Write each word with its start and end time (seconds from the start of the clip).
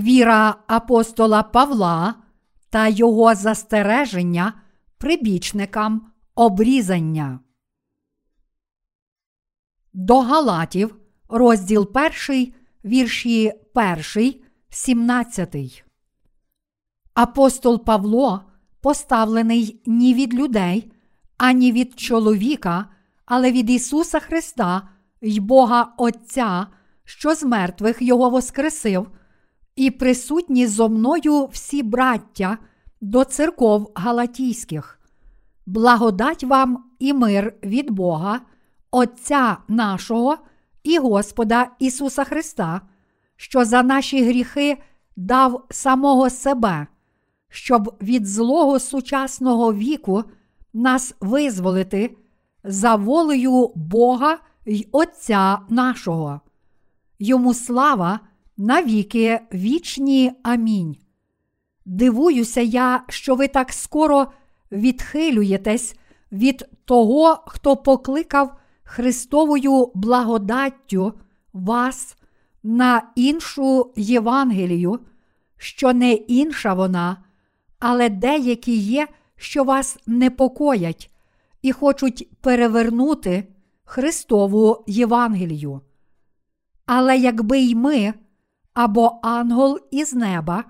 Віра 0.00 0.54
апостола 0.66 1.42
Павла 1.42 2.14
та 2.70 2.88
його 2.88 3.34
застереження 3.34 4.52
прибічникам 4.98 6.12
обрізання. 6.34 7.40
До 9.92 10.20
Галатів, 10.20 10.96
розділ 11.28 11.90
1, 12.28 12.52
вірші 12.84 13.52
1, 14.14 14.34
17. 14.68 15.84
Апостол 17.14 17.84
Павло 17.84 18.44
поставлений 18.80 19.82
ні 19.86 20.14
від 20.14 20.34
людей, 20.34 20.92
ані 21.36 21.72
від 21.72 22.00
чоловіка, 22.00 22.86
але 23.24 23.52
від 23.52 23.70
Ісуса 23.70 24.20
Христа 24.20 24.88
й 25.22 25.40
Бога 25.40 25.94
Отця, 25.96 26.66
що 27.04 27.34
з 27.34 27.42
мертвих 27.42 28.02
Його 28.02 28.30
воскресив, 28.30 29.10
і 29.76 29.90
присутні 29.90 30.66
зо 30.66 30.88
мною 30.88 31.46
всі 31.46 31.82
браття 31.82 32.58
до 33.00 33.24
церков 33.24 33.92
Галатійських. 33.94 35.00
Благодать 35.66 36.44
вам 36.44 36.84
і 36.98 37.12
мир 37.12 37.54
від 37.62 37.90
Бога, 37.90 38.40
Отця 38.90 39.56
нашого 39.68 40.36
і 40.82 40.98
Господа 40.98 41.70
Ісуса 41.78 42.24
Христа, 42.24 42.80
що 43.36 43.64
за 43.64 43.82
наші 43.82 44.24
гріхи 44.24 44.82
дав 45.16 45.66
самого 45.70 46.30
себе, 46.30 46.86
щоб 47.48 47.96
від 48.02 48.26
злого 48.26 48.78
сучасного 48.78 49.74
віку 49.74 50.24
нас 50.72 51.14
визволити 51.20 52.16
за 52.64 52.94
волею 52.94 53.72
Бога 53.74 54.38
й 54.66 54.88
Отця 54.92 55.58
нашого. 55.68 56.40
Йому 57.18 57.54
слава 57.54 58.20
навіки 58.60 59.40
вічні. 59.54 60.32
Амінь. 60.42 60.96
Дивуюся 61.84 62.60
я, 62.60 63.04
що 63.08 63.34
ви 63.34 63.48
так 63.48 63.72
скоро 63.72 64.26
відхилюєтесь 64.72 65.96
від 66.32 66.68
того, 66.84 67.44
хто 67.46 67.76
покликав 67.76 68.56
Христовою 68.82 69.90
благодаттю 69.94 71.12
вас 71.52 72.16
на 72.62 73.02
іншу 73.14 73.92
Євангелію, 73.96 75.00
що 75.56 75.92
не 75.92 76.12
інша 76.12 76.74
вона, 76.74 77.16
але 77.78 78.08
деякі 78.08 78.76
є, 78.76 79.08
що 79.36 79.64
вас 79.64 79.98
непокоять 80.06 81.10
і 81.62 81.72
хочуть 81.72 82.28
перевернути 82.40 83.48
Христову 83.84 84.84
Євангелію. 84.86 85.80
Але 86.86 87.16
якби 87.16 87.58
й 87.58 87.74
ми 87.74 88.14
або 88.80 89.18
ангел 89.22 89.78
із 89.90 90.14
неба 90.14 90.64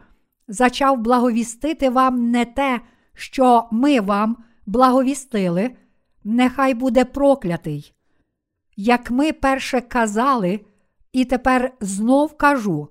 зачав 0.48 0.98
благовістити 0.98 1.90
вам 1.90 2.30
не 2.30 2.44
те, 2.44 2.80
що 3.14 3.68
ми 3.70 4.00
вам 4.00 4.36
благовістили, 4.66 5.70
нехай 6.24 6.74
буде 6.74 7.04
проклятий. 7.04 7.94
Як 8.76 9.10
ми 9.10 9.32
перше 9.32 9.80
казали, 9.80 10.60
і 11.12 11.24
тепер 11.24 11.72
знов 11.80 12.36
кажу, 12.36 12.88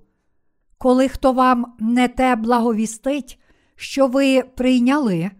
коли 0.78 1.08
хто 1.08 1.32
вам 1.32 1.76
не 1.78 2.08
те 2.08 2.36
благовістить, 2.36 3.40
що 3.76 4.06
ви 4.06 4.42
прийняли, 4.42 5.30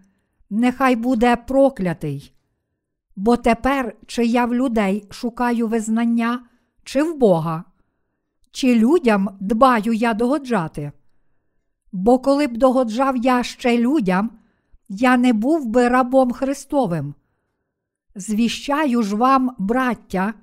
нехай 0.49 0.95
буде 0.95 1.35
проклятий. 1.35 2.33
Бо 3.15 3.37
тепер 3.37 3.95
чи 4.07 4.25
я 4.25 4.45
в 4.45 4.55
людей 4.55 5.07
шукаю 5.11 5.67
визнання, 5.67 6.43
чи 6.83 7.03
в 7.03 7.17
Бога, 7.17 7.63
чи 8.51 8.75
людям 8.75 9.29
дбаю 9.39 9.93
я 9.93 10.13
догоджати. 10.13 10.91
Бо 11.91 12.19
коли 12.19 12.47
б 12.47 12.57
догоджав 12.57 13.17
я 13.17 13.43
ще 13.43 13.77
людям, 13.77 14.31
я 14.89 15.17
не 15.17 15.33
був 15.33 15.65
би 15.65 15.87
рабом 15.87 16.31
Христовим. 16.31 17.13
Звіщаю 18.15 19.03
ж 19.03 19.15
вам, 19.15 19.55
браття, 19.57 20.33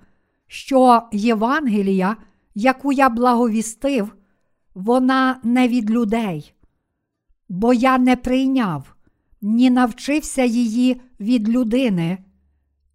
що 0.47 1.03
Євангелія, 1.13 2.17
яку 2.55 2.93
я 2.93 3.09
благовістив, 3.09 4.15
вона 4.75 5.41
не 5.43 5.69
від 5.69 5.91
людей, 5.91 6.55
бо 7.49 7.73
я 7.73 7.99
не 7.99 8.17
прийняв, 8.17 8.95
ні 9.43 9.71
навчився 9.71 10.45
її 10.45 11.01
від 11.21 11.49
людини, 11.49 12.19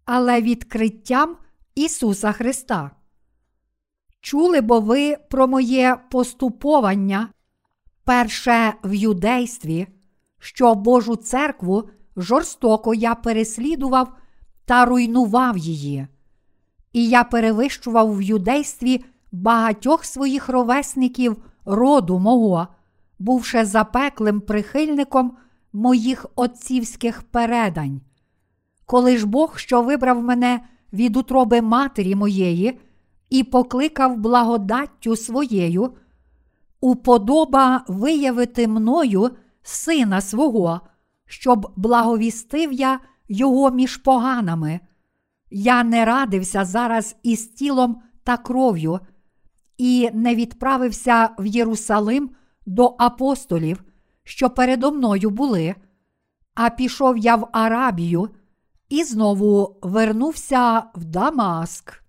але 0.04 0.42
відкриттям 0.42 1.36
Ісуса 1.74 2.32
Христа. 2.32 2.90
Чули 4.24 4.60
бо 4.60 4.80
ви 4.80 5.16
про 5.30 5.48
моє 5.48 5.96
поступовання 6.10 7.28
перше 8.04 8.72
в 8.84 8.94
юдействі, 8.94 9.86
що 10.38 10.74
Божу 10.74 11.16
церкву 11.16 11.88
жорстоко 12.16 12.94
я 12.94 13.14
переслідував 13.14 14.12
та 14.64 14.84
руйнував 14.84 15.58
її. 15.58 16.06
І 16.92 17.08
я 17.08 17.24
перевищував 17.24 18.16
в 18.16 18.22
юдействі 18.22 19.04
багатьох 19.32 20.04
своїх 20.04 20.48
ровесників 20.48 21.36
роду 21.64 22.18
мого, 22.18 22.68
бувши 23.18 23.64
запеклим 23.64 24.40
прихильником 24.40 25.36
моїх 25.72 26.26
отцівських 26.34 27.22
передань. 27.22 28.00
Коли 28.86 29.18
ж 29.18 29.26
Бог, 29.26 29.58
що 29.58 29.82
вибрав 29.82 30.22
мене 30.22 30.60
від 30.92 31.16
утроби 31.16 31.60
матері 31.60 32.14
моєї 32.14 32.80
і 33.34 33.44
покликав 33.44 34.16
благодаттю 34.16 35.16
своєю, 35.16 35.92
уподоба 36.80 37.84
виявити 37.88 38.68
мною 38.68 39.30
сина 39.62 40.20
свого, 40.20 40.80
щоб 41.26 41.72
благовістив 41.76 42.72
я 42.72 43.00
його 43.28 43.70
між 43.70 43.96
поганами. 43.96 44.80
Я 45.50 45.84
не 45.84 46.04
радився 46.04 46.64
зараз 46.64 47.16
із 47.22 47.46
тілом 47.46 48.02
та 48.24 48.36
кров'ю, 48.36 49.00
і 49.78 50.10
не 50.12 50.34
відправився 50.34 51.30
в 51.38 51.46
Єрусалим 51.46 52.30
до 52.66 52.96
апостолів, 52.98 53.84
що 54.24 54.50
передо 54.50 54.92
мною 54.92 55.30
були, 55.30 55.74
а 56.54 56.70
пішов 56.70 57.18
я 57.18 57.36
в 57.36 57.48
Арабію 57.52 58.28
і 58.88 59.04
знову 59.04 59.76
вернувся 59.82 60.82
в 60.94 61.04
Дамаск. 61.04 62.03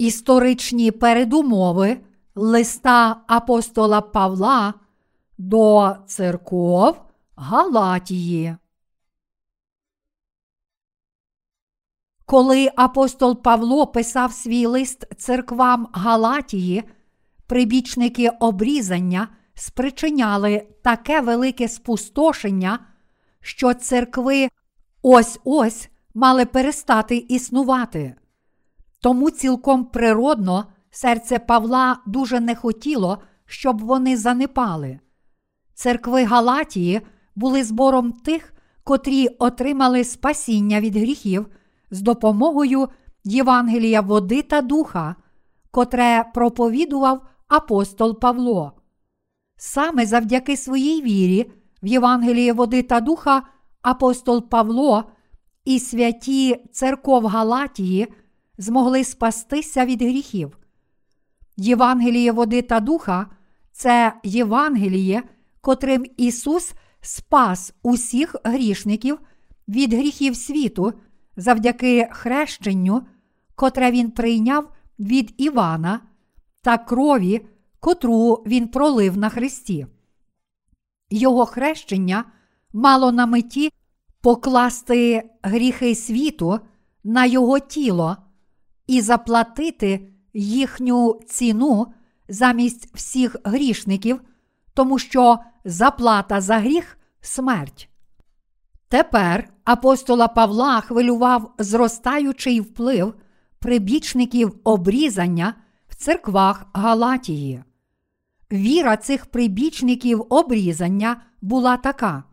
Історичні 0.00 0.90
передумови 0.90 2.00
листа 2.34 3.16
апостола 3.26 4.00
Павла 4.00 4.74
до 5.38 5.96
церков 6.06 7.02
Галатії. 7.36 8.56
Коли 12.26 12.70
апостол 12.76 13.42
Павло 13.42 13.86
писав 13.86 14.32
свій 14.32 14.66
лист 14.66 15.06
церквам 15.16 15.88
Галатії, 15.92 16.82
прибічники 17.46 18.28
обрізання 18.28 19.28
спричиняли 19.54 20.66
таке 20.82 21.20
велике 21.20 21.68
спустошення, 21.68 22.78
що 23.40 23.74
церкви 23.74 24.48
ось 25.02 25.40
ось 25.44 25.88
мали 26.14 26.46
перестати 26.46 27.16
існувати. 27.16 28.19
Тому 29.00 29.30
цілком 29.30 29.84
природно 29.84 30.64
серце 30.90 31.38
Павла 31.38 31.96
дуже 32.06 32.40
не 32.40 32.54
хотіло, 32.54 33.18
щоб 33.46 33.80
вони 33.80 34.16
занепали. 34.16 35.00
Церкви 35.74 36.24
Галатії 36.24 37.00
були 37.34 37.64
збором 37.64 38.12
тих, 38.12 38.54
котрі 38.84 39.28
отримали 39.28 40.04
спасіння 40.04 40.80
від 40.80 40.96
гріхів 40.96 41.46
з 41.90 42.00
допомогою 42.00 42.88
Євангелія 43.24 44.00
води 44.00 44.42
та 44.42 44.62
духа, 44.62 45.16
котре 45.70 46.24
проповідував 46.34 47.22
апостол 47.48 48.20
Павло. 48.20 48.72
Саме 49.56 50.06
завдяки 50.06 50.56
своїй 50.56 51.02
вірі 51.02 51.50
в 51.82 51.86
Євангеліє 51.86 52.52
води 52.52 52.82
та 52.82 53.00
духа 53.00 53.42
апостол 53.82 54.48
Павло 54.48 55.04
і 55.64 55.78
святі 55.78 56.64
церков 56.72 57.26
Галатії 57.26 58.08
змогли 58.60 59.04
спастися 59.04 59.84
від 59.86 60.02
гріхів. 60.02 60.58
Євангеліє 61.56 62.32
води 62.32 62.62
та 62.62 62.80
духа 62.80 63.26
це 63.72 64.12
Євангеліє, 64.24 65.22
котрим 65.60 66.06
Ісус 66.16 66.72
спас 67.00 67.74
усіх 67.82 68.36
грішників 68.44 69.18
від 69.68 69.92
гріхів 69.92 70.36
світу 70.36 70.92
завдяки 71.36 72.08
хрещенню, 72.12 73.02
котре 73.54 73.90
Він 73.90 74.10
прийняв 74.10 74.72
від 74.98 75.34
Івана 75.36 76.00
та 76.62 76.78
крові, 76.78 77.46
котру 77.80 78.34
Він 78.46 78.68
пролив 78.68 79.16
на 79.16 79.28
Христі. 79.28 79.86
Його 81.10 81.46
хрещення 81.46 82.24
мало 82.72 83.12
на 83.12 83.26
меті 83.26 83.72
покласти 84.20 85.30
гріхи 85.42 85.94
світу 85.94 86.60
на 87.04 87.26
Його 87.26 87.58
тіло 87.58 88.16
і 88.90 89.00
заплатити 89.00 90.08
їхню 90.34 91.20
ціну 91.26 91.86
замість 92.28 92.96
всіх 92.96 93.36
грішників, 93.44 94.20
тому 94.74 94.98
що 94.98 95.38
заплата 95.64 96.40
за 96.40 96.58
гріх 96.58 96.98
смерть. 97.20 97.88
Тепер 98.88 99.48
апостола 99.64 100.28
Павла 100.28 100.80
хвилював 100.80 101.54
зростаючий 101.58 102.60
вплив 102.60 103.14
прибічників 103.58 104.60
обрізання 104.64 105.54
в 105.88 105.94
церквах 105.94 106.66
Галатії. 106.72 107.62
Віра 108.52 108.96
цих 108.96 109.26
прибічників 109.26 110.26
обрізання 110.28 111.22
була 111.42 111.76
така. 111.76 112.24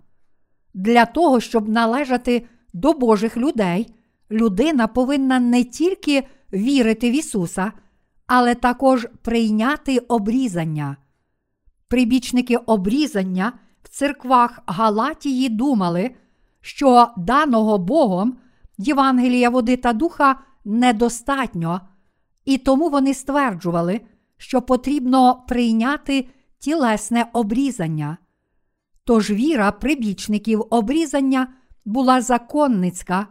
Для 0.73 1.05
того, 1.05 1.39
щоб 1.39 1.69
належати 1.69 2.45
до 2.73 2.93
Божих 2.93 3.37
людей, 3.37 3.93
людина 4.31 4.87
повинна 4.87 5.39
не 5.39 5.63
тільки 5.63 6.27
вірити 6.53 7.11
в 7.11 7.13
Ісуса, 7.13 7.71
але 8.27 8.55
також 8.55 9.07
прийняти 9.21 9.97
обрізання. 9.97 10.97
Прибічники 11.87 12.57
обрізання 12.57 13.53
в 13.83 13.89
церквах 13.89 14.59
Галатії 14.65 15.49
думали, 15.49 16.11
що 16.61 17.07
даного 17.17 17.77
Богом 17.77 18.37
Євангелія 18.77 19.49
води 19.49 19.77
та 19.77 19.93
духа 19.93 20.39
недостатньо, 20.65 21.81
і 22.45 22.57
тому 22.57 22.89
вони 22.89 23.13
стверджували, 23.13 24.01
що 24.37 24.61
потрібно 24.61 25.43
прийняти 25.47 26.27
тілесне 26.59 27.25
обрізання. 27.33 28.17
Тож 29.03 29.31
віра 29.31 29.71
прибічників 29.71 30.63
обрізання 30.69 31.47
була 31.85 32.21
законницька, 32.21 33.27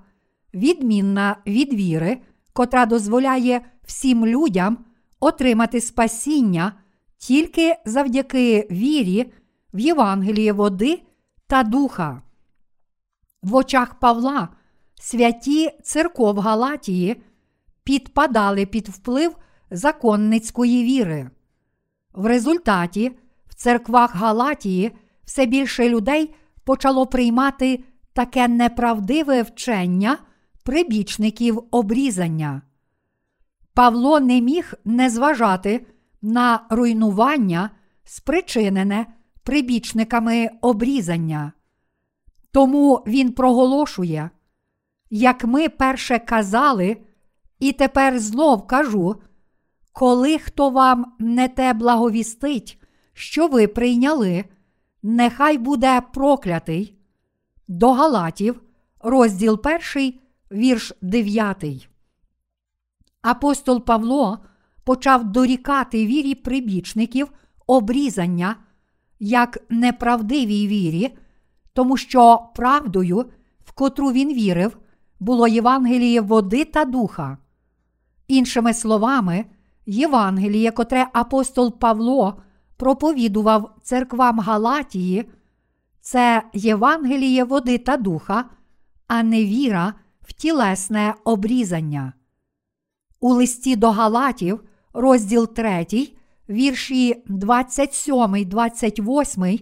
відмінна 0.54 1.36
від 1.46 1.74
віри, 1.74 2.18
котра 2.56 2.86
дозволяє 2.86 3.60
всім 3.84 4.26
людям 4.26 4.78
отримати 5.20 5.80
спасіння 5.80 6.72
тільки 7.18 7.76
завдяки 7.86 8.68
вірі 8.70 9.32
в 9.74 9.78
Євангеліє 9.78 10.52
води 10.52 11.02
та 11.46 11.62
духа. 11.62 12.22
В 13.42 13.54
очах 13.54 13.94
Павла 13.94 14.48
святі 15.00 15.70
церков 15.82 16.38
Галатії 16.38 17.22
підпадали 17.84 18.66
під 18.66 18.88
вплив 18.88 19.36
законницької 19.70 20.84
віри. 20.84 21.30
В 22.12 22.26
результаті 22.26 23.12
в 23.46 23.54
церквах 23.54 24.16
Галатії 24.16 24.92
все 25.24 25.46
більше 25.46 25.88
людей 25.88 26.34
почало 26.64 27.06
приймати 27.06 27.84
таке 28.12 28.48
неправдиве 28.48 29.42
вчення 29.42 30.18
прибічників 30.66 31.62
обрізання. 31.70 32.62
Павло 33.74 34.20
не 34.20 34.40
міг 34.40 34.74
не 34.84 35.10
зважати 35.10 35.86
на 36.22 36.66
руйнування, 36.70 37.70
спричинене 38.04 39.06
прибічниками 39.42 40.50
обрізання. 40.60 41.52
Тому 42.50 43.04
він 43.06 43.32
проголошує, 43.32 44.30
як 45.10 45.44
ми 45.44 45.68
перше 45.68 46.18
казали, 46.18 46.96
і 47.58 47.72
тепер 47.72 48.18
знов 48.18 48.66
кажу, 48.66 49.16
коли 49.92 50.38
хто 50.38 50.70
вам 50.70 51.12
не 51.18 51.48
те 51.48 51.72
благовістить, 51.72 52.82
що 53.12 53.48
ви 53.48 53.68
прийняли, 53.68 54.44
нехай 55.02 55.58
буде 55.58 56.00
проклятий. 56.12 56.98
До 57.68 57.92
Галатів, 57.92 58.62
розділ 59.00 59.60
1, 59.94 60.25
вірш 60.52 60.92
9. 61.02 61.88
Апостол 63.22 63.84
Павло 63.84 64.38
почав 64.84 65.24
дорікати 65.24 66.06
вірі 66.06 66.34
прибічників 66.34 67.32
обрізання 67.66 68.56
як 69.18 69.58
неправдивій 69.68 70.66
вірі, 70.66 71.16
тому 71.72 71.96
що 71.96 72.48
правдою, 72.54 73.24
в 73.64 73.72
котру 73.72 74.12
він 74.12 74.34
вірив, 74.34 74.78
було 75.20 75.48
Євангеліє 75.48 76.20
води 76.20 76.64
та 76.64 76.84
духа. 76.84 77.38
Іншими 78.28 78.74
словами, 78.74 79.44
Євангеліє, 79.86 80.70
котре 80.70 81.06
апостол 81.12 81.78
Павло 81.78 82.42
проповідував 82.76 83.74
церквам 83.82 84.40
Галатії, 84.40 85.30
це 86.00 86.42
Євангеліє 86.52 87.44
води 87.44 87.78
та 87.78 87.96
духа, 87.96 88.44
а 89.06 89.22
не 89.22 89.44
віра 89.44 89.94
в 90.26 90.32
тілесне 90.32 91.14
обрізання. 91.24 92.12
У 93.20 93.32
листі 93.32 93.76
до 93.76 93.90
Галатів, 93.90 94.64
розділ 94.92 95.54
3, 95.54 95.86
вірші 96.48 97.22
27, 97.26 98.44
28, 98.44 99.58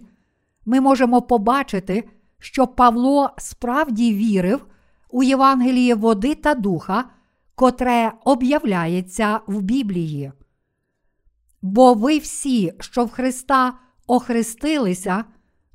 ми 0.65 0.81
можемо 0.81 1.21
побачити, 1.21 2.09
що 2.39 2.67
Павло 2.67 3.29
справді 3.37 4.13
вірив 4.13 4.65
у 5.09 5.23
Євангеліє 5.23 5.95
води 5.95 6.35
та 6.35 6.55
духа, 6.55 7.03
котре 7.55 8.11
об'являється 8.25 9.39
в 9.47 9.61
Біблії. 9.61 10.31
Бо 11.61 11.93
ви 11.93 12.17
всі, 12.17 12.73
що 12.79 13.05
в 13.05 13.11
Христа 13.11 13.73
охрестилися, 14.07 15.25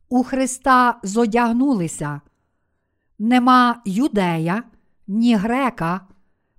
у 0.08 0.22
Христа 0.22 1.00
зодягнулися. 1.02 2.20
Нема 3.18 3.82
юдея, 3.84 4.62
ні 5.12 5.34
грека, 5.34 6.00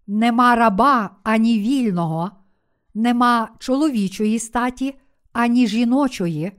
нема 0.07 0.56
раба 0.56 1.15
ані 1.24 1.59
вільного, 1.59 2.31
нема 2.94 3.50
чоловічої 3.59 4.39
статі, 4.39 4.95
ані 5.33 5.68
жіночої, 5.68 6.51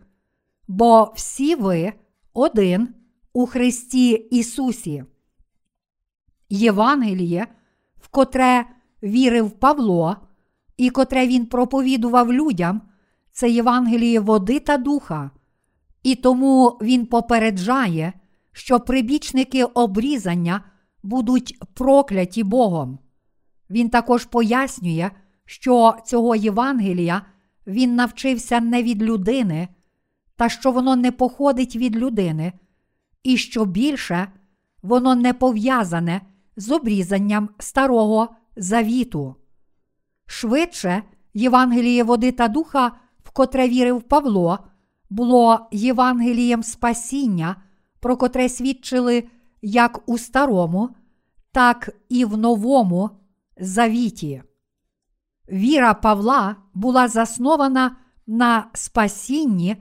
бо 0.68 1.12
всі 1.16 1.54
ви 1.54 1.92
один 2.32 2.94
у 3.32 3.46
Христі 3.46 4.10
Ісусі. 4.10 5.04
Євангеліє, 6.48 7.46
в 8.00 8.08
котре 8.08 8.66
вірив 9.02 9.50
Павло, 9.50 10.16
і 10.76 10.90
котре 10.90 11.26
він 11.26 11.46
проповідував 11.46 12.32
людям, 12.32 12.82
це 13.32 13.50
Євангеліє 13.50 14.20
води 14.20 14.60
та 14.60 14.76
духа, 14.76 15.30
і 16.02 16.14
тому 16.14 16.78
він 16.82 17.06
попереджає, 17.06 18.12
що 18.52 18.80
прибічники 18.80 19.64
обрізання 19.64 20.71
будуть 21.02 21.58
прокляті 21.74 22.44
Богом. 22.44 22.98
Він 23.70 23.88
також 23.88 24.24
пояснює, 24.24 25.10
що 25.44 25.96
цього 26.06 26.36
Євангелія 26.36 27.22
він 27.66 27.94
навчився 27.94 28.60
не 28.60 28.82
від 28.82 29.02
людини, 29.02 29.68
та 30.36 30.48
що 30.48 30.72
воно 30.72 30.96
не 30.96 31.12
походить 31.12 31.76
від 31.76 31.96
людини, 31.96 32.52
і 33.22 33.36
що 33.36 33.64
більше 33.64 34.32
воно 34.82 35.14
не 35.14 35.32
пов'язане 35.32 36.20
з 36.56 36.70
обрізанням 36.70 37.48
старого 37.58 38.28
завіту. 38.56 39.34
Швидше, 40.26 41.02
Євангеліє 41.34 42.04
води 42.04 42.32
та 42.32 42.48
духа, 42.48 42.92
в 43.24 43.30
котре 43.30 43.68
вірив 43.68 44.02
Павло, 44.02 44.58
було 45.10 45.68
Євангелієм 45.72 46.62
спасіння, 46.62 47.56
про 48.00 48.16
котре 48.16 48.48
свідчили 48.48 49.24
як 49.62 50.08
у 50.08 50.18
старому, 50.18 50.90
так 51.52 51.90
і 52.08 52.24
в 52.24 52.36
новому 52.36 53.10
завіті. 53.60 54.42
Віра 55.48 55.94
Павла 55.94 56.56
була 56.74 57.08
заснована 57.08 57.96
на 58.26 58.70
спасінні, 58.74 59.76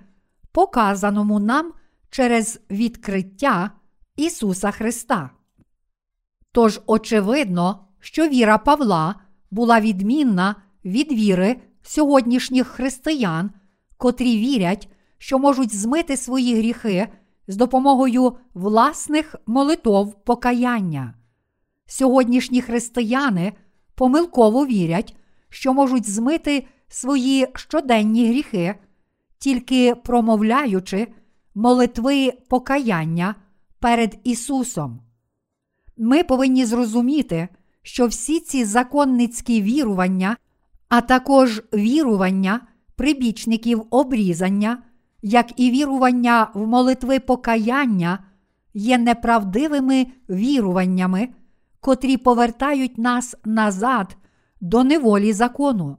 показаному 0.52 1.40
нам 1.40 1.74
через 2.10 2.60
відкриття 2.70 3.72
Ісуса 4.16 4.72
Христа. 4.72 5.30
Тож 6.52 6.82
очевидно, 6.86 7.88
що 8.00 8.28
віра 8.28 8.58
Павла 8.58 9.16
була 9.52 9.80
відмінна 9.80 10.56
від 10.86 11.12
віри 11.12 11.62
сьогоднішніх 11.82 12.68
християн, 12.68 13.52
котрі 13.98 14.38
вірять, 14.38 14.90
що 15.18 15.40
можуть 15.40 15.76
змити 15.76 16.18
свої 16.18 16.58
гріхи 16.58 17.08
з 17.48 17.56
допомогою 17.56 18.34
власних 18.54 19.36
молитов 19.48 20.24
покаяння. 20.24 21.14
Сьогоднішні 21.86 22.62
християни 22.62 23.54
помилково 23.96 24.66
вірять, 24.66 25.16
що 25.50 25.74
можуть 25.74 26.10
змити 26.10 26.68
свої 26.88 27.48
щоденні 27.56 28.28
гріхи, 28.28 28.76
тільки 29.40 29.96
промовляючи 29.96 31.08
молитви 31.56 32.34
покаяння 32.50 33.36
перед 33.80 34.20
Ісусом. 34.24 35.00
Ми 35.98 36.24
повинні 36.24 36.66
зрозуміти, 36.66 37.48
що 37.82 38.08
всі 38.08 38.40
ці 38.40 38.66
законницькі 38.66 39.62
вірування, 39.62 40.38
а 40.90 41.02
також 41.02 41.64
вірування 41.74 42.62
прибічників 42.96 43.84
обрізання, 43.90 44.84
як 45.22 45.60
і 45.60 45.72
вірування 45.72 46.48
в 46.54 46.68
молитви 46.68 47.20
покаяння, 47.20 48.20
є 48.74 48.98
неправдивими 48.98 50.08
віруваннями, 50.30 51.30
котрі 51.80 52.18
повертають 52.18 52.98
нас 52.98 53.36
назад 53.46 54.18
до 54.62 54.84
неволі 54.84 55.34
закону. 55.34 55.98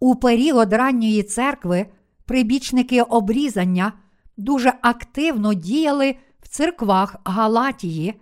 У 0.00 0.16
період 0.16 0.72
ранньої 0.72 1.22
церкви 1.22 1.86
прибічники 2.24 3.02
обрізання 3.02 3.92
дуже 4.36 4.72
активно 4.82 5.54
діяли 5.54 6.16
в 6.40 6.48
церквах 6.48 7.16
Галатії, 7.24 8.20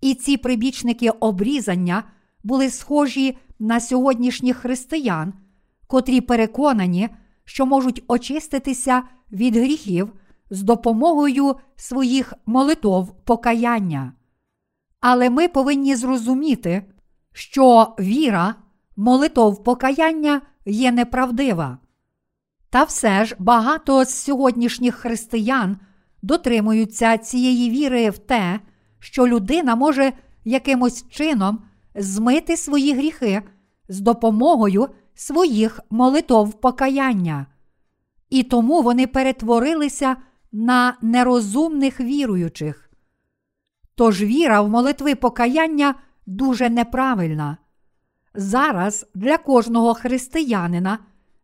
і 0.00 0.14
ці 0.14 0.36
прибічники 0.36 1.10
обрізання 1.10 2.04
були 2.44 2.70
схожі 2.70 3.38
на 3.58 3.80
сьогоднішніх 3.80 4.56
християн, 4.56 5.32
котрі 5.86 6.20
переконані, 6.20 7.08
що 7.48 7.66
можуть 7.66 8.04
очиститися 8.08 9.02
від 9.32 9.56
гріхів 9.56 10.12
з 10.50 10.62
допомогою 10.62 11.56
своїх 11.76 12.34
молитов 12.46 13.24
покаяння. 13.24 14.12
Але 15.00 15.30
ми 15.30 15.48
повинні 15.48 15.96
зрозуміти, 15.96 16.84
що 17.32 17.94
віра, 17.98 18.54
молитов 18.96 19.64
покаяння 19.64 20.40
є 20.66 20.92
неправдива. 20.92 21.78
Та 22.70 22.84
все 22.84 23.24
ж 23.24 23.36
багато 23.38 24.04
з 24.04 24.14
сьогоднішніх 24.14 24.94
християн 24.94 25.76
дотримуються 26.22 27.18
цієї 27.18 27.70
віри 27.70 28.10
в 28.10 28.18
те, 28.18 28.60
що 28.98 29.28
людина 29.28 29.76
може 29.76 30.12
якимось 30.44 31.08
чином 31.08 31.58
змити 31.94 32.56
свої 32.56 32.92
гріхи 32.92 33.42
з 33.88 34.00
допомогою 34.00 34.88
своїх 35.18 35.80
молитов 35.90 36.60
покаяння. 36.60 37.46
І 38.30 38.42
тому 38.42 38.82
вони 38.82 39.06
перетворилися 39.06 40.16
на 40.52 40.96
нерозумних 41.02 42.00
віруючих. 42.00 42.90
Тож 43.94 44.22
віра 44.22 44.60
в 44.60 44.68
молитви 44.68 45.14
покаяння 45.14 45.94
дуже 46.26 46.70
неправильна. 46.70 47.56
Зараз 48.34 49.06
для 49.14 49.38
кожного 49.38 49.94
християнина 49.94 50.98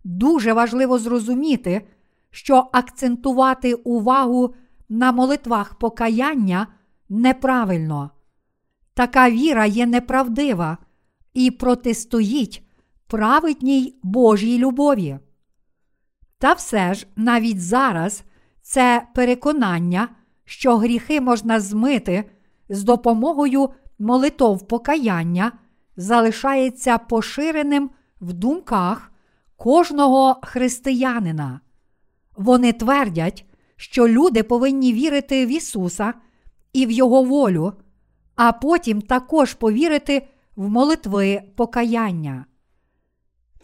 дуже 0.05 0.53
важливо 0.53 0.99
зрозуміти, 0.99 1.87
що 2.31 2.69
акцентувати 2.73 3.75
увагу 3.75 4.55
на 4.89 5.13
молитвах 5.13 5.75
покаяння 5.75 6.67
неправильно. 7.09 8.11
Така 8.95 9.31
віра 9.31 9.67
є 9.67 9.87
неправдива 9.87 10.79
і 11.33 11.51
протистоїть 11.51 12.64
праведній 13.07 13.99
Божій 14.03 14.59
любові. 14.59 15.19
Та 16.39 16.53
все 16.53 16.95
ж 16.95 17.07
навіть 17.17 17.63
зараз 17.63 18.25
це 18.63 19.07
переконання, 19.15 20.09
що 20.45 20.77
гріхи 20.77 21.21
можна 21.21 21.61
змити 21.61 22.25
з 22.69 22.83
допомогою 22.83 23.71
молитов 23.99 24.69
покаяння, 24.69 25.53
залишається 25.97 26.99
поширеним 26.99 27.91
в 28.21 28.33
думках 28.33 29.13
кожного 29.57 30.41
християнина. 30.43 31.61
Вони 32.37 32.73
твердять, 32.73 33.45
що 33.77 34.09
люди 34.09 34.43
повинні 34.43 34.93
вірити 34.93 35.47
в 35.47 35.49
Ісуса 35.49 36.15
і 36.73 36.87
в 36.87 36.91
Його 36.91 37.23
волю, 37.23 37.73
а 38.37 38.53
потім 38.53 39.03
також 39.03 39.55
повірити 39.55 40.29
в 40.57 40.69
молитви 40.69 41.43
покаяння. 41.57 42.45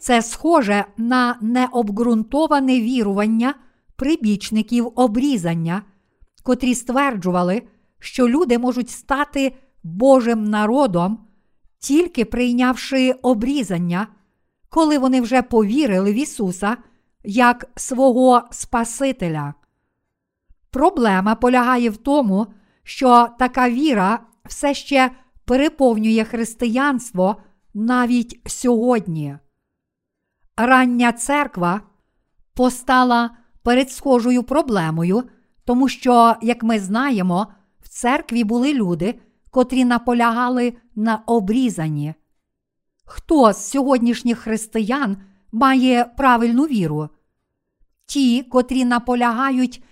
Це 0.01 0.21
схоже 0.21 0.85
на 0.97 1.37
необґрунтоване 1.41 2.81
вірування 2.81 3.55
прибічників 3.95 4.91
обрізання, 4.95 5.81
котрі 6.43 6.75
стверджували, 6.75 7.61
що 7.99 8.29
люди 8.29 8.57
можуть 8.57 8.89
стати 8.89 9.55
Божим 9.83 10.43
народом, 10.43 11.27
тільки 11.79 12.25
прийнявши 12.25 13.11
обрізання, 13.11 14.07
коли 14.69 14.97
вони 14.97 15.21
вже 15.21 15.41
повірили 15.41 16.11
в 16.11 16.15
Ісуса 16.15 16.77
як 17.23 17.65
свого 17.75 18.41
Спасителя. 18.51 19.53
Проблема 20.71 21.35
полягає 21.35 21.89
в 21.89 21.97
тому, 21.97 22.47
що 22.83 23.27
така 23.39 23.69
віра 23.69 24.19
все 24.45 24.73
ще 24.73 25.11
переповнює 25.45 26.23
християнство 26.23 27.35
навіть 27.73 28.41
сьогодні. 28.45 29.37
Рання 30.57 31.11
церква 31.11 31.81
постала 32.53 33.29
перед 33.63 33.91
схожою 33.91 34.43
проблемою, 34.43 35.23
тому 35.65 35.89
що, 35.89 36.35
як 36.41 36.63
ми 36.63 36.79
знаємо, 36.79 37.47
в 37.81 37.89
церкві 37.89 38.43
були 38.43 38.73
люди, 38.73 39.19
котрі 39.51 39.85
наполягали 39.85 40.73
на 40.95 41.15
обрізанні. 41.25 42.13
Хто 43.05 43.53
з 43.53 43.69
сьогоднішніх 43.69 44.39
християн 44.39 45.17
має 45.51 46.05
правильну 46.05 46.63
віру? 46.63 47.09
Ті, 48.05 48.43
котрі 48.43 48.85
наполягають 48.85 49.83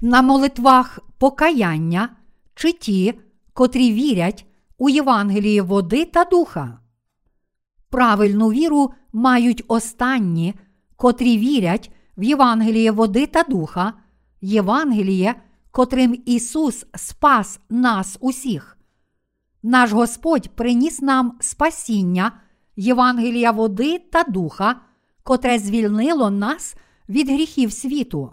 на 0.00 0.22
молитвах 0.22 0.98
покаяння, 1.18 2.08
чи 2.54 2.72
ті, 2.72 3.14
котрі 3.52 3.92
вірять 3.92 4.46
у 4.78 4.88
Євангелії 4.88 5.60
води 5.60 6.04
та 6.04 6.24
духа. 6.24 6.78
Правильну 7.90 8.48
віру 8.48 8.92
мають 9.14 9.64
останні, 9.68 10.54
котрі 10.96 11.38
вірять 11.38 11.90
в 12.16 12.22
Євангеліє 12.22 12.90
води 12.90 13.26
та 13.26 13.42
духа, 13.42 13.92
Євангеліє, 14.40 15.34
котрим 15.70 16.22
Ісус 16.26 16.86
спас 16.94 17.60
нас 17.70 18.18
усіх. 18.20 18.78
Наш 19.62 19.92
Господь 19.92 20.48
приніс 20.48 21.02
нам 21.02 21.32
спасіння, 21.40 22.32
Євангелія 22.76 23.50
води 23.50 23.98
та 23.98 24.22
духа, 24.22 24.76
котре 25.22 25.58
звільнило 25.58 26.30
нас 26.30 26.76
від 27.08 27.28
гріхів 27.28 27.72
світу. 27.72 28.32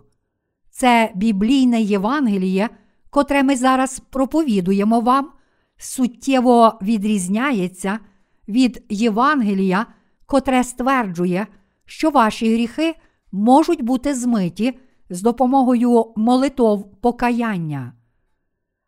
Це 0.69 1.11
біблійне 1.15 1.81
Євангеліє, 1.81 2.69
котре 3.09 3.43
ми 3.43 3.55
зараз 3.55 4.01
проповідуємо 4.09 4.99
вам, 4.99 5.31
суттєво 5.77 6.79
відрізняється 6.81 7.99
від 8.47 8.83
Євангелія, 8.89 9.85
котре 10.31 10.63
стверджує, 10.63 11.47
що 11.85 12.09
ваші 12.09 12.53
гріхи 12.53 12.95
можуть 13.31 13.81
бути 13.81 14.15
змиті 14.15 14.79
з 15.09 15.21
допомогою 15.21 16.13
молитов 16.15 17.01
покаяння. 17.01 17.93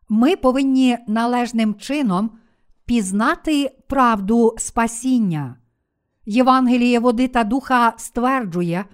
Ми 0.10 0.36
повинні 0.36 0.98
належним 1.08 1.76
чином 1.76 2.32
пізнати 2.86 3.72
правду 3.88 4.56
спасіння. 4.58 5.56
Євангеліє 6.26 7.00
води 7.00 7.28
та 7.28 7.44
духа 7.44 7.94
стверджує, 7.98 8.86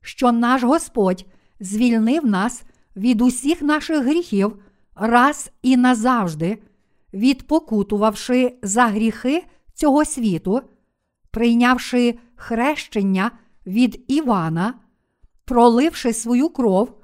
що 0.00 0.32
наш 0.32 0.62
Господь 0.62 1.26
звільнив 1.60 2.26
нас 2.26 2.62
від 2.96 3.22
усіх 3.22 3.62
наших 3.62 4.04
гріхів 4.04 4.62
раз 4.94 5.50
і 5.62 5.76
назавжди, 5.76 6.58
відпокутувавши 7.14 8.58
за 8.62 8.86
гріхи 8.86 9.44
цього 9.74 10.04
світу, 10.04 10.62
прийнявши 11.34 12.18
хрещення 12.36 13.30
від 13.66 14.04
Івана, 14.08 14.74
проливши 15.44 16.12
свою 16.12 16.48
кров 16.48 16.96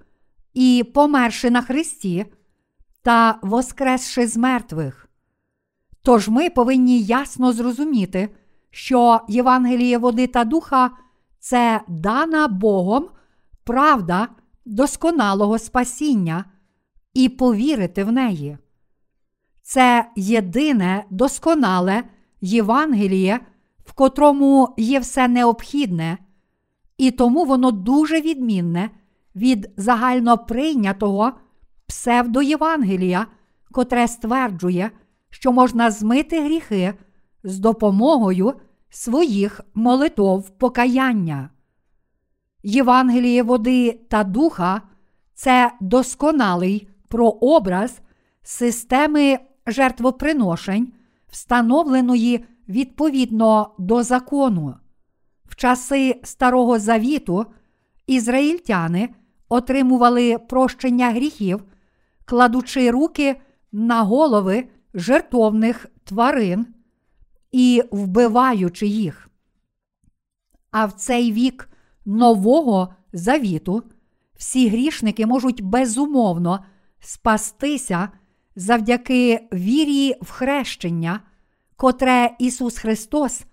і 0.54 0.84
померши 0.94 1.50
на 1.50 1.62
Христі 1.62 2.26
та 3.02 3.38
воскресши 3.42 4.26
з 4.26 4.37
мертвих. 4.37 5.08
Тож 6.02 6.28
ми 6.28 6.50
повинні 6.50 7.02
ясно 7.02 7.52
зрозуміти, 7.52 8.28
що 8.70 9.20
Євангеліє 9.28 9.99
води 9.99 10.26
та 10.26 10.44
духа 10.44 10.90
це 11.38 11.80
дана 11.88 12.49
Богом 12.49 13.08
правда 13.64 14.28
досконалого 14.64 15.58
спасіння 15.58 16.44
і 17.14 17.28
повірити 17.28 18.04
в 18.04 18.12
неї. 18.12 18.58
Це 19.62 20.10
єдине 20.16 21.04
досконале 21.10 22.04
Євангеліє, 22.40 23.40
в 23.90 23.92
котрому 23.92 24.75
є 24.76 24.99
все 24.99 25.28
необхідне, 25.28 26.18
і 26.99 27.11
тому 27.11 27.44
воно 27.44 27.70
дуже 27.70 28.20
відмінне 28.20 28.90
від 29.37 29.70
загально 29.76 30.38
прийнятого 30.38 31.32
псевдоєвангелія, 31.87 33.26
котре 33.73 34.09
стверджує, 34.09 34.90
що 35.30 35.52
можна 35.52 35.90
змити 35.90 36.44
гріхи 36.44 36.94
з 37.44 37.59
допомогою 37.59 38.52
своїх 38.90 39.61
молитов 39.75 40.50
покаяння. 40.50 41.50
Євангеліє 42.62 43.42
води 43.42 44.00
та 44.11 44.25
духа 44.25 44.82
це 45.35 45.73
досконалий 45.80 46.88
прообраз 47.09 48.00
системи 48.42 49.38
жертвоприношень, 49.66 50.92
встановленої 51.28 52.44
відповідно 52.71 53.75
до 53.79 54.03
закону. 54.03 54.75
В 55.45 55.57
часи 55.57 56.21
Старого 56.25 56.79
Завіту 56.79 57.47
ізраїльтяни 58.07 59.09
отримували 59.49 60.39
прощення 60.39 61.11
гріхів, 61.11 61.65
кладучи 62.25 62.91
руки 62.91 63.41
на 63.73 64.03
голови 64.03 64.69
жертовних 64.95 65.87
тварин 66.05 66.67
і 67.53 67.83
вбиваючи 67.91 68.87
їх. 68.87 69.31
А 70.71 70.87
в 70.87 70.93
цей 70.93 71.33
вік 71.33 71.69
Нового 72.07 72.95
Завіту, 73.12 73.83
всі 74.37 74.69
грішники 74.69 75.27
можуть 75.27 75.61
безумовно 75.61 76.65
спастися 77.00 78.09
завдяки 78.57 79.49
вірі 79.53 80.15
в 80.23 80.31
хрещення, 80.31 81.21
котре 81.80 82.37
Ісус 82.38 82.78
Христос 82.78 83.44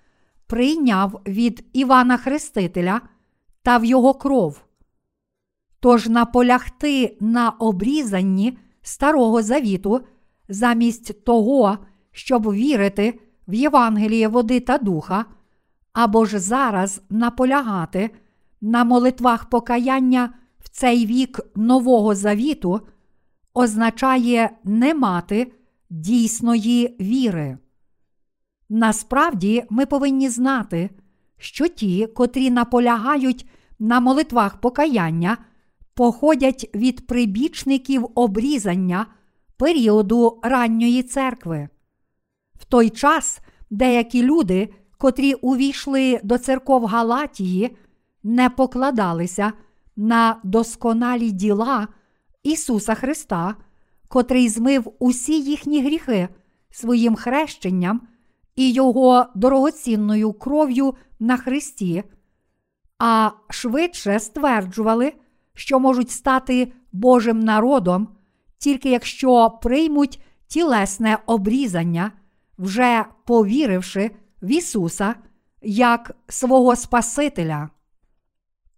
прийняв 0.47 1.21
від 1.27 1.65
Івана 1.73 2.17
Хрестителя 2.17 3.01
та 3.63 3.77
в 3.77 3.85
Його 3.85 4.13
кров. 4.13 4.61
Тож 5.79 6.07
наполягти 6.07 7.17
на 7.19 7.49
обрізанні 7.49 8.57
Старого 8.81 9.41
Завіту 9.41 10.01
замість 10.49 11.25
того, 11.25 11.77
щоб 12.11 12.51
вірити 12.51 13.19
в 13.47 13.53
Євангеліє 13.53 14.27
води 14.27 14.59
та 14.59 14.77
духа, 14.77 15.25
або 15.93 16.25
ж 16.25 16.39
зараз 16.39 17.01
наполягати 17.09 18.09
на 18.61 18.83
молитвах 18.83 19.49
покаяння 19.49 20.33
в 20.59 20.69
цей 20.69 21.05
вік 21.05 21.39
Нового 21.55 22.15
Завіту, 22.15 22.81
означає 23.53 24.49
не 24.63 24.93
мати 24.93 25.53
дійсної 25.89 26.97
віри. 26.99 27.57
Насправді 28.69 29.63
ми 29.69 29.85
повинні 29.85 30.29
знати, 30.29 30.89
що 31.37 31.67
ті, 31.67 32.07
котрі 32.07 32.49
наполягають 32.49 33.49
на 33.79 33.99
молитвах 33.99 34.61
покаяння, 34.61 35.37
походять 35.93 36.69
від 36.75 37.07
прибічників 37.07 38.07
обрізання 38.15 39.05
періоду 39.57 40.39
ранньої 40.43 41.03
церкви. 41.03 41.69
В 42.59 42.65
той 42.65 42.89
час 42.89 43.39
деякі 43.69 44.23
люди, 44.23 44.73
котрі 44.97 45.33
увійшли 45.33 46.19
до 46.23 46.37
церков 46.37 46.85
Галатії, 46.85 47.77
не 48.23 48.49
покладалися 48.49 49.53
на 49.95 50.39
досконалі 50.43 51.31
діла 51.31 51.87
Ісуса 52.43 52.95
Христа, 52.95 53.55
котрий 54.07 54.49
змив 54.49 54.93
усі 54.99 55.41
їхні 55.41 55.83
гріхи 55.83 56.27
своїм 56.69 57.15
хрещенням 57.15 58.01
і 58.57 58.71
Його 58.71 59.25
дорогоцінною 59.35 60.33
кров'ю 60.33 60.95
на 61.19 61.37
Христі, 61.37 62.03
а 62.99 63.31
швидше 63.49 64.19
стверджували, 64.19 65.13
що 65.53 65.79
можуть 65.79 66.11
стати 66.11 66.73
Божим 66.91 67.39
народом, 67.39 68.07
тільки 68.57 68.89
якщо 68.89 69.49
приймуть 69.61 70.21
тілесне 70.47 71.17
обрізання, 71.25 72.11
вже 72.57 73.05
повіривши 73.25 74.11
в 74.41 74.51
Ісуса 74.51 75.15
як 75.61 76.15
свого 76.27 76.75
Спасителя. 76.75 77.69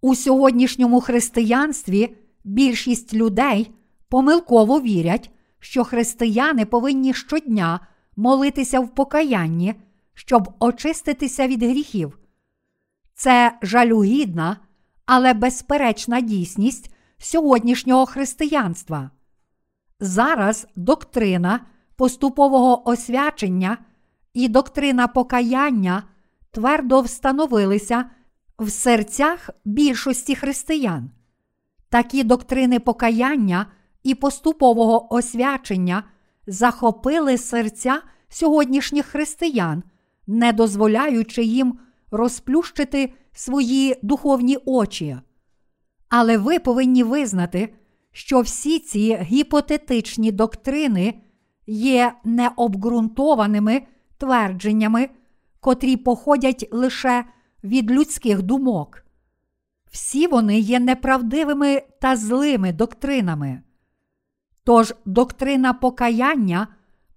У 0.01 0.15
сьогоднішньому 0.15 1.01
християнстві 1.01 2.15
більшість 2.43 3.13
людей 3.13 3.71
помилково 4.09 4.81
вірять, 4.81 5.31
що 5.59 5.83
християни 5.83 6.65
повинні 6.65 7.13
щодня 7.13 7.79
молитися 8.19 8.79
в 8.79 8.89
покаянні, 8.95 9.75
щоб 10.13 10.53
очиститися 10.59 11.47
від 11.47 11.63
гріхів. 11.63 12.19
Це 13.13 13.57
жалюгідна, 13.61 14.57
але 15.05 15.33
безперечна 15.33 16.21
дійсність 16.21 16.95
сьогоднішнього 17.17 18.05
християнства. 18.05 19.11
Зараз 19.99 20.67
доктрина 20.75 21.59
поступового 21.95 22.89
освячення 22.89 23.77
і 24.33 24.47
доктрина 24.47 25.07
покаяння 25.07 26.03
твердо 26.51 27.01
встановилися 27.01 28.05
в 28.59 28.69
серцях 28.69 29.49
більшості 29.65 30.35
християн. 30.35 31.11
Такі 31.89 32.23
доктрини 32.23 32.79
покаяння 32.79 33.65
і 34.03 34.15
поступового 34.15 35.13
освячення 35.13 36.03
захопили 36.49 37.37
серця 37.37 38.01
сьогоднішніх 38.29 39.05
християн, 39.05 39.83
не 40.27 40.53
дозволяючи 40.53 41.43
їм 41.43 41.79
розплющити 42.11 43.13
свої 43.33 43.95
духовні 44.01 44.57
очі. 44.65 45.17
Але 46.09 46.37
ви 46.37 46.59
повинні 46.59 47.03
визнати, 47.03 47.73
що 48.11 48.41
всі 48.41 48.79
ці 48.79 49.15
гіпотетичні 49.15 50.31
доктрини 50.31 51.21
є 51.67 52.13
необґрунтованими 52.23 53.81
твердженнями, 54.17 55.09
котрі 55.59 55.97
походять 55.97 56.67
лише 56.71 57.25
від 57.63 57.91
людських 57.91 58.41
думок. 58.41 59.05
Всі 59.91 60.27
вони 60.27 60.59
є 60.59 60.79
неправдивими 60.79 61.81
та 62.01 62.15
злими 62.15 62.73
доктринами. 62.73 63.61
Тож 64.69 64.93
доктрина 65.05 65.73
покаяння, 65.73 66.67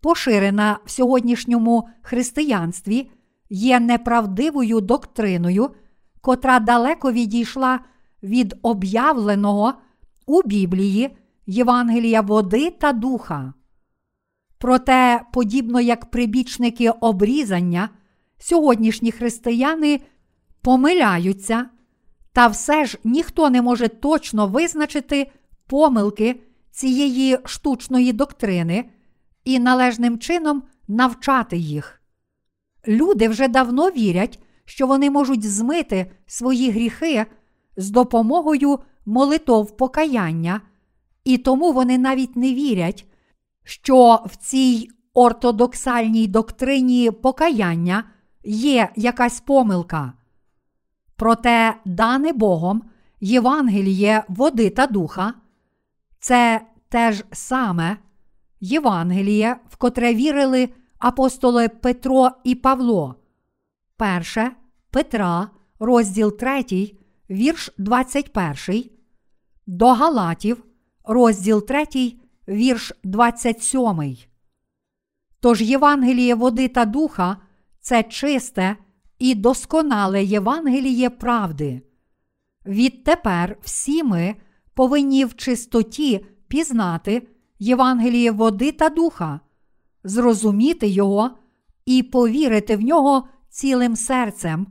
поширена 0.01 0.79
в 0.85 0.91
сьогоднішньому 0.91 1.89
християнстві, 2.03 3.11
є 3.51 3.81
неправдивою 3.81 4.81
доктриною, 4.81 5.71
котра 6.21 6.61
далеко 6.61 7.13
відійшла 7.13 7.81
від 8.23 8.55
об'явленого 8.63 9.75
у 10.27 10.43
Біблії 10.43 11.17
Євангелія 11.47 12.21
води 12.21 12.71
та 12.71 12.93
духа. 12.93 13.53
Проте, 14.59 15.23
подібно 15.33 15.81
як 15.81 16.11
прибічники 16.11 16.91
обрізання, 16.91 17.89
сьогоднішні 18.39 19.13
християни 19.13 20.01
помиляються, 20.63 21.67
та 22.33 22.47
все 22.47 22.85
ж 22.85 22.99
ніхто 23.05 23.51
не 23.51 23.63
може 23.63 23.89
точно 23.89 24.47
визначити 24.47 25.31
помилки 25.67 26.41
цієї 26.73 27.39
штучної 27.45 28.13
доктрини 28.13 28.91
і 29.45 29.59
належним 29.59 30.19
чином 30.19 30.63
навчати 30.89 31.57
їх. 31.57 32.03
Люди 32.89 33.29
вже 33.29 33.49
давно 33.49 33.91
вірять, 33.91 34.43
що 34.65 34.87
вони 34.87 35.11
можуть 35.11 35.51
змити 35.51 36.11
свої 36.27 36.71
гріхи 36.71 37.27
з 37.77 37.91
допомогою 37.91 38.79
молитов 39.07 39.77
покаяння, 39.77 40.61
і 41.25 41.39
тому 41.39 41.73
вони 41.73 41.99
навіть 41.99 42.37
не 42.37 42.55
вірять, 42.55 43.07
що 43.65 44.23
в 44.27 44.37
цій 44.37 44.89
ортодоксальній 45.15 46.27
доктрині 46.27 47.11
покаяння 47.11 48.05
є 48.45 48.89
якась 48.97 49.41
помилка. 49.41 50.13
Проте, 51.17 51.75
дане 51.85 52.33
Богом, 52.33 52.83
Євангеліє 53.21 54.25
води 54.29 54.71
та 54.71 54.87
духа 54.87 55.35
це 56.23 56.61
те 56.89 57.13
ж 57.13 57.25
саме 57.33 57.97
Євангеліє, 58.61 59.57
в 59.69 59.77
котре 59.77 60.15
вірили 60.15 60.69
апостоли 60.99 61.69
Петро 61.69 62.31
і 62.45 62.55
Павло. 62.55 63.15
Перше 63.97 64.53
Петра, 64.91 65.51
розділ 65.79 66.37
3, 66.37 66.65
вірш 67.31 67.71
21, 67.79 68.91
до 69.67 69.89
Галатів, 69.89 70.65
розділ 71.05 71.67
3, 71.67 71.87
вірш 72.49 72.93
27. 73.05 74.17
Тож 75.41 75.63
Євангеліє 75.63 76.35
води 76.35 76.69
та 76.69 76.85
духа 76.85 77.37
це 77.81 78.03
чисте 78.03 78.77
і 79.19 79.35
досконале 79.35 80.25
Євангеліє 80.25 81.11
правди. 81.11 81.83
Відтепер 82.67 83.57
всі 83.63 84.03
ми 84.03 84.37
повинні 84.75 85.25
в 85.25 85.35
чистоті 85.35 86.27
пізнати 86.49 87.29
Євангеліє 87.59 88.31
води 88.31 88.73
та 88.73 88.89
духа, 88.89 89.41
зрозуміти 90.05 90.89
його 90.89 91.31
і 91.87 92.03
повірити 92.03 92.77
в 92.77 92.81
нього 92.81 93.29
цілим 93.49 93.97
серцем, 93.97 94.67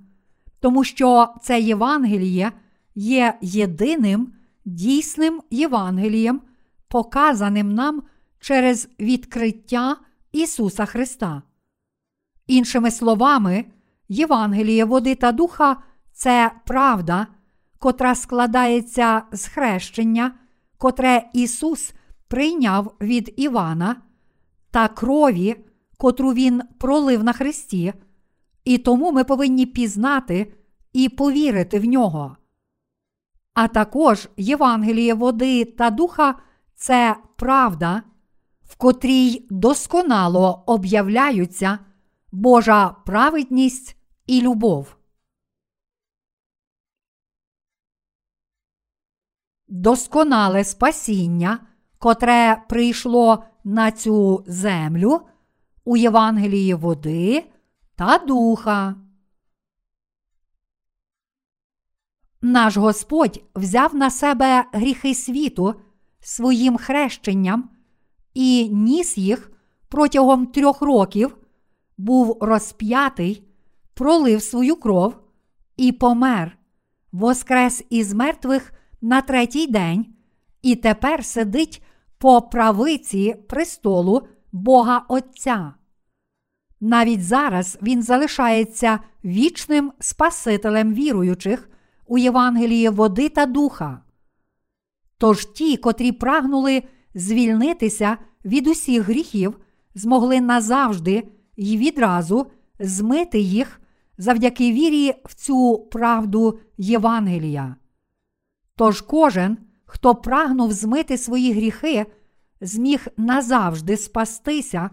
тому 0.59 0.83
що 0.83 1.27
це 1.41 1.61
Євангеліє 1.61 2.51
є 2.95 3.37
єдиним 3.41 4.33
дійсним 4.65 5.41
Євангелієм, 5.51 6.41
показаним 6.87 7.73
нам 7.73 8.03
через 8.39 8.89
відкриття 8.99 9.97
Ісуса 10.31 10.85
Христа. 10.85 11.41
Іншими 12.47 12.91
словами, 12.91 13.65
Євангеліє 14.09 14.85
води 14.85 15.15
та 15.15 15.31
духа 15.31 15.77
це 16.13 16.51
правда, 16.65 17.27
котра 17.81 18.15
складається 18.15 19.23
з 19.31 19.47
хрещення, 19.47 20.33
котре 20.77 21.29
Ісус 21.33 21.93
прийняв 22.27 22.95
від 23.01 23.33
Івана, 23.37 23.95
та 24.71 24.87
крові, 24.87 25.55
котру 25.97 26.33
Він 26.33 26.61
пролив 26.79 27.23
на 27.23 27.33
Христі, 27.33 27.93
і 28.63 28.77
тому 28.77 29.11
ми 29.11 29.23
повинні 29.23 29.65
пізнати 29.65 30.53
і 30.93 31.09
повірити 31.09 31.79
в 31.79 31.85
нього. 31.85 32.37
А 33.53 33.67
також 33.67 34.29
Євангеліє 34.37 35.13
води 35.13 35.65
та 35.65 35.89
духа 35.89 36.35
це 36.75 37.15
правда, 37.35 38.03
в 38.63 38.75
котрій 38.75 39.47
досконало 39.49 40.63
об'являються 40.65 41.79
Божа 42.31 42.95
праведність 43.05 43.97
і 44.27 44.41
любов. 44.41 44.95
Досконале 49.71 50.63
спасіння, 50.63 51.59
котре 51.97 52.63
прийшло 52.69 53.43
на 53.63 53.91
цю 53.91 54.43
землю 54.47 55.21
у 55.85 55.97
Євангелії 55.97 56.73
води 56.73 57.43
та 57.95 58.17
духа. 58.17 58.95
Наш 62.41 62.77
Господь 62.77 63.43
взяв 63.55 63.95
на 63.95 64.09
себе 64.09 64.65
гріхи 64.71 65.15
світу 65.15 65.75
своїм 66.19 66.77
хрещенням 66.77 67.69
і 68.33 68.69
ніс 68.69 69.17
їх 69.17 69.51
протягом 69.89 70.47
трьох 70.47 70.81
років, 70.81 71.37
був 71.97 72.37
розп'ятий, 72.41 73.47
пролив 73.93 74.41
свою 74.41 74.75
кров 74.75 75.15
і 75.77 75.91
помер, 75.91 76.57
воскрес 77.11 77.83
із 77.89 78.13
мертвих 78.13 78.73
на 79.01 79.21
третій 79.21 79.67
день, 79.67 80.05
і 80.61 80.75
тепер 80.75 81.25
сидить 81.25 81.83
по 82.17 82.41
правиці 82.41 83.35
престолу 83.49 84.27
Бога 84.51 85.05
Отця. 85.09 85.73
Навіть 86.81 87.23
зараз 87.23 87.77
Він 87.81 88.03
залишається 88.03 88.99
вічним 89.25 89.91
Спасителем 89.99 90.93
віруючих 90.93 91.69
у 92.07 92.17
Євангелії 92.17 92.89
води 92.89 93.29
та 93.29 93.45
духа. 93.45 94.01
Тож 95.17 95.45
ті, 95.45 95.77
котрі 95.77 96.11
прагнули 96.11 96.83
звільнитися 97.15 98.17
від 98.45 98.67
усіх 98.67 99.03
гріхів, 99.03 99.59
змогли 99.95 100.41
назавжди 100.41 101.27
й 101.57 101.77
відразу 101.77 102.47
змити 102.79 103.39
їх 103.39 103.81
завдяки 104.17 104.71
вірі 104.71 105.13
в 105.25 105.33
цю 105.33 105.77
правду 105.91 106.59
Євангелія. 106.77 107.75
Тож 108.81 109.01
кожен, 109.01 109.57
хто 109.85 110.15
прагнув 110.15 110.73
змити 110.73 111.17
свої 111.17 111.53
гріхи, 111.53 112.05
зміг 112.61 113.07
назавжди 113.17 113.97
спастися 113.97 114.89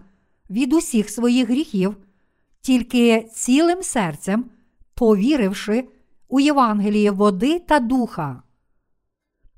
від 0.50 0.72
усіх 0.72 1.10
своїх 1.10 1.48
гріхів, 1.48 1.96
тільки 2.60 3.28
цілим 3.32 3.82
серцем 3.82 4.44
повіривши 4.94 5.88
у 6.28 6.40
Євангеліє 6.40 7.10
води 7.10 7.58
та 7.58 7.80
духа. 7.80 8.42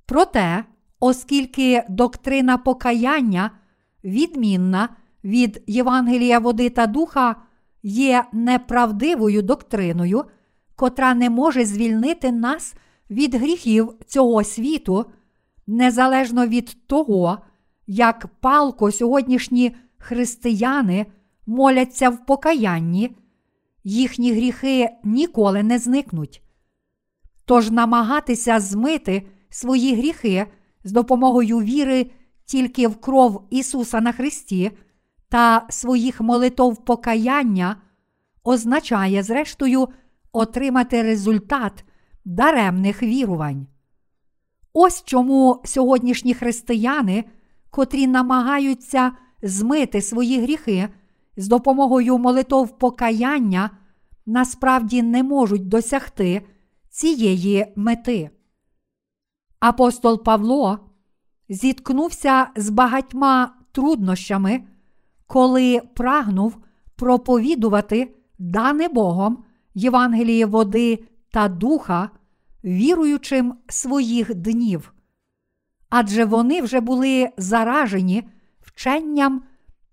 Проте, 0.06 0.64
оскільки 1.00 1.84
доктрина 1.88 2.58
покаяння 2.58 3.50
відмінна 4.04 4.88
від 5.24 5.62
Євангелія 5.66 6.38
води 6.38 6.70
та 6.70 6.86
духа 6.86 7.36
є 7.82 8.24
неправдивою 8.32 9.42
доктриною, 9.42 10.24
котра 10.76 11.14
не 11.14 11.30
може 11.30 11.64
звільнити 11.64 12.32
нас 12.32 12.74
від 13.10 13.34
гріхів 13.34 13.94
цього 14.06 14.44
світу, 14.44 15.06
незалежно 15.66 16.46
від 16.46 16.86
того, 16.86 17.38
як 17.86 18.26
палко 18.40 18.92
сьогоднішні 18.92 19.76
християни 19.98 21.06
моляться 21.46 22.10
в 22.10 22.26
покаянні, 22.26 23.16
їхні 23.84 24.32
гріхи 24.32 24.88
ніколи 25.04 25.62
не 25.62 25.78
зникнуть. 25.78 26.42
Тож 27.44 27.70
намагатися 27.70 28.60
змити 28.60 29.26
свої 29.48 29.94
гріхи 29.94 30.46
з 30.84 30.92
допомогою 30.92 31.58
віри 31.58 32.10
тільки 32.44 32.88
в 32.88 33.00
кров 33.00 33.46
Ісуса 33.50 34.00
на 34.00 34.12
Христі 34.12 34.70
та 35.28 35.66
своїх 35.70 36.20
молитов 36.20 36.84
покаяння 36.84 37.76
означає, 38.44 39.22
зрештою, 39.22 39.88
отримати 40.32 41.02
результат 41.02 41.84
даремних 42.24 43.02
вірувань. 43.02 43.66
Ось 44.72 45.02
чому 45.04 45.62
сьогоднішні 45.64 46.34
християни, 46.34 47.24
котрі 47.70 48.06
намагаються 48.06 49.12
змити 49.42 50.02
свої 50.02 50.40
гріхи 50.40 50.88
з 51.36 51.48
допомогою 51.48 52.18
молитов 52.18 52.78
покаяння, 52.78 53.70
насправді 54.26 55.02
не 55.02 55.22
можуть 55.22 55.68
досягти 55.68 56.42
цієї 56.90 57.72
мети. 57.76 58.30
Апостол 59.60 60.24
Павло 60.24 60.78
зіткнувся 61.48 62.46
з 62.56 62.70
багатьма 62.70 63.54
труднощами, 63.72 64.64
коли 65.26 65.80
прагнув 65.94 66.58
проповідувати 66.96 68.14
дане 68.38 68.88
Богом 68.88 69.44
Євангеліє 69.74 70.46
води 70.46 71.04
та 71.32 71.48
духа, 71.48 72.10
віруючим 72.64 73.54
своїх 73.68 74.34
днів. 74.34 74.94
Адже 75.88 76.24
вони 76.24 76.62
вже 76.62 76.80
були 76.80 77.28
заражені 77.36 78.28
вченням 78.60 79.42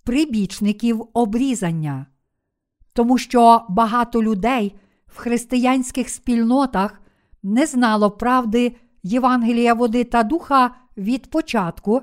прибічників 0.04 1.08
обрізання, 1.14 2.06
тому 2.94 3.18
що 3.18 3.66
багато 3.70 4.24
людей 4.24 4.76
в 5.08 5.18
християнських 5.18 6.10
спільнотах 6.10 7.02
не 7.44 7.66
знало 7.66 8.12
правди 8.12 8.76
Євангелія 9.04 9.74
води 9.74 10.04
та 10.04 10.24
духа 10.24 10.76
від 10.98 11.30
початку, 11.30 12.02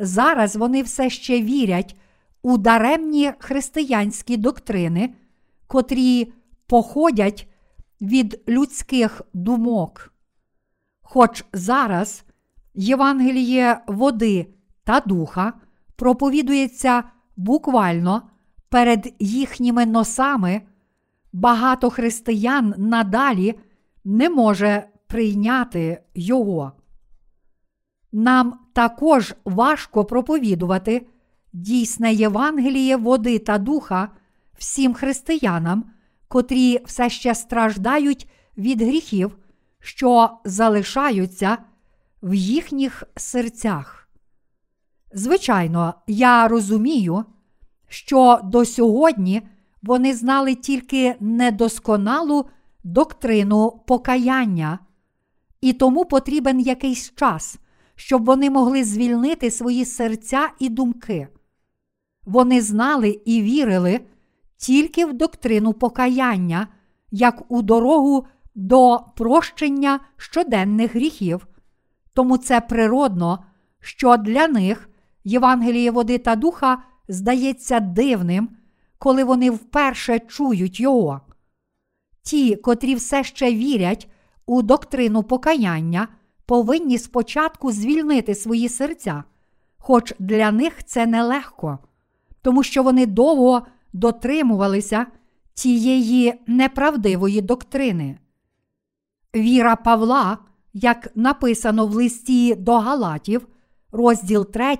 зараз 0.00 0.56
вони 0.56 0.82
все 0.82 1.10
ще 1.10 1.42
вірять 1.42 1.96
у 2.42 2.58
даремні 2.58 3.32
християнські 3.38 4.36
доктрини, 4.36 5.14
котрі 5.66 6.32
походять 6.66 7.49
від 8.00 8.40
людських 8.48 9.22
думок. 9.34 10.12
Хоч 11.02 11.44
зараз 11.52 12.24
Євангеліє 12.74 13.80
води 13.86 14.54
та 14.84 15.00
духа 15.00 15.52
проповідується 15.96 17.04
буквально 17.36 18.22
перед 18.68 19.14
їхніми 19.18 19.86
носами, 19.86 20.62
багато 21.32 21.90
християн 21.90 22.74
надалі 22.78 23.58
не 24.04 24.30
може 24.30 24.88
прийняти 25.06 26.02
його. 26.14 26.72
Нам 28.12 28.58
також 28.72 29.34
важко 29.44 30.04
проповідувати 30.04 31.06
дійсне 31.52 32.12
Євангеліє 32.12 32.96
води 32.96 33.38
та 33.38 33.58
духа 33.58 34.08
всім 34.58 34.94
християнам, 34.94 35.84
котрі 36.30 36.78
все 36.84 37.10
ще 37.10 37.34
страждають 37.34 38.28
від 38.58 38.82
гріхів, 38.82 39.38
що 39.80 40.30
залишаються 40.44 41.58
в 42.22 42.34
їхніх 42.34 43.04
серцях. 43.16 44.08
Звичайно, 45.12 45.94
я 46.06 46.48
розумію, 46.48 47.24
що 47.88 48.40
до 48.44 48.64
сьогодні 48.64 49.42
вони 49.82 50.14
знали 50.14 50.54
тільки 50.54 51.16
недосконалу 51.20 52.46
доктрину 52.84 53.82
покаяння, 53.86 54.78
і 55.60 55.72
тому 55.72 56.04
потрібен 56.04 56.60
якийсь 56.60 57.14
час, 57.14 57.58
щоб 57.94 58.24
вони 58.24 58.50
могли 58.50 58.84
звільнити 58.84 59.50
свої 59.50 59.84
серця 59.84 60.48
і 60.58 60.68
думки. 60.68 61.28
Вони 62.24 62.62
знали 62.62 63.20
і 63.24 63.42
вірили 63.42 64.00
тільки 64.60 65.04
в 65.04 65.12
доктрину 65.12 65.72
покаяння, 65.72 66.68
як 67.10 67.42
у 67.48 67.62
дорогу 67.62 68.26
до 68.54 69.00
прощення 69.16 70.00
щоденних 70.16 70.94
гріхів. 70.94 71.46
Тому 72.14 72.36
це 72.36 72.60
природно, 72.60 73.44
що 73.80 74.16
для 74.16 74.48
них 74.48 74.90
Євангеліє 75.24 75.90
води 75.90 76.18
та 76.18 76.36
духа 76.36 76.82
здається 77.08 77.80
дивним, 77.80 78.48
коли 78.98 79.24
вони 79.24 79.50
вперше 79.50 80.18
чують 80.18 80.80
його. 80.80 81.20
Ті, 82.22 82.56
котрі 82.56 82.94
все 82.94 83.24
ще 83.24 83.54
вірять 83.54 84.08
у 84.46 84.62
доктрину 84.62 85.22
покаяння, 85.22 86.08
повинні 86.46 86.98
спочатку 86.98 87.72
звільнити 87.72 88.34
свої 88.34 88.68
серця, 88.68 89.24
хоч 89.78 90.14
для 90.18 90.50
них 90.50 90.84
це 90.84 91.06
нелегко, 91.06 91.78
тому 92.42 92.62
що 92.62 92.82
вони 92.82 93.06
довго 93.06 93.66
дотримувалися 93.92 95.06
тієї 95.54 96.34
неправдивої 96.46 97.40
доктрини. 97.40 98.18
Віра 99.34 99.76
Павла, 99.76 100.38
як 100.72 101.08
написано 101.14 101.86
в 101.86 101.94
листі 101.94 102.54
до 102.54 102.78
Галатів, 102.78 103.48
розділ 103.92 104.50
3, 104.50 104.76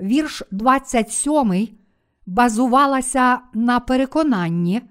вірш 0.00 0.42
27, 0.50 1.68
базувалася 2.26 3.40
на 3.54 3.80
переконанні, 3.80 4.82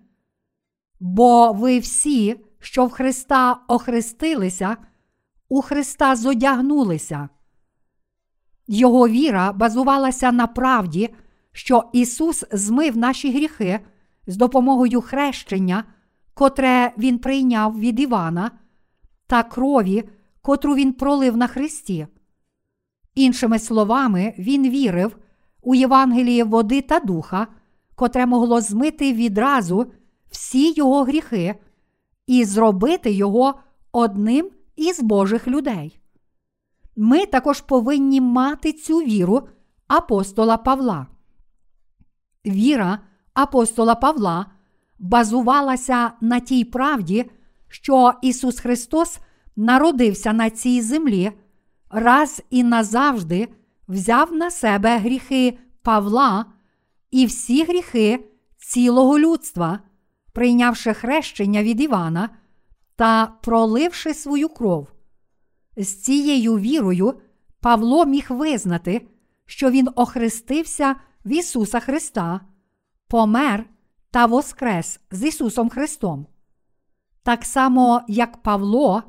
бо 0.99 1.53
ви 1.53 1.79
всі, 1.79 2.35
що 2.59 2.85
в 2.85 2.91
Христа 2.91 3.59
охрестилися, 3.67 4.77
у 5.49 5.61
Христа 5.61 6.15
зодягнулися. 6.15 7.29
Його 8.67 9.07
віра 9.07 9.51
базувалася 9.53 10.31
на 10.31 10.47
правді, 10.47 11.09
що 11.51 11.83
Ісус 11.93 12.45
змив 12.51 12.97
наші 12.97 13.31
гріхи 13.31 13.79
з 14.27 14.37
допомогою 14.37 15.01
хрещення, 15.01 15.83
котре 16.33 16.93
Він 16.97 17.19
прийняв 17.19 17.79
від 17.79 17.99
Івана, 17.99 18.51
та 19.27 19.43
крові, 19.43 20.09
котру 20.41 20.75
він 20.75 20.93
пролив 20.93 21.37
на 21.37 21.47
Христі. 21.47 22.07
Іншими 23.15 23.59
словами, 23.59 24.33
він 24.37 24.69
вірив 24.69 25.17
у 25.61 25.75
Євангеліє 25.75 26.43
води 26.43 26.81
та 26.81 26.99
духа, 26.99 27.47
котре 27.95 28.25
могло 28.25 28.61
змити 28.61 29.13
відразу 29.13 29.91
всі 30.31 30.73
його 30.73 31.03
гріхи 31.03 31.55
і 32.27 32.45
зробити 32.45 33.11
його 33.11 33.59
одним 33.91 34.49
із 34.75 35.01
Божих 35.01 35.47
людей. 35.47 35.99
Ми 36.95 37.25
також 37.25 37.61
повинні 37.61 38.21
мати 38.21 38.73
цю 38.73 38.97
віру 38.97 39.47
апостола 39.87 40.57
Павла. 40.57 41.07
Віра 42.45 42.99
апостола 43.33 43.95
Павла 43.95 44.45
базувалася 44.99 46.11
на 46.21 46.39
тій 46.39 46.63
правді, 46.63 47.31
що 47.67 48.13
Ісус 48.21 48.59
Христос 48.59 49.19
народився 49.55 50.33
на 50.33 50.49
цій 50.49 50.81
землі, 50.81 51.31
раз 51.89 52.43
і 52.49 52.63
назавжди 52.63 53.47
взяв 53.87 54.33
на 54.33 54.51
себе 54.51 54.97
гріхи 54.97 55.57
Павла 55.81 56.45
і 57.11 57.25
всі 57.25 57.63
гріхи 57.63 58.25
цілого 58.57 59.19
людства, 59.19 59.79
прийнявши 60.33 60.93
хрещення 60.93 61.63
від 61.63 61.81
Івана 61.81 62.29
та 62.95 63.25
проливши 63.41 64.13
свою 64.13 64.49
кров. 64.49 64.87
З 65.77 65.95
цією 65.95 66.57
вірою 66.57 67.13
Павло 67.61 68.05
міг 68.05 68.25
визнати, 68.29 69.07
що 69.45 69.71
він 69.71 69.87
охрестився 69.95 70.95
в 71.25 71.31
Ісуса 71.31 71.79
Христа, 71.79 72.41
помер 73.07 73.65
та 74.11 74.25
воскрес 74.25 74.99
з 75.11 75.23
Ісусом 75.23 75.69
Христом. 75.69 76.27
Так 77.23 77.45
само, 77.45 78.01
як 78.07 78.37
Павло, 78.37 79.03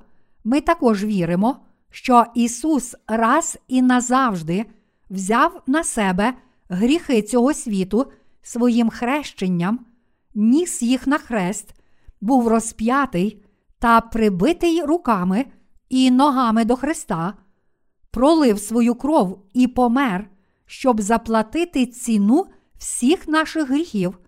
ми 0.45 0.61
також 0.61 1.05
віримо, 1.05 1.57
що 1.91 2.25
Ісус 2.35 2.97
раз 3.07 3.59
і 3.69 3.83
назавжди 3.83 4.67
взяв 5.11 5.63
на 5.67 5.85
себе 5.85 6.35
гріхи 6.69 7.23
цього 7.23 7.55
світу 7.55 8.13
своїм 8.43 8.91
хрещенням, 8.91 9.87
ніс 10.35 10.83
їх 10.83 11.07
на 11.07 11.19
хрест, 11.19 11.75
був 12.21 12.49
розп'ятий 12.49 13.43
та 13.79 14.01
прибитий 14.01 14.83
руками 14.83 15.47
і 15.89 16.11
ногами 16.11 16.65
до 16.65 16.77
Христа, 16.77 17.35
пролив 18.11 18.59
свою 18.59 18.95
кров 18.95 19.47
і 19.53 19.67
помер, 19.67 20.31
щоб 20.71 21.01
заплатити 21.01 21.87
ціну 21.87 22.47
всіх 22.79 23.29
наших 23.29 23.69
гріхів, 23.69 24.19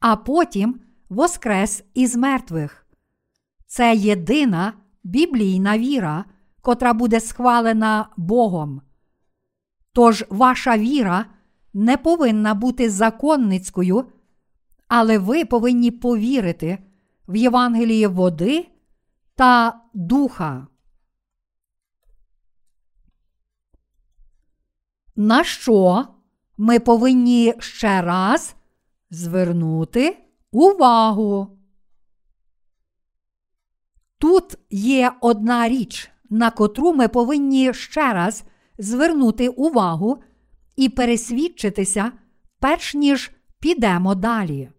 а 0.00 0.16
потім 0.16 0.80
воскрес 1.08 1.84
із 1.94 2.16
мертвих. 2.16 2.86
Це 3.66 3.96
єдина 3.96 4.72
біблійна 5.02 5.78
віра, 5.78 6.24
котра 6.60 6.92
буде 6.92 7.20
схвалена 7.20 8.08
Богом. 8.16 8.82
Тож 9.92 10.24
ваша 10.30 10.78
віра 10.78 11.26
не 11.74 11.96
повинна 11.96 12.54
бути 12.54 12.90
законницькою, 12.90 14.04
але 14.88 15.18
ви 15.18 15.44
повинні 15.44 15.90
повірити 15.90 16.78
в 17.28 17.36
Євангеліє 17.36 18.08
води 18.08 18.68
та 19.34 19.80
духа. 19.94 20.66
На 25.16 25.44
що 25.44 26.06
ми 26.56 26.78
повинні 26.80 27.54
ще 27.58 28.02
раз 28.02 28.54
звернути 29.10 30.16
увагу? 30.52 31.58
Тут 34.18 34.56
є 34.70 35.12
одна 35.20 35.68
річ, 35.68 36.10
на 36.30 36.50
котру 36.50 36.92
ми 36.92 37.08
повинні 37.08 37.74
ще 37.74 38.12
раз 38.12 38.44
звернути 38.78 39.48
увагу 39.48 40.22
і 40.76 40.88
пересвідчитися, 40.88 42.12
перш 42.60 42.94
ніж 42.94 43.30
підемо 43.60 44.14
далі. 44.14 44.70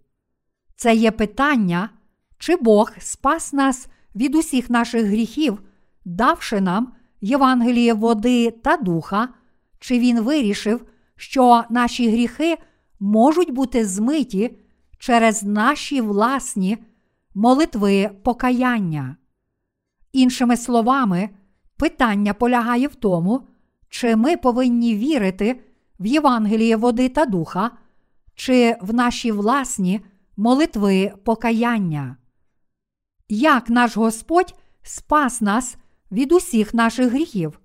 Це 0.76 0.96
є 0.96 1.12
питання, 1.12 1.90
чи 2.38 2.56
Бог 2.56 2.92
спас 3.00 3.54
нас 3.54 3.88
від 4.16 4.36
усіх 4.36 4.70
наших 4.70 5.06
гріхів, 5.06 5.62
давши 6.06 6.62
нам 6.62 6.94
Євангеліє 7.22 7.94
води 7.94 8.52
та 8.52 8.78
духа, 8.78 9.30
чи 9.86 10.00
Він 10.00 10.22
вирішив, 10.22 10.86
що 11.16 11.64
наші 11.70 12.10
гріхи 12.10 12.58
можуть 13.00 13.52
бути 13.52 13.86
змиті 13.86 14.58
через 14.98 15.44
наші 15.44 16.02
власні 16.02 16.78
молитви 17.36 18.12
покаяння. 18.24 19.16
Іншими 20.14 20.58
словами, 20.58 21.30
питання 21.78 22.34
полягає 22.34 22.88
в 22.88 22.96
тому, 22.96 23.48
чи 23.90 24.16
ми 24.16 24.38
повинні 24.38 24.96
вірити 24.96 25.62
в 26.00 26.06
Євангеліє 26.06 26.76
води 26.76 27.10
та 27.10 27.26
духа, 27.26 27.72
чи 28.36 28.76
в 28.82 28.94
наші 28.94 29.32
власні 29.32 30.02
молитви 30.38 31.14
покаяння. 31.24 32.18
Як 33.30 33.70
наш 33.70 33.98
Господь 33.98 34.56
спас 34.84 35.42
нас 35.42 35.78
від 36.12 36.32
усіх 36.32 36.74
наших 36.74 37.12
гріхів? 37.12 37.60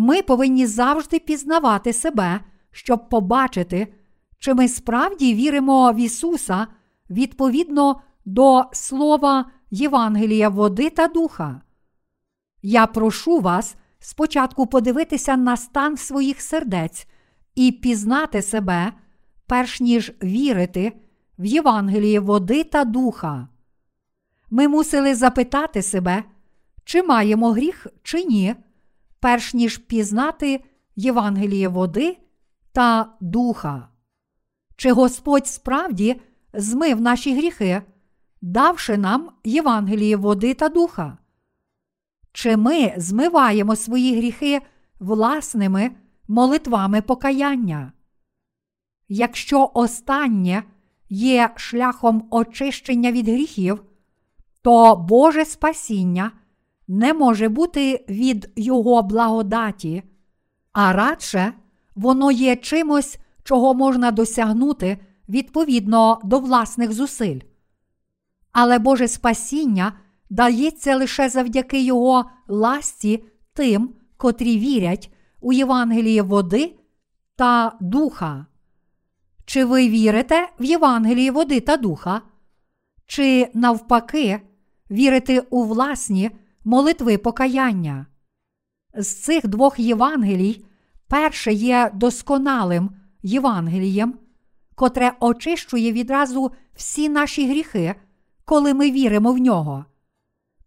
Ми 0.00 0.22
повинні 0.22 0.66
завжди 0.66 1.18
пізнавати 1.18 1.92
себе, 1.92 2.40
щоб 2.70 3.08
побачити, 3.08 3.94
чи 4.38 4.54
ми 4.54 4.68
справді 4.68 5.34
віримо 5.34 5.92
в 5.92 5.96
Ісуса 5.96 6.66
відповідно 7.10 8.00
до 8.24 8.64
Слова 8.72 9.50
Євангелія 9.70 10.48
води 10.48 10.90
та 10.90 11.08
духа. 11.08 11.60
Я 12.62 12.86
прошу 12.86 13.40
вас 13.40 13.76
спочатку 13.98 14.66
подивитися 14.66 15.36
на 15.36 15.56
стан 15.56 15.96
своїх 15.96 16.40
сердець 16.40 17.06
і 17.54 17.72
пізнати 17.72 18.42
себе, 18.42 18.92
перш 19.46 19.80
ніж 19.80 20.12
вірити 20.22 20.92
в 21.38 21.44
Євангеліє 21.44 22.20
води 22.20 22.64
та 22.64 22.84
духа. 22.84 23.48
Ми 24.50 24.68
мусили 24.68 25.14
запитати 25.14 25.82
себе, 25.82 26.24
чи 26.84 27.02
маємо 27.02 27.52
гріх, 27.52 27.86
чи 28.02 28.24
ні, 28.24 28.54
перш 29.20 29.54
ніж 29.54 29.78
пізнати 29.78 30.64
Євангеліє 30.96 31.68
води 31.68 32.18
та 32.72 33.16
духа. 33.20 33.88
Чи 34.76 34.92
Господь 34.92 35.46
справді 35.46 36.20
змив 36.52 37.00
наші 37.00 37.36
гріхи, 37.36 37.82
давши 38.42 38.98
нам 38.98 39.30
Євангеліє 39.44 40.16
води 40.16 40.54
та 40.54 40.68
духа? 40.68 41.18
Чи 42.32 42.56
ми 42.56 42.94
змиваємо 42.96 43.76
свої 43.76 44.16
гріхи 44.16 44.60
власними 45.00 45.90
молитвами 46.28 47.02
покаяння? 47.02 47.92
Якщо 49.08 49.70
останнє 49.74 50.62
є 51.08 51.50
шляхом 51.56 52.28
очищення 52.30 53.12
від 53.12 53.28
гріхів, 53.28 53.84
то 54.62 54.96
Боже 54.96 55.44
спасіння 55.44 56.32
не 56.88 57.14
може 57.14 57.48
бути 57.48 58.04
від 58.08 58.50
Його 58.56 59.02
благодаті, 59.02 60.02
а 60.72 60.92
радше 60.92 61.52
воно 61.94 62.30
є 62.30 62.56
чимось, 62.56 63.18
чого 63.44 63.74
можна 63.74 64.10
досягнути 64.10 64.98
відповідно 65.28 66.20
до 66.24 66.38
власних 66.38 66.92
зусиль. 66.92 67.40
Але 68.52 68.78
Боже 68.78 69.08
спасіння 69.08 69.92
дається 70.30 70.96
лише 70.96 71.28
завдяки 71.28 71.82
Його 71.82 72.30
ласті 72.48 73.24
тим, 73.52 73.94
котрі 74.16 74.58
вірять 74.58 75.12
у 75.40 75.52
Євангеліє 75.52 76.22
води 76.22 76.74
та 77.36 77.76
духа. 77.80 78.46
Чи 79.44 79.64
ви 79.64 79.88
вірите 79.88 80.48
в 80.60 80.64
Євангеліє 80.64 81.30
води 81.30 81.60
та 81.60 81.76
духа? 81.76 82.22
Чи 83.06 83.50
навпаки 83.54 84.40
вірите 84.90 85.40
у 85.50 85.64
власні 85.64 86.30
молитви 86.64 87.18
покаяння? 87.18 88.06
З 88.94 89.22
цих 89.22 89.46
двох 89.46 89.78
Євангелій 89.78 90.64
перше 91.08 91.52
є 91.52 91.90
досконалим 91.94 92.90
Євангелієм, 93.22 94.14
котре 94.74 95.12
очищує 95.20 95.92
відразу 95.92 96.52
всі 96.74 97.08
наші 97.08 97.48
гріхи, 97.48 97.94
коли 98.44 98.74
ми 98.74 98.90
віримо 98.90 99.32
в 99.32 99.38
нього. 99.38 99.84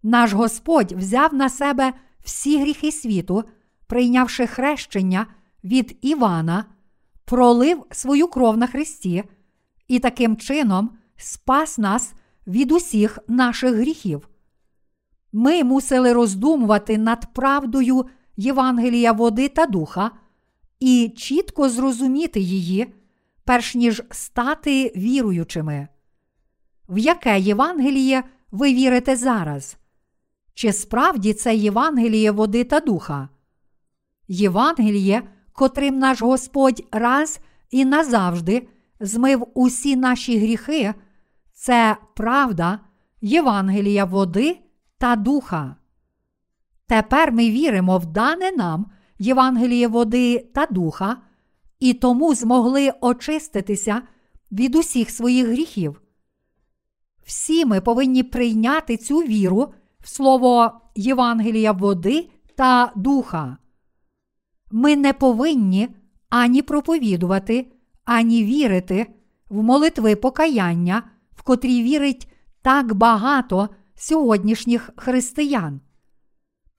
Наш 0.04 0.34
Господь 0.34 0.91
взяв 0.91 1.34
на 1.34 1.49
себе 1.49 1.93
всі 2.23 2.62
гріхи 2.62 2.91
світу, 2.91 3.43
прийнявши 3.88 4.47
хрещення 4.47 5.27
від 5.63 5.97
Івана, 6.01 6.65
пролив 7.25 7.86
свою 7.91 8.27
кров 8.27 8.58
на 8.58 8.67
Христі 8.67 9.23
і 9.88 9.99
таким 9.99 10.38
чином 10.38 10.97
спас 11.15 11.77
нас 11.77 12.13
від 12.47 12.71
усіх 12.71 13.19
наших 13.27 13.75
гріхів. 13.75 14.31
Ми 15.32 15.63
мусили 15.63 16.13
роздумувати 16.13 16.98
над 16.98 17.34
правдою 17.34 18.06
Євангелія 18.38 19.12
води 19.12 19.50
та 19.50 19.65
духа 19.65 20.12
і 20.80 21.13
чітко 21.17 21.70
зрозуміти 21.70 22.39
її, 22.39 22.94
перш 23.44 23.76
ніж 23.76 24.04
стати 24.12 24.94
віруючими. 24.96 25.88
В 26.89 26.98
яке 26.98 27.39
Євангеліє 27.39 28.24
ви 28.52 28.74
вірите 28.74 29.15
зараз? 29.15 29.78
чи 30.54 30.74
справді 30.74 31.34
це 31.34 31.56
Євангеліє 31.56 32.32
води 32.32 32.63
та 32.63 32.80
духа? 32.80 33.30
Євангеліє, 34.28 35.24
котрим 35.54 36.00
наш 36.00 36.22
Господь 36.22 36.84
раз 36.91 37.39
і 37.72 37.86
назавжди 37.86 38.67
змив 39.00 39.48
усі 39.54 39.96
наші 39.96 40.39
гріхи, 40.39 40.94
це 41.54 41.98
правда 42.15 42.80
Євангелія 43.22 44.06
води 44.06 44.58
та 45.02 45.16
духа. 45.16 45.76
Тепер 46.88 47.32
ми 47.32 47.50
віримо 47.50 47.98
в 47.98 48.06
дане 48.06 48.52
нам 48.52 48.86
Євангеліє 49.20 49.88
води 49.88 50.50
та 50.54 50.66
духа, 50.66 51.18
і 51.80 51.94
тому 51.94 52.36
змогли 52.36 52.94
очиститися 53.02 54.02
від 54.52 54.76
усіх 54.76 55.10
своїх 55.10 55.48
гріхів. 55.48 56.02
Всі 57.26 57.66
ми 57.66 57.82
повинні 57.82 58.24
прийняти 58.24 58.98
цю 58.98 59.18
віру 59.18 59.74
в 60.00 60.10
слово 60.10 60.82
Євангелія 60.96 61.72
води 61.72 62.30
та 62.56 62.92
духа. 62.96 63.58
Ми 64.72 64.96
не 64.96 65.14
повинні 65.14 65.90
ані 66.30 66.62
проповідувати, 66.62 67.72
ані 68.06 68.44
вірити 68.44 69.08
в 69.50 69.64
молитви 69.64 70.16
покаяння, 70.16 71.04
в 71.36 71.44
котрі 71.44 71.84
вірить 71.84 72.32
так 72.62 72.94
багато 72.94 73.70
сьогоднішніх 74.02 74.90
християн. 74.96 75.82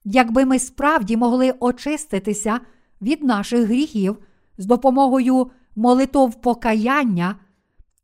Якби 0.03 0.45
ми 0.45 0.59
справді 0.59 1.17
могли 1.17 1.53
очиститися 1.59 2.59
від 3.01 3.23
наших 3.23 3.67
гріхів 3.67 4.17
з 4.57 4.65
допомогою 4.65 5.51
молитов 5.75 6.41
покаяння, 6.41 7.35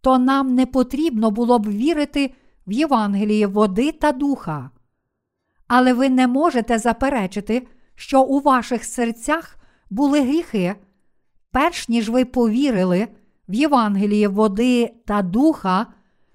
то 0.02 0.20
нам 0.20 0.56
не 0.56 0.66
потрібно 0.66 1.32
було 1.32 1.60
б 1.60 1.70
вірити 1.70 2.34
в 2.68 2.72
Євангеліє 2.72 3.48
води 3.48 3.92
та 3.92 4.12
духа. 4.12 4.70
Але 5.68 5.94
ви 5.94 6.10
не 6.10 6.28
можете 6.28 6.78
заперечити, 6.78 7.68
що 7.96 8.22
у 8.22 8.40
ваших 8.40 8.86
серцях 8.86 9.58
були 9.90 10.22
гріхи, 10.22 10.76
перш 11.52 11.90
ніж 11.90 12.10
ви 12.10 12.26
повірили 12.26 13.08
в 13.50 13.54
Євангеліє 13.54 14.28
води 14.28 14.94
та 15.06 15.22
духа, 15.22 15.86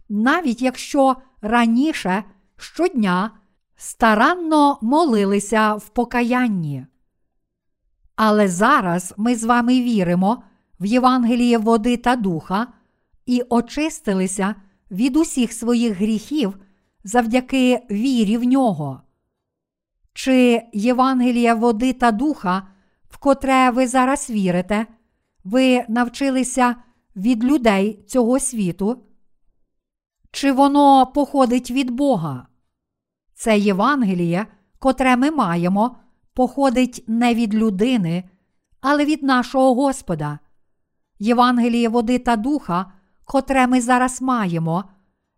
навіть 0.09 0.62
якщо 0.62 1.16
раніше 1.42 2.25
щодня 2.56 3.30
старанно 3.76 4.78
молилися 4.82 5.74
в 5.74 5.88
покаянні. 5.88 6.86
Але 8.16 8.48
зараз 8.48 9.14
ми 9.16 9.36
з 9.36 9.44
вами 9.44 9.80
віримо 9.80 10.42
в 10.80 10.86
Євангеліє 10.86 11.58
води 11.58 11.96
та 11.96 12.16
духа 12.16 12.66
і 13.26 13.42
очистилися 13.48 14.54
від 14.90 15.16
усіх 15.16 15.52
своїх 15.52 15.96
гріхів 15.96 16.58
завдяки 17.04 17.82
вірі 17.90 18.36
в 18.36 18.44
нього. 18.44 19.00
Чи 20.12 20.62
Євангелія 20.72 21.54
води 21.54 21.92
та 21.92 22.12
духа, 22.12 22.68
в 23.10 23.16
котре 23.16 23.70
ви 23.70 23.86
зараз 23.86 24.30
вірите, 24.30 24.86
ви 25.44 25.84
навчилися 25.88 26.76
від 27.16 27.44
людей 27.44 28.04
цього 28.06 28.40
світу? 28.40 29.02
Чи 30.35 30.53
воно 30.53 31.07
походить 31.07 31.70
від 31.70 31.90
Бога? 31.90 32.47
Це 33.35 33.59
Євангеліє, 33.59 34.47
котре 34.79 35.16
ми 35.16 35.31
маємо, 35.31 35.97
походить 36.33 37.05
не 37.07 37.35
від 37.35 37.55
людини, 37.55 38.25
але 38.81 39.05
від 39.05 39.23
нашого 39.23 39.75
Господа. 39.75 40.38
Євангеліє 41.18 41.88
води 41.88 42.18
та 42.18 42.37
духа, 42.37 42.92
котре 43.25 43.66
ми 43.66 43.81
зараз 43.81 44.23
маємо, 44.23 44.85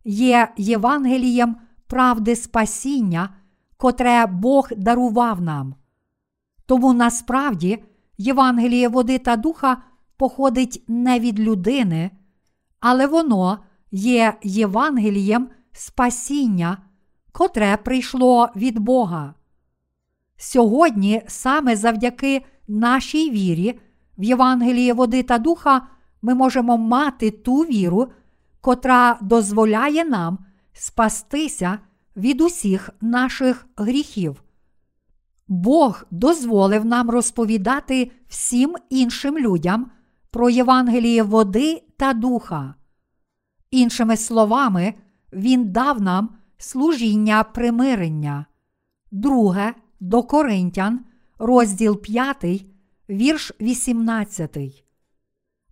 є 0.05 0.49
Євангелієм 0.57 1.57
правди 1.87 2.37
спасіння, 2.37 3.29
котре 3.77 4.27
Бог 4.27 4.69
дарував 4.77 5.41
нам. 5.41 5.75
Тому 6.67 6.93
насправді 6.93 7.85
Євангеліє 8.19 8.89
води 8.89 9.19
та 9.19 9.37
духа 9.37 9.83
походить 10.17 10.85
не 10.89 11.21
від 11.21 11.41
людини, 11.41 12.11
але 12.81 13.07
воно 13.07 13.59
є 13.91 14.35
Євангелієм 14.43 15.49
спасіння, 15.73 16.79
котре 17.33 17.77
прийшло 17.77 18.49
від 18.57 18.79
Бога. 18.79 19.35
Сьогодні, 20.37 21.23
саме 21.27 21.77
завдяки 21.77 22.45
нашій 22.69 23.31
вірі, 23.31 23.81
в 24.19 24.25
Євангелії 24.25 24.93
води 24.93 25.23
та 25.23 25.39
духа 25.39 25.87
ми 26.23 26.35
можемо 26.35 26.79
мати 26.79 27.31
ту 27.31 27.61
віру, 27.61 28.09
котра 28.61 29.19
дозволяє 29.21 30.05
нам 30.05 30.39
спастися 30.73 31.79
від 32.17 32.41
усіх 32.41 32.91
наших 33.01 33.67
гріхів. 33.77 34.43
Бог 35.49 36.05
дозволив 36.11 36.85
нам 36.85 37.11
розповідати 37.11 38.11
всім 38.29 38.77
іншим 38.91 39.39
людям 39.39 39.91
про 40.31 40.51
Євангеліє 40.51 41.23
води 41.23 41.83
та 41.97 42.13
духа. 42.13 42.75
Іншими 43.71 44.17
словами, 44.17 44.95
Він 45.33 45.73
дав 45.73 46.03
нам 46.03 46.29
служіння 46.59 47.45
примирення. 47.45 48.47
Друге 49.11 49.75
до 50.01 50.23
Коринтян, 50.23 51.01
розділ 51.39 52.03
5, 52.03 52.65
вірш 53.11 53.53
18. 53.61 54.85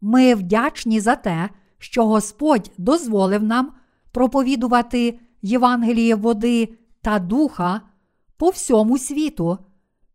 Ми 0.00 0.34
вдячні 0.34 1.00
за 1.00 1.16
те, 1.16 1.50
що 1.78 2.06
Господь 2.06 2.70
дозволив 2.78 3.42
нам 3.42 3.72
проповідувати 4.12 5.18
Євангеліє 5.42 6.14
води 6.14 6.68
та 7.02 7.18
духа 7.18 7.80
по 8.36 8.48
всьому 8.50 8.98
світу, 8.98 9.58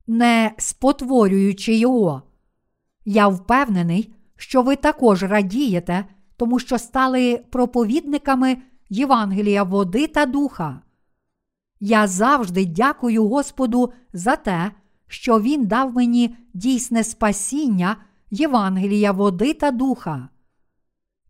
не 0.07 0.51
спотворюючи 0.57 1.75
його. 1.75 2.21
Я 3.05 3.27
впевнений, 3.27 4.13
що 4.35 4.61
ви 4.61 4.75
також 4.75 5.23
радієте, 5.23 6.05
тому 6.39 6.59
що 6.59 6.77
стали 6.77 7.43
проповідниками 7.49 8.57
Євангелія 8.89 9.63
води 9.63 10.07
та 10.07 10.25
духа. 10.25 10.81
Я 11.79 12.07
завжди 12.07 12.65
дякую 12.65 13.27
Господу 13.27 13.93
за 14.13 14.35
те, 14.35 14.71
що 15.07 15.39
Він 15.39 15.65
дав 15.67 15.95
мені 15.95 16.35
дійсне 16.53 17.03
спасіння 17.03 17.95
Євангелія 18.31 19.11
води 19.11 19.53
та 19.53 19.71
духа. 19.71 20.29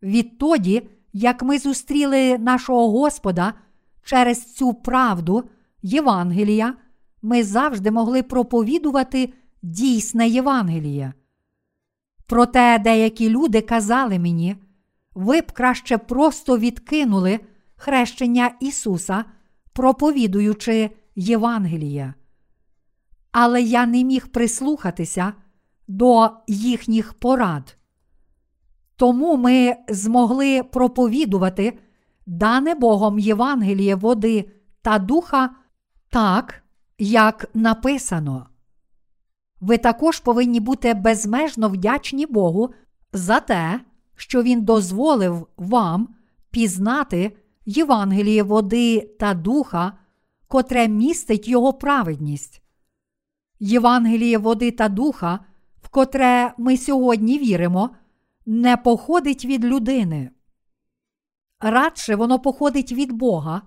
Відтоді, 0.03 0.89
як 1.13 1.43
ми 1.43 1.59
зустріли 1.59 2.37
нашого 2.37 2.91
Господа 2.91 3.53
через 4.03 4.53
цю 4.53 4.73
правду 4.73 5.43
Євангелія, 5.81 6.73
ми 7.21 7.43
завжди 7.43 7.91
могли 7.91 8.23
проповідувати 8.23 9.33
дійсне 9.61 10.27
Євангеліє. 10.27 11.13
Проте 12.25 12.79
деякі 12.79 13.29
люди 13.29 13.61
казали 13.61 14.19
мені, 14.19 14.55
ви 15.19 15.41
б 15.41 15.51
краще 15.51 15.97
просто 15.97 16.57
відкинули 16.57 17.39
хрещення 17.75 18.51
Ісуса, 18.59 19.25
проповідуючи 19.73 20.89
Євангеліє. 21.15 22.13
Але 23.31 23.61
я 23.61 23.85
не 23.85 24.03
міг 24.03 24.27
прислухатися 24.27 25.33
до 25.87 26.29
їхніх 26.47 27.13
порад. 27.13 27.77
Тому 28.95 29.37
ми 29.37 29.75
змогли 29.89 30.63
проповідувати 30.63 31.79
дане 32.25 32.75
Богом 32.75 33.19
Євангеліє 33.19 33.95
води 33.95 34.51
та 34.81 34.99
духа 34.99 35.49
так, 36.09 36.63
як 36.97 37.49
написано. 37.53 38.47
Ви 39.61 39.77
також 39.77 40.19
повинні 40.19 40.59
бути 40.59 40.93
безмежно 40.93 41.69
вдячні 41.69 42.25
Богу 42.25 42.73
за 43.13 43.39
те, 43.39 43.79
що 44.19 44.43
Він 44.43 44.61
дозволив 44.61 45.47
вам 45.57 46.15
пізнати 46.51 47.37
Євангеліє 47.65 48.43
води 48.43 49.15
та 49.19 49.33
духа, 49.33 49.97
котре 50.47 50.87
містить 50.87 51.47
Його 51.47 51.73
праведність. 51.73 52.61
Євангеліє 53.59 54.37
води 54.37 54.71
та 54.71 54.89
духа, 54.89 55.39
в 55.81 55.89
котре 55.89 56.53
ми 56.57 56.77
сьогодні 56.77 57.39
віримо, 57.39 57.89
не 58.45 58.77
походить 58.77 59.45
від 59.45 59.65
людини. 59.65 60.29
Радше 61.59 62.15
воно 62.15 62.39
походить 62.39 62.91
від 62.91 63.11
Бога 63.11 63.61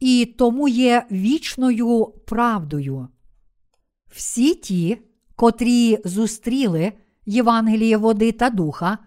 і 0.00 0.34
тому 0.38 0.68
є 0.68 1.06
вічною 1.10 2.06
правдою. 2.26 3.08
Всі 4.10 4.54
ті, 4.54 4.98
котрі 5.36 5.98
зустріли 6.04 6.92
Євангеліє 7.26 7.96
води 7.96 8.32
та 8.32 8.50
духа 8.50 8.98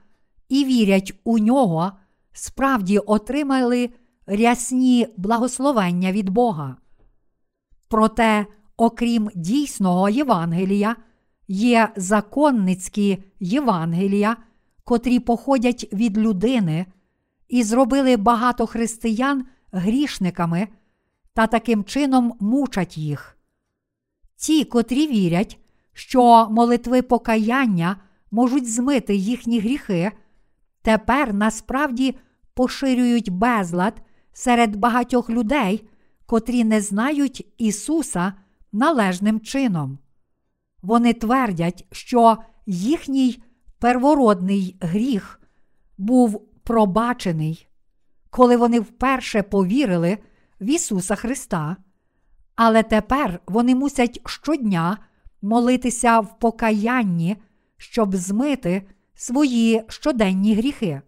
і 0.49 0.65
вірять 0.65 1.13
у 1.23 1.39
нього, 1.39 1.91
справді 2.33 2.99
отримали 2.99 3.89
рясні 4.27 5.07
благословення 5.17 6.11
від 6.11 6.29
Бога. 6.29 6.75
Проте, 7.87 8.45
окрім 8.77 9.29
дійсного 9.35 10.09
Євангелія, 10.09 10.95
є 11.47 11.89
законницькі 11.95 13.23
Євангелія, 13.39 14.37
котрі 14.83 15.19
походять 15.19 15.89
від 15.93 16.17
людини 16.17 16.85
і 17.47 17.63
зробили 17.63 18.17
багато 18.17 18.67
християн 18.67 19.45
грішниками 19.71 20.67
та 21.33 21.47
таким 21.47 21.83
чином 21.83 22.33
мучать 22.39 22.97
їх. 22.97 23.37
Ті, 24.35 24.65
котрі 24.65 25.07
вірять, 25.07 25.59
що 25.93 26.47
молитви 26.51 27.01
покаяння 27.01 27.95
можуть 28.31 28.71
змити 28.71 29.15
їхні 29.15 29.59
гріхи, 29.59 30.11
тепер 30.81 31.33
насправді 31.33 32.15
поширюють 32.53 33.29
безлад 33.29 34.01
серед 34.33 34.75
багатьох 34.75 35.29
людей, 35.29 35.89
котрі 36.25 36.63
не 36.63 36.81
знають 36.81 37.53
Ісуса 37.57 38.33
належним 38.71 39.39
чином. 39.39 39.99
Вони 40.81 41.13
твердять, 41.13 41.85
що 41.91 42.37
їхній 42.65 43.43
первородний 43.79 44.77
гріх 44.81 45.41
був 45.97 46.41
пробачений, 46.63 47.67
коли 48.29 48.57
вони 48.57 48.79
вперше 48.79 49.43
повірили 49.43 50.17
в 50.61 50.65
Ісуса 50.65 51.15
Христа, 51.15 51.77
але 52.55 52.83
тепер 52.83 53.39
вони 53.47 53.75
мусять 53.75 54.21
щодня 54.25 54.97
молитися 55.41 56.19
в 56.19 56.39
покаянні, 56.39 57.37
щоб 57.77 58.15
змити 58.15 58.87
свої 59.19 59.83
щоденні 59.87 60.55
гріхи. 60.55 61.01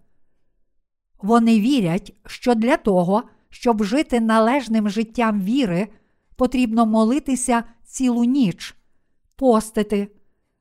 Вони 1.22 1.60
вірять, 1.60 2.14
що 2.26 2.56
для 2.56 2.78
того, 2.78 3.24
щоб 3.50 3.84
жити 3.84 4.20
належним 4.20 4.90
життям 4.90 5.42
віри, 5.42 5.88
потрібно 6.36 6.86
молитися 6.86 7.64
цілу 7.84 8.24
ніч, 8.24 8.76
постити, 9.36 10.08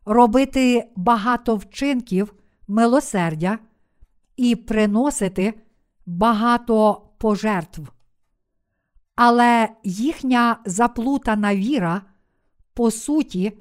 робити 0.05 0.89
багато 0.97 1.57
вчинків 1.57 2.35
милосердя 2.69 3.59
і 4.37 4.57
приносити 4.57 5.55
багато 6.07 7.03
пожертв. 7.19 7.81
Але 9.15 9.69
їхня 9.85 10.59
заплутана 10.65 11.57
віра, 11.57 12.03
по 12.75 12.91
суті, 12.91 13.59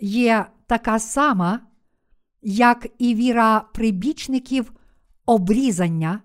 є 0.00 0.46
така 0.66 0.98
сама, 0.98 1.60
як 2.42 2.86
і 2.98 3.14
віра 3.14 3.60
прибічників 3.74 4.72
обрізання, 5.26 6.20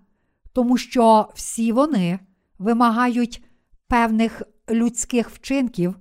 тому 0.53 0.78
що 0.78 1.30
всі 1.36 1.72
вони 1.72 2.20
вимагають 2.59 3.43
певних 3.88 4.41
людських 4.70 5.30
вчинків 5.30 5.95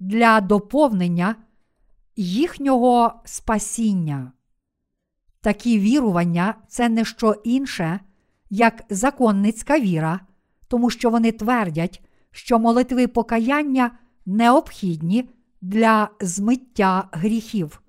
для 0.00 0.40
доповнення 0.40 1.36
їхнього 2.16 3.22
спасіння. 3.24 4.32
Такі 5.40 5.78
вірування 5.78 6.54
це 6.68 6.88
не 6.88 7.04
що 7.04 7.32
інше, 7.44 8.00
як 8.50 8.84
законницька 8.90 9.80
віра, 9.80 10.20
тому 10.68 10.90
що 10.90 11.10
вони 11.10 11.32
твердять, 11.32 12.02
що 12.30 12.58
молитви 12.58 13.06
покаяння 13.06 13.90
необхідні 14.26 15.28
для 15.60 16.08
змиття 16.20 17.08
гріхів. 17.12 17.81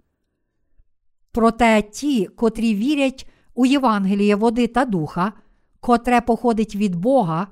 Проте 1.34 1.82
ті, 1.82 2.26
котрі 2.26 2.76
вірять 2.76 3.30
у 3.54 3.66
Євангеліє 3.66 4.36
води 4.36 4.68
та 4.68 4.86
духа, 4.86 5.34
котре 5.80 6.22
походить 6.22 6.76
від 6.76 6.96
Бога, 6.96 7.48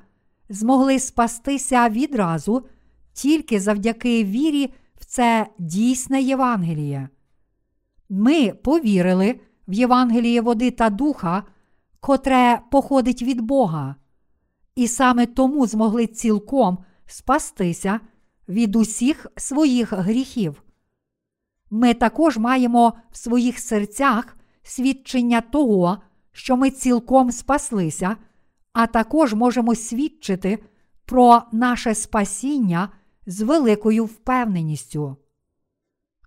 змогли 0.49 0.99
спастися 0.99 1.89
відразу 1.89 2.65
тільки 3.13 3.59
завдяки 3.59 4.23
вірі 4.23 4.73
в 4.95 5.05
це 5.05 5.47
дійсне 5.59 6.21
Євангеліє. 6.21 7.09
Ми 8.09 8.51
повірили 8.51 9.39
в 9.67 9.73
Євангеліє 9.73 10.41
води 10.41 10.71
та 10.71 10.89
духа, 10.89 11.43
котре 11.99 12.61
походить 12.71 13.21
від 13.21 13.41
Бога, 13.41 13.95
і 14.75 14.87
саме 14.87 15.25
тому 15.25 15.67
змогли 15.67 16.07
цілком 16.07 16.77
спастися 17.05 17.99
від 18.49 18.75
усіх 18.75 19.27
своїх 19.37 19.93
гріхів. 19.93 20.63
Ми 21.73 21.93
також 21.93 22.37
маємо 22.37 22.93
в 23.11 23.17
своїх 23.17 23.59
серцях 23.59 24.37
свідчення 24.63 25.41
того, 25.41 25.97
що 26.31 26.57
ми 26.57 26.69
цілком 26.69 27.31
спаслися, 27.31 28.15
а 28.73 28.87
також 28.87 29.33
можемо 29.33 29.75
свідчити 29.75 30.63
про 31.05 31.41
наше 31.51 31.95
спасіння 31.95 32.89
з 33.25 33.41
великою 33.41 34.05
впевненістю. 34.05 35.15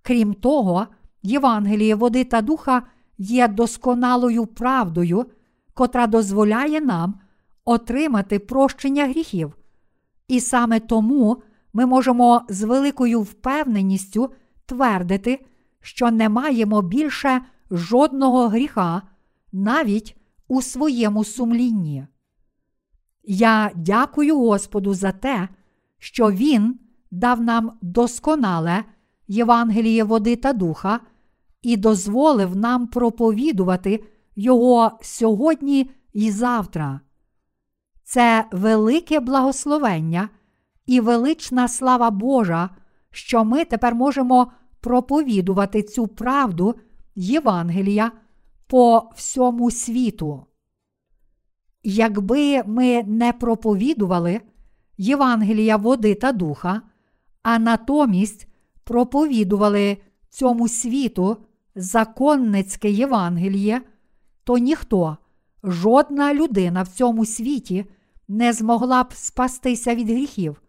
Крім 0.02 0.34
того, 0.34 0.86
Євангеліє 1.22 1.94
води 1.94 2.24
та 2.24 2.42
духа 2.42 2.82
є 3.18 3.48
досконалою 3.48 4.46
правдою, 4.46 5.26
котра 5.74 6.06
дозволяє 6.06 6.80
нам 6.80 7.20
отримати 7.64 8.38
прощення 8.38 9.06
гріхів. 9.06 9.56
І 10.28 10.40
саме 10.40 10.80
тому 10.80 11.42
ми 11.72 11.86
можемо 11.86 12.42
з 12.48 12.62
великою 12.62 13.20
впевненістю 13.20 14.30
твердити, 14.66 15.46
що 15.80 16.10
не 16.10 16.28
маємо 16.28 16.82
більше 16.82 17.40
жодного 17.70 18.48
гріха 18.48 19.02
навіть 19.52 20.16
у 20.48 20.62
своєму 20.62 21.24
сумлінні. 21.24 22.06
Я 23.24 23.70
дякую 23.74 24.38
Господу 24.38 24.94
за 24.94 25.12
те, 25.12 25.48
що 25.98 26.30
Він 26.30 26.78
дав 27.10 27.40
нам 27.40 27.72
досконале 27.82 28.84
Євангеліє 29.28 30.04
води 30.04 30.36
та 30.36 30.52
духа 30.52 31.00
і 31.62 31.76
дозволив 31.76 32.56
нам 32.56 32.86
проповідувати 32.86 34.04
Його 34.36 34.98
сьогодні 35.02 35.90
і 36.12 36.30
завтра. 36.30 37.00
Це 38.04 38.44
велике 38.52 39.20
благословення 39.20 40.28
і 40.86 41.00
велична 41.00 41.68
слава 41.68 42.10
Божа, 42.10 42.70
що 43.14 43.44
ми 43.44 43.64
тепер 43.64 43.94
можемо 43.94 44.52
проповідувати 44.80 45.82
цю 45.82 46.06
правду 46.06 46.74
Євангелія 47.14 48.12
по 48.66 49.10
всьому 49.16 49.70
світу. 49.70 50.46
Якби 51.82 52.62
ми 52.66 53.02
не 53.02 53.32
проповідували 53.32 54.40
Євангелія 54.98 55.76
води 55.76 56.14
та 56.14 56.32
духа, 56.32 56.82
а 57.42 57.58
натомість 57.58 58.48
проповідували 58.84 59.96
цьому 60.28 60.68
світу 60.68 61.36
законницьке 61.74 62.90
Євангеліє, 62.90 63.82
то 64.44 64.58
ніхто, 64.58 65.16
жодна 65.64 66.34
людина 66.34 66.82
в 66.82 66.88
цьому 66.88 67.24
світі 67.24 67.84
не 68.28 68.52
змогла 68.52 69.02
б 69.02 69.12
спастися 69.12 69.94
від 69.94 70.10
гріхів. 70.10 70.63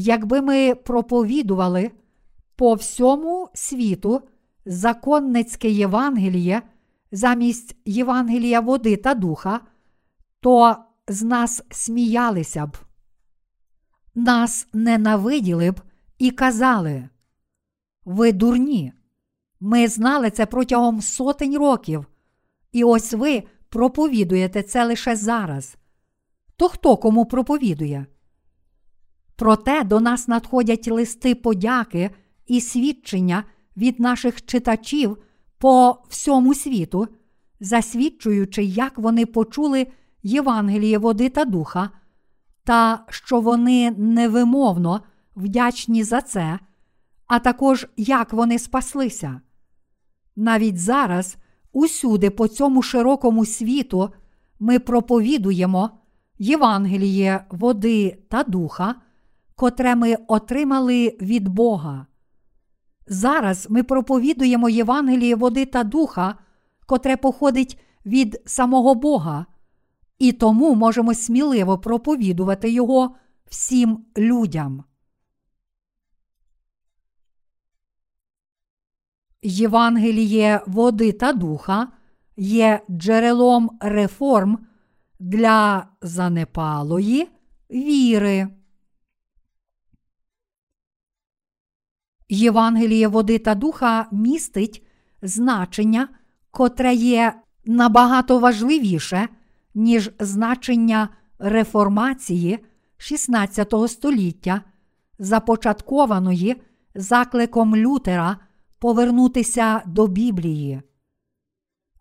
Якби 0.00 0.40
ми 0.40 0.74
проповідували 0.74 1.90
по 2.56 2.74
всьому 2.74 3.48
світу 3.54 4.22
законницьке 4.64 5.70
Євангеліє 5.70 6.62
замість 7.12 7.76
Євангелія 7.84 8.60
води 8.60 8.96
та 8.96 9.14
духа, 9.14 9.60
то 10.40 10.76
з 11.08 11.22
нас 11.22 11.62
сміялися 11.70 12.66
б. 12.66 12.76
Нас 14.14 14.68
ненавиділи 14.72 15.70
б 15.70 15.80
і 16.18 16.30
казали, 16.30 17.08
ви 18.04 18.32
дурні. 18.32 18.92
Ми 19.60 19.88
знали 19.88 20.30
це 20.30 20.46
протягом 20.46 21.00
сотень 21.00 21.58
років, 21.58 22.06
і 22.72 22.84
ось 22.84 23.12
ви 23.12 23.42
проповідуєте 23.68 24.62
це 24.62 24.84
лише 24.84 25.16
зараз. 25.16 25.76
То 26.56 26.68
хто 26.68 26.96
кому 26.96 27.26
проповідує? 27.26 28.06
Проте 29.38 29.84
до 29.84 30.00
нас 30.00 30.28
надходять 30.28 30.88
листи 30.88 31.34
подяки 31.34 32.10
і 32.46 32.60
свідчення 32.60 33.44
від 33.76 34.00
наших 34.00 34.46
читачів 34.46 35.18
по 35.58 36.02
всьому 36.08 36.54
світу, 36.54 37.08
засвідчуючи, 37.60 38.64
як 38.64 38.98
вони 38.98 39.26
почули 39.26 39.86
Євангеліє 40.22 40.98
води 40.98 41.28
та 41.28 41.44
духа, 41.44 41.90
та 42.64 43.04
що 43.08 43.40
вони 43.40 43.90
невимовно 43.90 45.00
вдячні 45.36 46.04
за 46.04 46.20
це, 46.20 46.58
а 47.26 47.38
також 47.38 47.86
як 47.96 48.32
вони 48.32 48.58
спаслися. 48.58 49.40
Навіть 50.36 50.78
зараз, 50.78 51.36
усюди 51.72 52.30
по 52.30 52.48
цьому 52.48 52.82
широкому 52.82 53.44
світу, 53.46 54.10
ми 54.60 54.78
проповідуємо 54.78 55.90
Євангеліє 56.38 57.44
води 57.50 58.18
та 58.28 58.42
духа, 58.42 58.94
котре 59.58 59.96
ми 59.96 60.16
отримали 60.28 61.16
від 61.20 61.48
Бога. 61.48 62.06
Зараз 63.06 63.66
ми 63.70 63.82
проповідуємо 63.82 64.68
Євангеліє 64.68 65.34
води 65.34 65.66
та 65.66 65.84
духа, 65.84 66.34
котре 66.86 67.16
походить 67.16 67.80
від 68.06 68.42
самого 68.46 68.94
Бога, 68.94 69.46
і 70.18 70.32
тому 70.32 70.74
можемо 70.74 71.14
сміливо 71.14 71.78
проповідувати 71.78 72.70
Його 72.70 73.16
всім 73.46 74.04
людям. 74.18 74.84
Євангеліє 79.42 80.60
води 80.66 81.12
та 81.12 81.32
духа 81.32 81.88
є 82.36 82.80
джерелом 82.90 83.78
реформ 83.80 84.58
для 85.18 85.86
занепалої 86.02 87.28
віри. 87.70 88.57
Євангеліє 92.28 93.08
води 93.08 93.38
та 93.38 93.54
духа 93.54 94.06
містить 94.12 94.86
значення, 95.22 96.08
котре 96.50 96.94
є 96.94 97.32
набагато 97.64 98.38
важливіше, 98.38 99.28
ніж 99.74 100.10
значення 100.18 101.08
реформації 101.38 102.58
16 102.96 103.74
століття, 103.88 104.62
започаткованої 105.18 106.62
закликом 106.94 107.76
Лютера 107.76 108.36
повернутися 108.78 109.82
до 109.86 110.06
Біблії. 110.06 110.82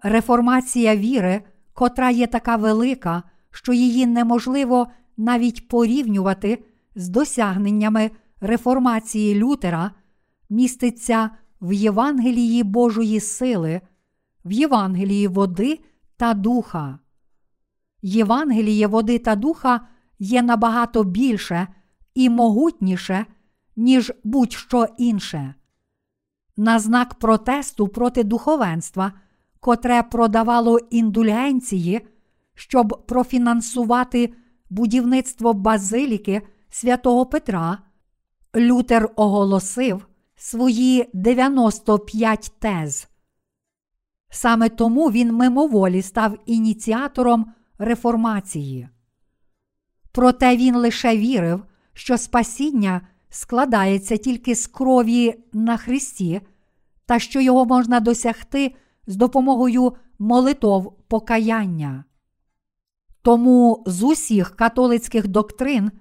Реформація 0.03 0.95
віри, 0.95 1.41
котра 1.73 2.09
є 2.09 2.28
така 2.28 2.55
велика, 2.55 3.23
що 3.51 3.73
її 3.73 4.05
неможливо 4.05 4.88
навіть 5.17 5.67
порівнювати 5.67 6.63
з 6.95 7.09
досягненнями 7.09 8.11
реформації 8.41 9.43
Лютера, 9.43 9.91
міститься 10.50 11.30
в 11.62 11.74
Євангелії 11.74 12.64
Божої 12.64 13.20
сили, 13.20 13.82
в 14.45 14.52
Євангелії 14.52 15.28
води 15.28 15.80
та 16.18 16.34
духа. 16.34 17.00
Євангеліє 18.02 18.88
води 18.88 19.20
та 19.20 19.36
духа 19.36 19.88
є 20.20 20.41
набагато 20.41 21.04
більше 21.04 21.68
і 22.16 22.30
могутніше, 22.30 23.26
ніж 23.76 24.12
будь-що 24.24 24.88
інше. 24.98 25.54
На 26.58 26.80
знак 26.80 27.14
протесту 27.14 27.88
проти 27.88 28.24
духовенства, 28.24 29.14
котре 29.60 30.04
продавало 30.04 30.78
індульгенції, 30.78 32.08
щоб 32.56 33.04
профінансувати 33.08 34.34
будівництво 34.70 35.54
базиліки 35.54 36.41
святого 36.70 37.26
Петра, 37.26 37.78
Лютер 38.56 39.10
оголосив 39.16 40.07
свої 40.38 41.09
95 41.13 42.51
тез. 42.59 43.07
Саме 44.29 44.69
тому 44.69 45.11
він 45.11 45.33
мимоволі 45.33 46.01
став 46.01 46.38
ініціатором 46.45 47.53
реформації. 47.77 48.89
Проте 50.11 50.57
він 50.57 50.75
лише 50.75 51.17
вірив, 51.17 51.63
що 51.93 52.17
спасіння 52.17 53.01
складається 53.29 54.17
тільки 54.17 54.55
з 54.55 54.67
крові 54.67 55.43
на 55.53 55.77
Христі, 55.77 56.41
та 57.05 57.19
що 57.19 57.41
його 57.41 57.65
можна 57.65 57.99
досягти 57.99 58.75
з 59.07 59.15
допомогою 59.15 59.93
молитов 60.19 60.97
покаяння. 61.07 62.03
Тому 63.21 63.83
з 63.85 64.03
усіх 64.03 64.55
католицьких 64.55 65.27
доктрин 65.27 65.91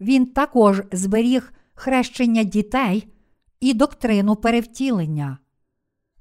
він 0.00 0.26
також 0.26 0.82
зберіг 0.92 1.52
хрещення 1.74 2.44
дітей 2.44 3.13
і 3.64 3.74
доктрину 3.74 4.36
перевтілення. 4.36 5.38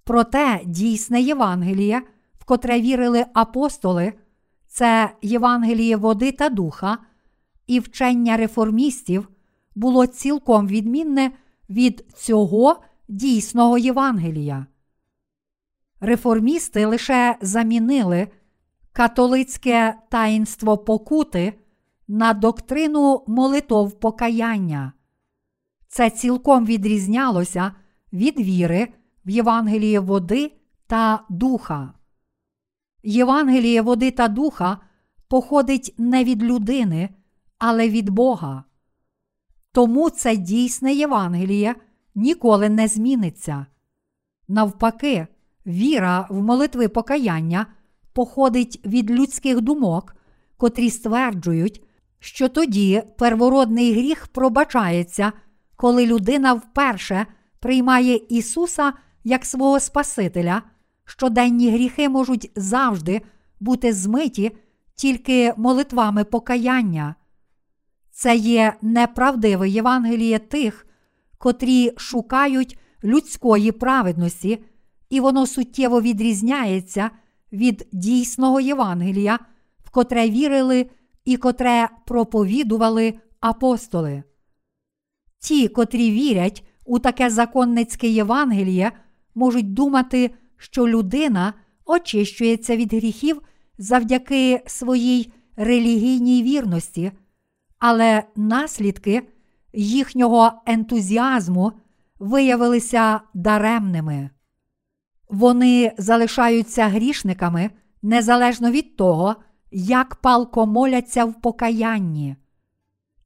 Проте 0.04 0.62
дійсне 0.66 1.22
Євангеліє, 1.22 2.02
в 2.40 2.46
котре 2.46 2.82
вірили 2.82 3.26
апостоли, 3.34 4.14
це 4.68 5.16
Євангеліє 5.22 5.98
води 5.98 6.32
та 6.32 6.50
духа, 6.50 6.98
і 7.68 7.80
вчення 7.80 8.38
реформістів 8.38 9.30
було 9.76 10.08
цілком 10.08 10.68
відмінне 10.68 11.32
від 11.70 12.06
цього 12.16 12.84
дійсного 13.08 13.78
Євангелія. 13.78 14.66
Реформісти 16.00 16.86
лише 16.86 17.38
замінили 17.42 18.28
католицьке 18.92 19.96
таїнство 20.10 20.78
покути 20.78 21.54
на 22.08 22.34
доктрину 22.34 23.24
молитов 23.28 24.00
покаяння. 24.00 24.94
Це 25.94 26.10
цілком 26.10 26.66
відрізнялося 26.66 27.72
від 28.14 28.40
віри 28.40 28.88
в 29.26 29.30
Євангеліє 29.30 30.00
води 30.00 30.52
та 30.88 31.24
духа. 31.30 31.94
Євангеліє 33.04 33.82
води 33.82 34.12
та 34.12 34.28
духа 34.28 34.78
походить 35.28 35.96
не 35.98 36.24
від 36.24 36.44
людини, 36.44 37.10
але 37.58 37.90
від 37.90 38.10
Бога. 38.10 38.64
Тому 39.72 40.10
це 40.10 40.38
дійсне 40.38 40.94
Євангеліє 40.94 41.76
ніколи 42.16 42.70
не 42.70 42.88
зміниться. 42.88 43.66
Навпаки, 44.48 45.28
віра 45.66 46.28
в 46.30 46.42
молитви 46.42 46.88
покаяння 46.88 47.66
походить 48.14 48.82
від 48.86 49.12
людських 49.12 49.62
думок, 49.62 50.16
котрі 50.58 50.90
стверджують, 50.90 51.84
що 52.20 52.50
тоді 52.50 53.04
первородний 53.18 53.94
гріх 53.94 54.28
пробачається, 54.28 55.34
коли 55.76 56.06
людина 56.06 56.54
вперше 56.54 57.26
приймає 57.60 58.16
Ісуса 58.30 58.94
як 59.24 59.46
свого 59.46 59.80
Спасителя, 59.80 60.62
щоденні 61.06 61.72
гріхи 61.72 62.10
можуть 62.10 62.52
завжди 62.56 63.22
бути 63.60 63.94
змиті 63.94 64.52
тільки 64.96 65.54
молитвами 65.58 66.24
покаяння. 66.24 67.16
Це 68.12 68.36
є 68.36 68.74
неправдиве 68.82 69.70
Євангеліє 69.70 70.40
тих, 70.40 70.88
котрі 71.38 71.92
шукають 71.98 72.78
людської 73.04 73.72
праведності, 73.72 74.64
і 75.10 75.20
воно 75.20 75.48
суттєво 75.48 76.02
відрізняється 76.02 77.10
від 77.54 77.88
дійсного 77.92 78.60
Євангелія, 78.60 79.40
в 79.84 79.90
котре 79.90 80.30
вірили 80.30 80.90
і 81.26 81.38
котре 81.38 81.90
проповідували 82.06 83.14
апостоли. 83.40 84.24
Ті, 85.44 85.68
котрі 85.68 86.12
вірять 86.12 86.64
у 86.86 87.00
таке 87.00 87.30
законницьке 87.30 88.08
Євангеліє, 88.08 88.92
можуть 89.36 89.74
думати, 89.74 90.32
що 90.58 90.88
людина 90.88 91.54
очищується 91.86 92.76
від 92.76 92.94
гріхів 92.94 93.42
завдяки 93.78 94.62
своїй 94.68 95.34
релігійній 95.56 96.44
вірності, 96.44 97.12
але 97.80 98.24
наслідки 98.36 99.28
їхнього 99.74 100.52
ентузіазму 100.66 101.72
виявилися 102.20 103.22
даремними. 103.34 104.30
Вони 105.30 105.92
залишаються 105.98 106.88
грішниками 106.88 107.70
незалежно 108.02 108.72
від 108.72 108.96
того, 108.98 109.36
як 109.72 110.16
палко 110.16 110.66
моляться 110.66 111.26
в 111.26 111.42
покаянні. 111.42 112.36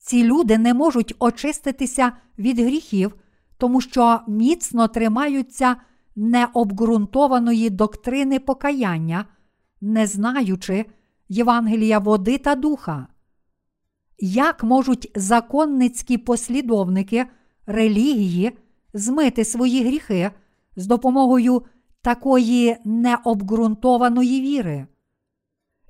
Ці 0.07 0.23
люди 0.23 0.57
не 0.57 0.73
можуть 0.73 1.15
очиститися 1.19 2.11
від 2.39 2.59
гріхів, 2.59 3.15
тому 3.57 3.81
що 3.81 4.19
міцно 4.27 4.87
тримаються 4.87 5.75
необґрунтованої 6.15 7.69
доктрини 7.69 8.39
покаяння, 8.39 9.25
не 9.81 10.07
знаючи 10.07 10.85
Євангелія 11.29 11.99
води 11.99 12.37
та 12.37 12.55
духа. 12.55 13.07
Як 14.19 14.63
можуть 14.63 15.11
законницькі 15.15 16.17
послідовники 16.17 17.25
релігії 17.65 18.57
змити 18.93 19.45
свої 19.45 19.83
гріхи 19.83 20.31
з 20.75 20.87
допомогою 20.87 21.63
такої 22.01 22.77
необґрунтованої 22.85 24.41
віри? 24.41 24.87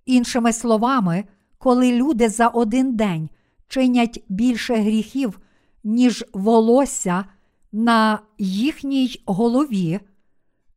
Іншими 0.06 0.54
словами, 0.54 1.24
коли 1.58 1.92
люди 1.92 2.30
за 2.30 2.48
один 2.48 2.96
день 2.96 3.30
чинять 3.68 4.24
більше 4.30 4.76
гріхів, 4.76 5.40
ніж 5.84 6.26
волосся 6.34 7.26
на 7.72 8.20
їхній 8.38 9.24
голові, 9.26 10.00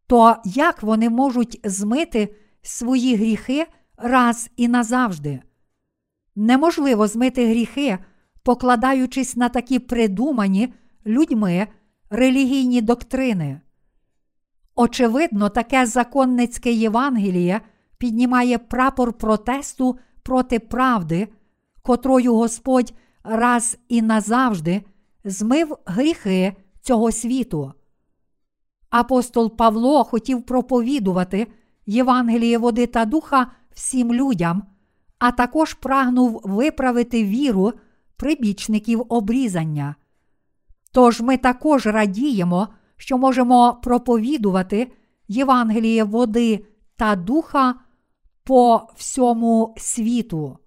то 0.06 0.36
як 0.44 0.82
вони 0.82 1.10
можуть 1.10 1.60
змити 1.64 2.36
свої 2.62 3.16
гріхи 3.16 3.66
раз 3.96 4.50
і 4.56 4.68
назавжди? 4.68 5.40
Неможливо 6.36 7.06
змити 7.06 7.46
гріхи, 7.46 7.98
покладаючись 8.42 9.36
на 9.36 9.48
такі 9.48 9.78
придумані 9.78 10.74
людьми 11.06 11.66
релігійні 12.10 12.80
доктрини. 12.80 13.60
Очевидно, 14.74 15.48
таке 15.48 15.86
законницьке 15.86 16.72
Євангеліє 16.72 17.60
піднімає 17.98 18.58
прапор 18.58 19.12
протесту 19.12 19.98
проти 20.22 20.58
правди, 20.58 21.28
котрою 21.82 22.34
Господь 22.34 22.92
раз 23.24 23.78
і 23.88 24.02
назавжди 24.02 24.82
змив 25.24 25.76
гріхи 25.86 26.56
цього 26.82 27.12
світу. 27.12 27.72
Апостол 28.90 29.56
Павло 29.56 30.04
хотів 30.04 30.42
проповідувати 30.42 31.46
Євангеліє 31.86 32.58
води 32.58 32.86
та 32.86 33.04
духа 33.04 33.50
всім 33.74 34.14
людям, 34.14 34.62
а 35.18 35.30
також 35.30 35.74
прагнув 35.74 36.40
виправити 36.44 37.24
віру 37.24 37.72
прибічників 38.16 39.04
обрізання. 39.08 39.94
Тож 40.92 41.20
ми 41.20 41.36
також 41.36 41.86
радіємо, 41.86 42.68
що 42.96 43.18
можемо 43.18 43.80
проповідувати 43.82 44.92
Євангеліє 45.28 46.04
води 46.04 46.64
та 46.96 47.16
духа 47.16 47.74
по 48.44 48.88
всьому 48.96 49.74
світу. 49.78 50.58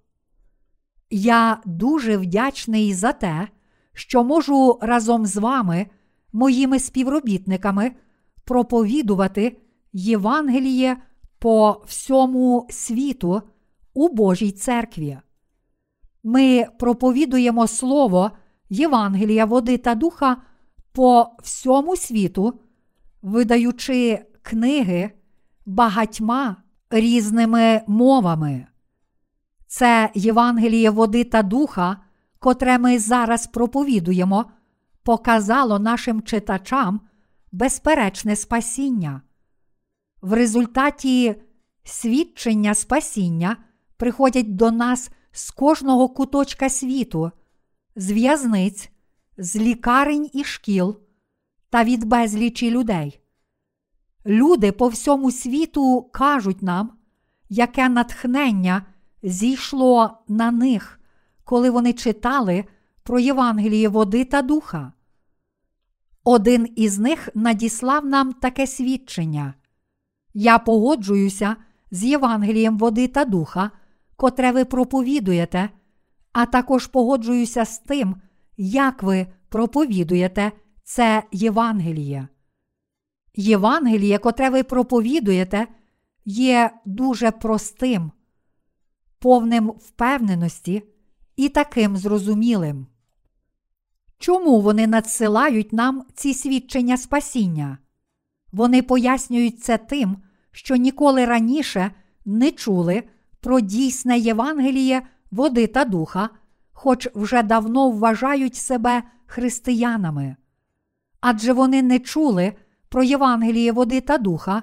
Я 1.16 1.60
дуже 1.64 2.16
вдячний 2.16 2.94
за 2.94 3.12
те, 3.12 3.48
що 3.92 4.24
можу 4.24 4.78
разом 4.82 5.26
з 5.26 5.36
вами 5.36 5.86
моїми 6.32 6.78
співробітниками 6.78 7.92
проповідувати 8.44 9.60
Євангеліє 9.92 10.96
по 11.38 11.84
всьому 11.86 12.66
світу 12.70 13.42
у 13.94 14.08
Божій 14.08 14.52
церкві. 14.52 15.18
Ми 16.22 16.66
проповідуємо 16.78 17.66
Слово 17.66 18.30
Євангелія, 18.70 19.44
води 19.44 19.78
та 19.78 19.94
духа 19.94 20.36
по 20.92 21.26
всьому 21.42 21.96
світу, 21.96 22.60
видаючи 23.22 24.24
книги 24.42 25.10
багатьма 25.66 26.56
різними 26.90 27.82
мовами. 27.86 28.66
Це 29.76 30.10
Євангеліє 30.14 30.90
води 30.90 31.24
та 31.24 31.42
духа, 31.42 31.96
котре 32.38 32.78
ми 32.78 32.98
зараз 32.98 33.46
проповідуємо, 33.46 34.44
показало 35.02 35.78
нашим 35.78 36.22
читачам 36.22 37.00
безперечне 37.52 38.36
спасіння. 38.36 39.22
В 40.22 40.32
результаті 40.32 41.34
свідчення 41.84 42.74
спасіння 42.74 43.56
приходять 43.96 44.56
до 44.56 44.70
нас 44.70 45.10
з 45.32 45.50
кожного 45.50 46.08
куточка 46.08 46.68
світу, 46.68 47.30
з 47.96 48.12
в'язниць, 48.12 48.90
з 49.38 49.56
лікарень 49.56 50.30
і 50.32 50.44
шкіл 50.44 51.00
та 51.70 51.84
від 51.84 52.04
безлічі 52.04 52.70
людей. 52.70 53.20
Люди 54.26 54.72
по 54.72 54.88
всьому 54.88 55.30
світу 55.30 56.10
кажуть 56.12 56.62
нам, 56.62 56.92
яке 57.48 57.88
натхнення 57.88 58.86
зійшло 59.24 60.18
на 60.28 60.50
них, 60.50 61.00
коли 61.44 61.70
вони 61.70 61.92
читали 61.92 62.64
про 63.02 63.18
Євангеліє 63.18 63.88
води 63.88 64.24
та 64.24 64.42
духа. 64.42 64.92
Один 66.24 66.68
із 66.76 66.98
них 66.98 67.28
надіслав 67.34 68.06
нам 68.06 68.32
таке 68.32 68.66
свідчення. 68.66 69.54
Я 70.34 70.58
погоджуюся 70.58 71.56
з 71.90 72.04
Євангелієм 72.04 72.78
води 72.78 73.08
та 73.08 73.24
духа, 73.24 73.70
котре 74.16 74.52
ви 74.52 74.64
проповідуєте, 74.64 75.70
а 76.32 76.46
також 76.46 76.86
погоджуюся 76.86 77.64
з 77.64 77.78
тим, 77.78 78.16
як 78.56 79.02
ви 79.02 79.26
проповідуєте 79.48 80.52
це 80.84 81.22
Євангеліє. 81.32 82.28
Євангеліє, 83.34 84.18
котре 84.18 84.50
ви 84.50 84.62
проповідуєте, 84.62 85.66
є 86.24 86.70
дуже 86.84 87.30
простим, 87.30 88.12
повним 89.24 89.68
впевненості 89.68 90.82
і 91.36 91.48
таким 91.48 91.96
зрозумілим. 91.96 92.86
Чому 94.18 94.60
вони 94.60 94.86
надсилають 94.86 95.72
нам 95.72 96.04
ці 96.14 96.34
свідчення 96.34 96.96
спасіння? 96.96 97.78
Вони 98.52 98.82
пояснюють 98.82 99.62
це 99.62 99.78
тим, 99.78 100.16
що 100.50 100.76
ніколи 100.76 101.24
раніше 101.24 101.90
не 102.24 102.50
чули 102.50 103.02
про 103.40 103.60
дійсне 103.60 104.18
Євангеліє 104.18 105.02
води 105.30 105.66
та 105.66 105.84
духа, 105.84 106.30
хоч 106.72 107.08
вже 107.14 107.42
давно 107.42 107.90
вважають 107.90 108.56
себе 108.56 109.02
християнами. 109.26 110.36
Адже 111.20 111.52
вони 111.52 111.82
не 111.82 111.98
чули 111.98 112.52
про 112.88 113.02
Євангеліє 113.02 113.72
води 113.72 114.00
та 114.00 114.18
духа 114.18 114.62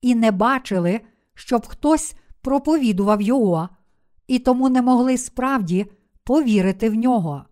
і 0.00 0.14
не 0.14 0.30
бачили, 0.30 1.00
щоб 1.34 1.66
хтось 1.66 2.14
проповідував 2.42 3.22
його, 3.22 3.68
і 4.26 4.38
тому 4.38 4.68
не 4.68 4.82
могли 4.82 5.18
справді 5.18 5.86
повірити 6.24 6.90
в 6.90 6.94
нього. 6.94 7.44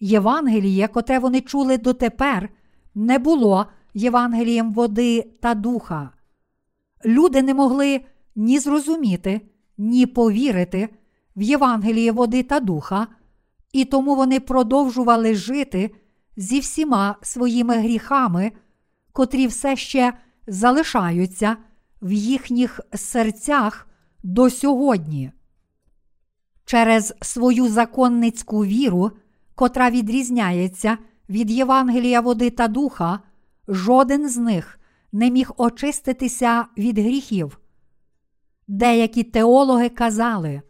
Євангеліє, 0.00 0.88
котре 0.88 1.18
вони 1.18 1.40
чули 1.40 1.78
дотепер, 1.78 2.48
не 2.94 3.18
було 3.18 3.66
Євангелієм 3.94 4.72
води 4.72 5.22
та 5.40 5.54
духа. 5.54 6.10
Люди 7.04 7.42
не 7.42 7.54
могли 7.54 8.00
ні 8.36 8.58
зрозуміти, 8.58 9.40
ні 9.78 10.06
повірити 10.06 10.88
в 11.36 11.42
Євангеліє 11.42 12.12
води 12.12 12.42
та 12.42 12.60
духа, 12.60 13.06
і 13.72 13.84
тому 13.84 14.14
вони 14.14 14.40
продовжували 14.40 15.34
жити 15.34 15.94
зі 16.36 16.60
всіма 16.60 17.16
своїми 17.22 17.76
гріхами, 17.76 18.52
котрі 19.12 19.46
все 19.46 19.76
ще 19.76 20.12
залишаються 20.46 21.56
в 22.02 22.12
їхніх 22.12 22.80
серцях 22.94 23.88
до 24.22 24.50
сьогодні. 24.50 25.32
Через 26.70 27.14
свою 27.22 27.68
законницьку 27.68 28.64
віру, 28.64 29.10
котра 29.54 29.90
відрізняється 29.90 30.98
від 31.28 31.50
Євангелія 31.50 32.20
води 32.20 32.50
та 32.50 32.68
духа, 32.68 33.20
жоден 33.68 34.28
з 34.28 34.36
них 34.36 34.80
не 35.12 35.30
міг 35.30 35.52
очиститися 35.56 36.66
від 36.78 36.98
гріхів. 36.98 37.60
Деякі 38.68 39.22
теологи 39.22 39.88
казали, 39.88 40.62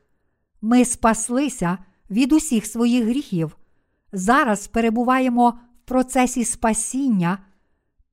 ми 0.61 0.85
спаслися 0.85 1.79
від 2.11 2.33
усіх 2.33 2.67
своїх 2.67 3.05
гріхів, 3.05 3.57
зараз 4.13 4.67
перебуваємо 4.67 5.51
в 5.51 5.89
процесі 5.89 6.45
спасіння 6.45 7.39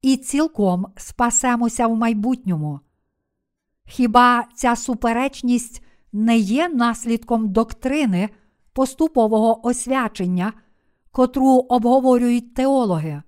і 0.01 0.17
цілком 0.17 0.87
спасемося 0.97 1.87
в 1.87 1.95
майбутньому. 1.95 2.79
Хіба 3.85 4.43
ця 4.55 4.75
суперечність 4.75 5.83
не 6.17 6.37
є 6.37 6.69
наслідком 6.69 7.49
доктрини 7.49 8.29
поступового 8.73 9.67
освячення, 9.67 10.53
котру 11.11 11.49
обговорюють 11.49 12.53
теологи? 12.53 13.21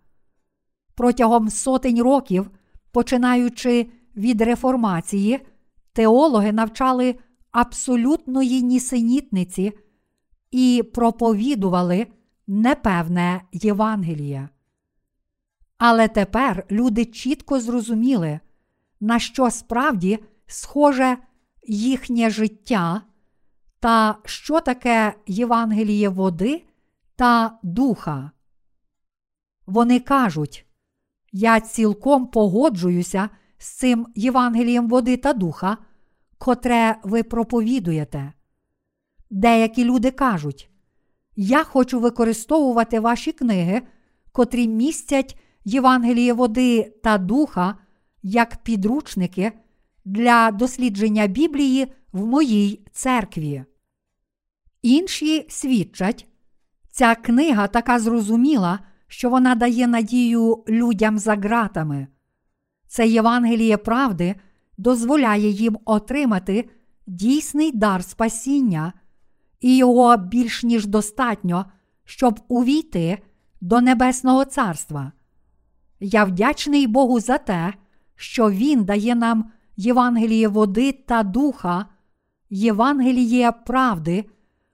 Протягом 0.95 1.49
сотень 1.49 2.01
років, 2.01 2.49
починаючи 2.91 3.87
від 4.15 4.41
реформації, 4.41 5.39
теологи 5.93 6.51
навчали 6.51 7.15
абсолютної 7.51 8.61
нісенітниці 8.61 9.73
і 10.51 10.83
проповідували 10.93 12.07
непевне 12.47 13.41
Євангеліє. 13.51 14.49
Але 15.77 16.07
тепер 16.07 16.65
люди 16.71 17.05
чітко 17.05 17.59
зрозуміли, 17.59 18.39
на 18.99 19.19
що 19.19 19.51
справді 19.51 20.19
схоже 20.47 21.17
їхнє 21.69 22.29
життя 22.29 23.01
та 23.79 24.15
що 24.25 24.61
таке 24.61 25.13
Євангеліє 25.27 26.09
води 26.09 26.63
та 27.15 27.59
духа. 27.63 28.31
Вони 29.65 29.99
кажуть, 29.99 30.65
я 31.31 31.59
цілком 31.59 32.27
погоджуюся 32.27 33.29
з 33.57 33.67
цим 33.67 34.07
Євангелієм 34.15 34.87
води 34.87 35.17
та 35.17 35.33
духа, 35.33 35.77
котре 36.37 36.95
ви 37.03 37.23
проповідуєте. 37.23 38.33
Деякі 39.29 39.83
люди 39.85 40.11
кажуть, 40.11 40.69
я 41.35 41.63
хочу 41.63 41.99
використовувати 41.99 42.99
ваші 42.99 43.31
книги, 43.31 43.81
котрі 44.31 44.67
містять 44.67 45.39
Євангеліє 45.65 46.33
води 46.33 46.93
та 47.03 47.17
духа 47.17 47.75
як 48.23 48.57
підручники 48.63 49.51
для 50.09 50.51
дослідження 50.51 51.27
Біблії 51.27 51.87
в 52.11 52.25
моїй 52.25 52.85
церкві. 52.91 53.63
Інші 54.81 55.45
свідчать, 55.49 56.27
ця 56.91 57.15
книга 57.15 57.67
така 57.67 57.99
зрозуміла, 57.99 58.79
що 59.07 59.29
вона 59.29 59.55
дає 59.55 59.87
надію 59.87 60.63
людям 60.67 61.19
за 61.19 61.35
ґратами. 61.35 62.07
Це 62.87 63.07
Євангеліє 63.07 63.77
правди 63.77 64.35
дозволяє 64.77 65.49
їм 65.49 65.77
отримати 65.85 66.69
дійсний 67.07 67.71
дар 67.71 68.03
спасіння, 68.03 68.93
і 69.59 69.77
його 69.77 70.17
більш 70.17 70.63
ніж 70.63 70.85
достатньо, 70.85 71.65
щоб 72.05 72.39
увійти 72.47 73.17
до 73.61 73.81
Небесного 73.81 74.45
Царства. 74.45 75.11
Я 75.99 76.23
вдячний 76.23 76.87
Богу 76.87 77.19
за 77.19 77.37
те, 77.37 77.73
що 78.15 78.51
Він 78.51 78.83
дає 78.83 79.15
нам 79.15 79.51
Євангеліє 79.79 80.47
води 80.47 80.91
та 80.91 81.23
духа, 81.23 81.85
Євангеліє 82.49 83.51
правди, 83.51 84.25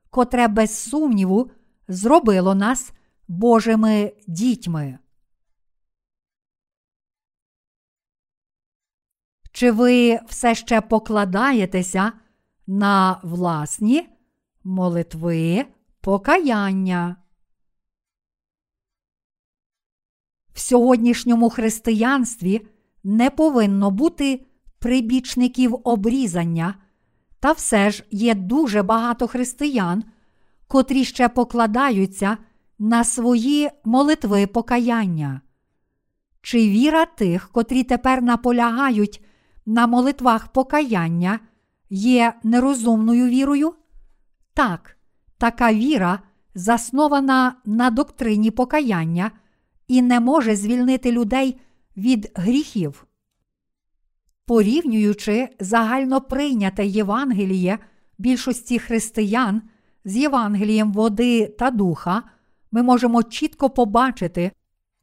котре 0.10 0.48
без 0.48 0.90
сумніву 0.90 1.52
зробило 1.88 2.56
нас 2.56 2.94
Божими 3.28 4.14
дітьми. 4.28 5.00
Чи 9.52 9.72
ви 9.72 10.20
все 10.28 10.56
ще 10.56 10.82
покладаєтеся 10.82 12.12
на 12.68 13.20
власні 13.24 14.10
молитви 14.64 15.66
покаяння? 16.02 17.16
В 20.54 20.60
сьогоднішньому 20.60 21.50
християнстві 21.50 22.68
не 23.04 23.30
повинно 23.30 23.92
бути 23.92 24.46
прибічників 24.86 25.78
обрізання, 25.84 26.76
та 27.40 27.52
все 27.52 27.92
ж 27.92 28.04
є 28.12 28.36
дуже 28.36 28.84
багато 28.84 29.28
християн, 29.28 30.04
котрі 30.68 31.04
ще 31.04 31.30
покладаються 31.30 32.38
на 32.80 33.04
свої 33.04 33.70
молитви 33.86 34.48
покаяння. 34.48 35.42
Чи 36.42 36.58
віра 36.58 37.06
тих, 37.06 37.50
котрі 37.52 37.84
тепер 37.84 38.22
наполягають 38.22 39.26
на 39.66 39.88
молитвах 39.88 40.48
покаяння, 40.48 41.40
є 41.90 42.34
нерозумною 42.44 43.28
вірою? 43.28 43.74
Так, 44.54 44.98
така 45.38 45.74
віра 45.74 46.20
заснована 46.56 47.56
на 47.66 47.90
доктрині 47.90 48.52
покаяння 48.52 49.32
і 49.88 50.02
не 50.02 50.20
може 50.20 50.56
звільнити 50.56 51.12
людей 51.12 51.60
від 51.98 52.32
гріхів. 52.36 53.05
Порівнюючи 54.48 55.50
загально 55.60 56.22
прийняте 56.22 56.86
Євангеліє 56.86 57.80
більшості 58.18 58.80
християн 58.80 59.62
з 60.06 60.18
Євангелієм 60.18 60.94
води 60.94 61.48
та 61.48 61.72
духа, 61.72 62.24
ми 62.72 62.84
можемо 62.84 63.24
чітко 63.24 63.70
побачити, 63.70 64.52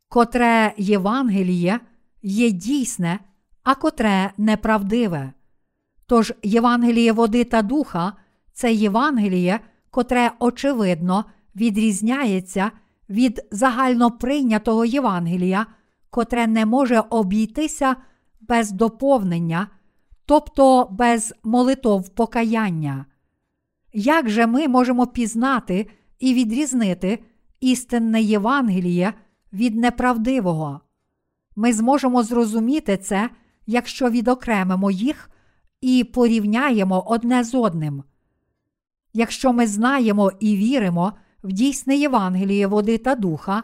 котре 0.09 0.74
Євангеліє 0.76 1.80
є 2.22 2.51
дійсне, 2.51 3.18
а 3.62 3.74
котре 3.74 4.32
неправдиве. 4.38 5.32
Тож 6.07 6.32
Євангеліє 6.43 7.12
води 7.12 7.45
та 7.45 7.62
духа 7.62 8.12
це 8.53 8.72
Євангеліє, 8.72 9.61
котре 9.90 10.30
очевидно 10.38 11.24
відрізняється 11.57 12.70
від 13.09 13.47
загально 13.51 14.11
прийнятого 14.11 14.84
Євангелія, 14.84 15.66
котре 16.11 16.47
не 16.47 16.66
може 16.66 17.01
обійтися 17.11 17.97
без 18.49 18.70
доповнення, 18.70 19.68
тобто 20.26 20.88
без 20.90 21.34
молитов 21.45 22.09
покаяння. 22.09 23.07
Як 23.93 24.30
же 24.30 24.47
ми 24.47 24.68
можемо 24.68 25.07
пізнати 25.07 25.86
і 26.18 26.34
відрізнити 26.34 27.24
істинне 27.61 28.22
Євангеліє 28.22 29.14
від 29.53 29.76
неправдивого? 29.76 30.80
Ми 31.57 31.72
зможемо 31.72 32.22
зрозуміти 32.22 32.97
це, 32.97 33.30
якщо 33.66 34.11
відокремимо 34.11 34.90
їх 34.90 35.30
і 35.80 36.05
порівняємо 36.05 37.05
одне 37.07 37.45
з 37.45 37.55
одним. 37.55 38.03
Якщо 39.12 39.53
ми 39.53 39.66
знаємо 39.66 40.32
і 40.40 40.57
віримо 40.57 41.12
в 41.43 41.53
дійсне 41.53 41.97
Євангеліє 41.97 42.66
води 42.66 42.99
та 42.99 43.14
духа, 43.14 43.62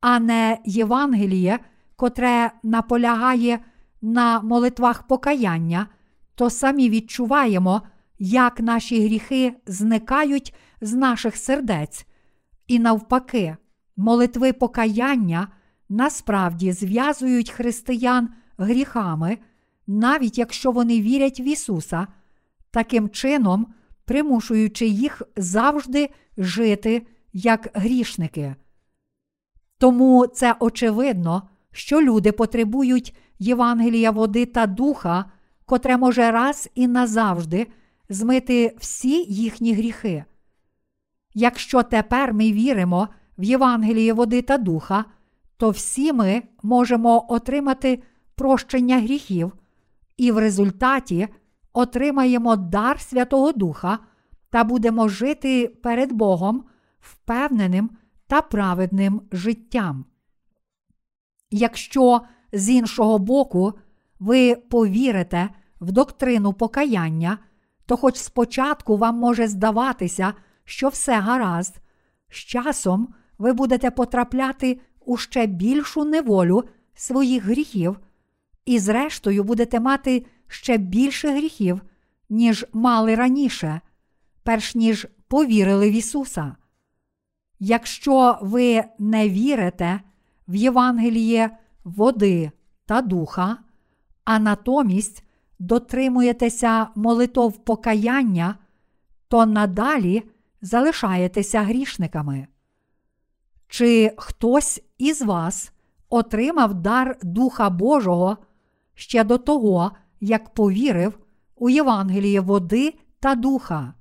а 0.00 0.18
не 0.18 0.58
Євангеліє, 0.64 1.58
котре 1.96 2.52
наполягає 2.62 3.58
на 4.02 4.40
молитвах 4.40 5.06
покаяння, 5.06 5.86
то 6.34 6.50
самі 6.50 6.90
відчуваємо, 6.90 7.82
як 8.18 8.60
наші 8.60 9.04
гріхи 9.04 9.54
зникають 9.66 10.54
з 10.80 10.92
наших 10.92 11.36
сердець, 11.36 12.06
і 12.66 12.78
навпаки, 12.78 13.56
молитви 13.96 14.52
покаяння 14.52 15.48
насправді 15.88 16.72
зв'язують 16.72 17.50
християн 17.50 18.28
гріхами, 18.58 19.38
навіть 19.86 20.38
якщо 20.38 20.70
вони 20.70 21.00
вірять 21.00 21.40
в 21.40 21.46
Ісуса, 21.48 22.06
таким 22.70 23.08
чином 23.10 23.74
примушуючи 24.04 24.86
їх 24.86 25.22
завжди 25.36 26.10
жити 26.36 27.06
як 27.32 27.70
грішники. 27.74 28.54
Тому 29.78 30.26
це 30.26 30.54
очевидно, 30.60 31.48
що 31.72 32.02
люди 32.02 32.32
потребують 32.32 33.16
Євангелія 33.38 34.10
води 34.10 34.46
та 34.46 34.66
духа, 34.66 35.24
котре 35.66 35.96
може 35.96 36.30
раз 36.30 36.70
і 36.74 36.88
назавжди 36.88 37.66
змити 38.08 38.76
всі 38.78 39.24
їхні 39.24 39.74
гріхи. 39.74 40.24
Якщо 41.34 41.82
тепер 41.82 42.34
ми 42.34 42.52
віримо 42.52 43.08
в 43.38 43.44
Євангеліє 43.44 44.12
води 44.12 44.42
та 44.42 44.58
духа, 44.58 45.04
то 45.56 45.70
всі 45.70 46.12
ми 46.12 46.42
можемо 46.62 47.26
отримати 47.28 48.02
прощення 48.34 49.00
гріхів, 49.00 49.52
і 50.16 50.32
в 50.32 50.38
результаті 50.38 51.28
отримаємо 51.72 52.56
дар 52.56 53.00
Святого 53.00 53.52
Духа 53.52 53.98
та 54.50 54.64
будемо 54.64 55.08
жити 55.08 55.68
перед 55.82 56.12
Богом 56.12 56.64
впевненим 57.00 57.90
та 58.26 58.42
праведним 58.42 59.22
життям. 59.32 60.04
Якщо 61.50 62.20
з 62.52 62.70
іншого 62.70 63.18
боку 63.18 63.72
ви 64.20 64.54
повірите 64.54 65.48
в 65.80 65.92
доктрину 65.92 66.52
покаяння, 66.52 67.38
то 67.86 67.96
хоч 67.96 68.16
спочатку 68.16 68.96
вам 68.96 69.16
може 69.16 69.48
здаватися, 69.48 70.34
що 70.64 70.88
все 70.88 71.20
гаразд, 71.20 71.80
з 72.30 72.36
часом 72.36 73.14
ви 73.38 73.52
будете 73.52 73.90
потрапляти 73.90 74.80
у 75.00 75.16
ще 75.16 75.46
більшу 75.46 76.04
неволю 76.04 76.64
своїх 76.94 77.44
гріхів, 77.44 78.00
і, 78.64 78.78
зрештою, 78.78 79.44
будете 79.44 79.80
мати 79.80 80.26
ще 80.48 80.76
більше 80.76 81.28
гріхів, 81.28 81.80
ніж 82.30 82.66
мали 82.72 83.14
раніше, 83.14 83.80
перш 84.42 84.74
ніж 84.74 85.06
повірили 85.28 85.90
в 85.90 85.92
Ісуса. 85.92 86.56
Якщо 87.58 88.38
ви 88.42 88.84
не 88.98 89.28
вірите 89.28 90.00
в 90.48 90.54
Євангеліє 90.54 91.50
води 91.84 92.50
та 92.86 93.02
духа, 93.02 93.58
а 94.24 94.38
натомість 94.38 95.24
дотримуєтеся 95.58 96.88
молитов 96.94 97.64
покаяння, 97.64 98.56
то 99.28 99.46
надалі 99.46 100.22
залишаєтеся 100.62 101.62
грішниками. 101.62 102.46
Чи 103.68 104.14
хтось 104.16 104.82
із 104.98 105.22
вас 105.22 105.72
отримав 106.08 106.74
дар 106.74 107.18
Духа 107.22 107.70
Божого 107.70 108.36
ще 108.94 109.24
до 109.24 109.38
того, 109.38 109.92
як 110.20 110.54
повірив 110.54 111.18
у 111.56 111.70
Євангеліє 111.70 112.40
води 112.40 112.94
та 113.20 113.34
духа? 113.34 113.94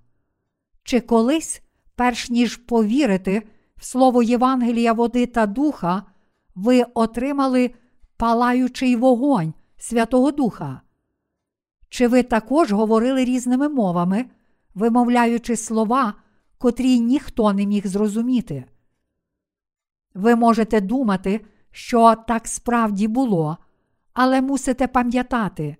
Чи 0.83 0.99
колись, 0.99 1.61
перш 1.95 2.29
ніж 2.29 2.55
повірити 2.55 3.47
в 3.77 3.85
слово 3.85 4.23
Євангелія 4.23 4.93
води 4.93 5.25
та 5.25 5.45
духа, 5.45 6.03
ви 6.55 6.83
отримали 6.93 7.71
палаючий 8.17 8.95
вогонь 8.95 9.53
Святого 9.77 10.31
Духа? 10.31 10.81
Чи 11.89 12.07
ви 12.07 12.23
також 12.23 12.71
говорили 12.71 13.25
різними 13.25 13.69
мовами, 13.69 14.25
вимовляючи 14.75 15.55
слова, 15.55 16.13
котрі 16.57 16.99
ніхто 16.99 17.53
не 17.53 17.65
міг 17.65 17.87
зрозуміти? 17.87 18.65
Ви 20.13 20.35
можете 20.35 20.81
думати, 20.81 21.45
що 21.71 22.15
так 22.27 22.47
справді 22.47 23.07
було, 23.07 23.57
але 24.13 24.41
мусите 24.41 24.87
пам'ятати, 24.87 25.75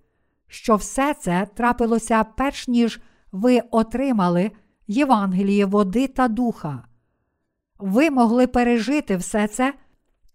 що 0.47 0.75
все 0.75 1.13
це 1.13 1.47
трапилося 1.55 2.23
перш 2.23 2.67
ніж 2.67 3.01
ви 3.31 3.59
отримали 3.71 4.51
Євангеліє 4.87 5.65
води 5.65 6.07
та 6.07 6.27
духа. 6.27 6.85
Ви 7.79 8.09
могли 8.09 8.47
пережити 8.47 9.17
все 9.17 9.47
це, 9.47 9.73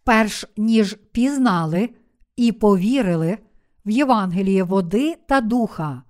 перш 0.07 0.45
ніж 0.57 0.97
пізнали 1.13 1.91
і 2.37 2.53
повірили 2.53 3.39
в 3.87 3.91
Євангеліє 3.91 4.63
води 4.63 5.17
та 5.27 5.41
духа. 5.41 6.03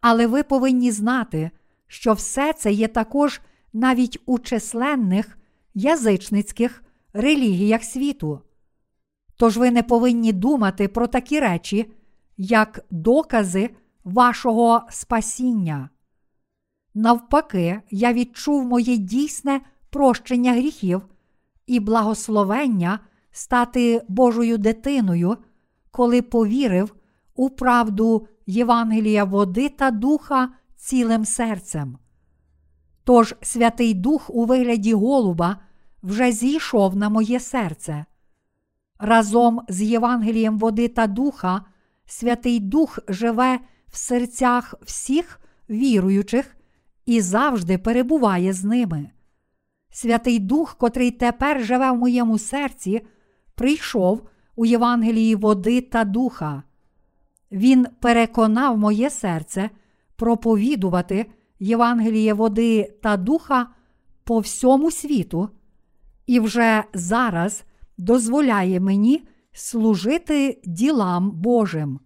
Але 0.00 0.26
ви 0.26 0.42
повинні 0.42 0.90
знати, 0.90 1.50
що 1.86 2.12
все 2.12 2.52
це 2.52 2.72
є 2.72 2.88
також 2.88 3.40
навіть 3.72 4.18
у 4.26 4.38
численних 4.38 5.38
язичницьких 5.74 6.82
релігіях 7.12 7.84
світу. 7.84 8.40
Тож 9.36 9.56
ви 9.56 9.70
не 9.70 9.82
повинні 9.82 10.32
думати 10.32 10.88
про 10.88 11.06
такі 11.06 11.40
речі, 11.40 11.92
як 12.36 12.84
докази 12.90 13.70
вашого 14.04 14.82
спасіння. 14.90 15.90
Навпаки, 16.94 17.80
я 17.90 18.12
відчув 18.12 18.64
моє 18.64 18.96
дійсне 18.96 19.60
прощення 19.90 20.52
гріхів 20.52 21.02
і 21.66 21.80
благословення 21.80 23.00
стати 23.30 24.02
Божою 24.08 24.58
дитиною, 24.58 25.36
коли 25.90 26.22
повірив 26.22 26.94
у 27.34 27.50
правду 27.50 28.28
Євангелія 28.46 29.24
води 29.24 29.68
та 29.68 29.90
духа 29.90 30.48
цілим 30.76 31.24
серцем. 31.24 31.98
Тож 33.04 33.34
Святий 33.42 33.94
Дух 33.94 34.30
у 34.30 34.44
вигляді 34.44 34.94
голуба 34.94 35.56
вже 36.02 36.32
зійшов 36.32 36.96
на 36.96 37.08
моє 37.08 37.40
серце. 37.40 38.04
Разом 38.98 39.60
з 39.68 39.82
Євангелієм 39.82 40.58
води 40.58 40.88
та 40.88 41.06
духа 41.06 41.62
Святий 42.06 42.60
Дух 42.60 42.98
живе 43.08 43.60
в 43.88 43.96
серцях 43.96 44.74
всіх 44.82 45.40
віруючих 45.70 46.56
і 47.06 47.20
завжди 47.20 47.78
перебуває 47.78 48.52
з 48.52 48.64
ними. 48.64 49.10
Святий 49.96 50.38
Дух, 50.38 50.74
котрий 50.74 51.10
тепер 51.10 51.64
живе 51.64 51.90
в 51.90 51.96
моєму 51.96 52.38
серці, 52.38 53.00
прийшов 53.54 54.28
у 54.56 54.66
Євангелії 54.66 55.34
води 55.34 55.80
та 55.80 56.04
духа. 56.04 56.62
Він 57.52 57.86
переконав 58.00 58.78
моє 58.78 59.10
серце 59.10 59.70
проповідувати 60.16 61.26
Євангеліє 61.60 62.34
води 62.34 62.94
та 63.02 63.16
духа 63.16 63.66
по 64.24 64.38
всьому 64.38 64.90
світу 64.90 65.48
і 66.26 66.40
вже 66.40 66.84
зараз 66.94 67.64
дозволяє 67.98 68.80
мені 68.80 69.28
служити 69.52 70.60
ділам 70.64 71.30
Божим. 71.30 72.00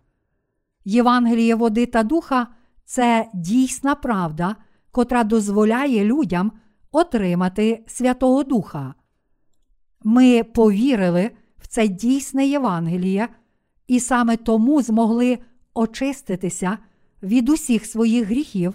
Євангеліє 0.84 1.54
води 1.54 1.86
та 1.86 2.02
духа 2.02 2.46
це 2.84 3.28
дійсна 3.34 3.94
правда, 3.94 4.56
котра 4.90 5.24
дозволяє 5.24 6.04
людям 6.04 6.52
отримати 6.92 7.84
Святого 7.86 8.44
Духа. 8.44 8.94
Ми 10.04 10.44
повірили 10.44 11.30
в 11.58 11.66
це 11.66 11.88
дійсне 11.88 12.46
Євангеліє 12.46 13.28
і 13.86 14.00
саме 14.00 14.36
тому 14.36 14.82
змогли 14.82 15.38
очиститися 15.74 16.78
від 17.22 17.48
усіх 17.48 17.86
своїх 17.86 18.26
гріхів 18.26 18.74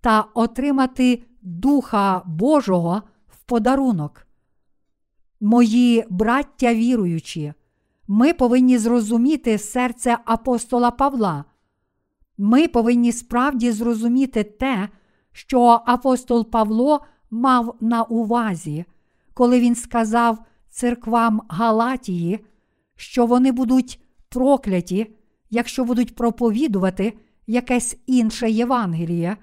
та 0.00 0.20
отримати 0.34 1.22
Духа 1.42 2.22
Божого 2.26 3.02
в 3.28 3.42
подарунок. 3.42 4.26
Мої 5.40 6.04
браття 6.10 6.74
віруючі, 6.74 7.52
ми 8.08 8.32
повинні 8.32 8.78
зрозуміти 8.78 9.58
серце 9.58 10.18
апостола 10.24 10.90
Павла. 10.90 11.44
Ми 12.38 12.68
повинні 12.68 13.12
справді 13.12 13.72
зрозуміти 13.72 14.44
те, 14.44 14.88
що 15.32 15.82
апостол 15.86 16.50
Павло 16.50 17.00
мав 17.30 17.76
на 17.80 18.02
увазі, 18.02 18.84
коли 19.34 19.60
він 19.60 19.74
сказав 19.74 20.38
церквам 20.70 21.42
Галатії, 21.48 22.44
що 22.96 23.26
вони 23.26 23.52
будуть 23.52 24.00
прокляті, 24.28 25.16
якщо 25.50 25.84
будуть 25.84 26.14
проповідувати 26.14 27.12
якесь 27.46 27.96
інше 28.06 28.50
Євангеліє, 28.50 29.36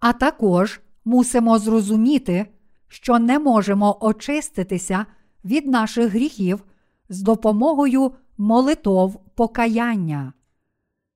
а 0.00 0.12
також 0.12 0.80
мусимо 1.04 1.58
зрозуміти, 1.58 2.46
що 2.88 3.18
не 3.18 3.38
можемо 3.38 3.98
очиститися 4.00 5.06
від 5.44 5.66
наших 5.66 6.12
гріхів 6.12 6.64
з 7.08 7.22
допомогою 7.22 8.12
молитов 8.38 9.20
покаяння. 9.34 10.32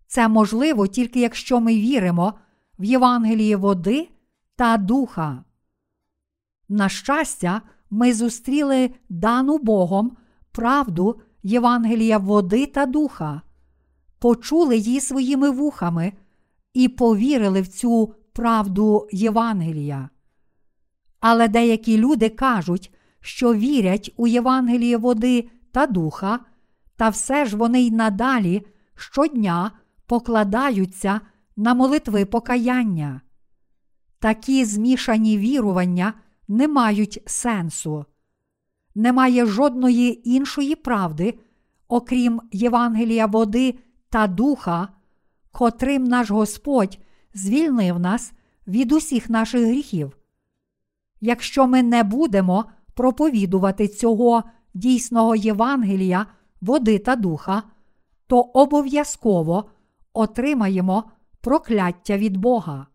Це 0.07 0.29
можливо 0.29 0.87
тільки 0.87 1.21
якщо 1.21 1.61
ми 1.61 1.75
віримо 1.75 2.35
в 2.79 2.85
Євангеліє 2.85 3.57
води 3.57 4.09
та 4.57 4.77
духа. 4.77 5.45
На 6.73 6.89
щастя, 6.89 7.63
ми 7.91 8.15
зустріли 8.15 8.91
дану 9.09 9.59
Богом 9.59 10.17
правду 10.53 11.21
Євангелія 11.43 12.19
води 12.19 12.67
та 12.67 12.87
духа, 12.87 13.43
почули 14.19 14.77
її 14.77 15.01
своїми 15.01 15.51
вухами 15.51 16.13
і 16.75 16.89
повірили 16.89 17.61
в 17.61 17.69
цю 17.69 18.15
правду 18.33 19.09
Євангелія. 19.13 20.09
Але 21.21 21.49
деякі 21.49 21.99
люди 21.99 22.29
кажуть, 22.29 22.95
що 23.21 23.55
вірять 23.55 24.13
у 24.17 24.27
Євангеліє 24.27 24.97
води 24.97 25.49
та 25.73 25.87
духа, 25.87 26.39
та 26.97 27.09
все 27.09 27.47
ж 27.47 27.57
вони 27.57 27.83
й 27.83 27.91
надалі 27.91 28.67
щодня 28.95 29.71
покладаються 30.07 31.21
на 31.57 31.75
молитви 31.75 32.25
покаяння. 32.25 33.21
Такі 34.19 34.65
змішані 34.65 35.39
вірування 35.39 36.15
не 36.51 36.69
мають 36.69 37.23
сенсу. 37.27 38.05
Немає 38.95 39.47
жодної 39.47 40.31
іншої 40.31 40.75
правди, 40.75 41.39
окрім 41.89 42.41
Євангелія 42.53 43.27
води 43.27 43.75
та 44.09 44.27
духа, 44.27 44.89
котрим 45.53 46.05
наш 46.05 46.31
Господь 46.31 46.99
звільнив 47.35 47.99
нас 47.99 48.33
від 48.67 48.93
усіх 48.93 49.31
наших 49.31 49.67
гріхів. 49.67 50.17
Якщо 51.21 51.67
ми 51.67 51.83
не 51.83 52.03
будемо 52.03 52.65
проповідувати 52.95 53.89
цього 53.89 54.45
дійсного 54.75 55.37
Євангелія, 55.37 56.27
води 56.61 56.99
та 56.99 57.17
духа, 57.17 57.63
то 58.27 58.41
обов'язково 58.41 59.71
отримаємо 60.13 61.05
прокляття 61.41 62.17
від 62.17 62.37
Бога. 62.37 62.87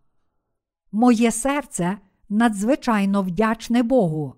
Моє 0.92 1.30
серце 1.30 1.98
надзвичайно 2.28 3.22
вдячне 3.22 3.82
Богу. 3.82 4.34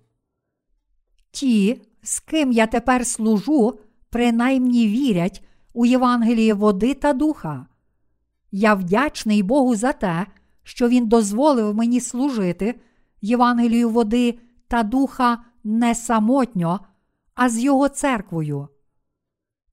Ті, 1.30 1.82
з 2.02 2.20
ким 2.20 2.52
я 2.52 2.66
тепер 2.66 3.06
служу, 3.06 3.78
принаймні 4.10 4.88
вірять 4.88 5.44
у 5.72 5.86
Євангеліє 5.86 6.54
води 6.54 6.94
та 6.94 7.12
духа. 7.12 7.66
Я 8.50 8.74
вдячний 8.74 9.42
Богу 9.42 9.74
за 9.74 9.92
те, 9.92 10.26
що 10.62 10.88
Він 10.88 11.06
дозволив 11.06 11.74
мені 11.74 12.00
служити 12.00 12.80
Євангелію 13.20 13.90
води 13.90 14.38
та 14.68 14.82
духа 14.82 15.44
не 15.64 15.94
самотньо, 15.94 16.80
а 17.34 17.48
з 17.48 17.58
Його 17.58 17.88
церквою. 17.88 18.68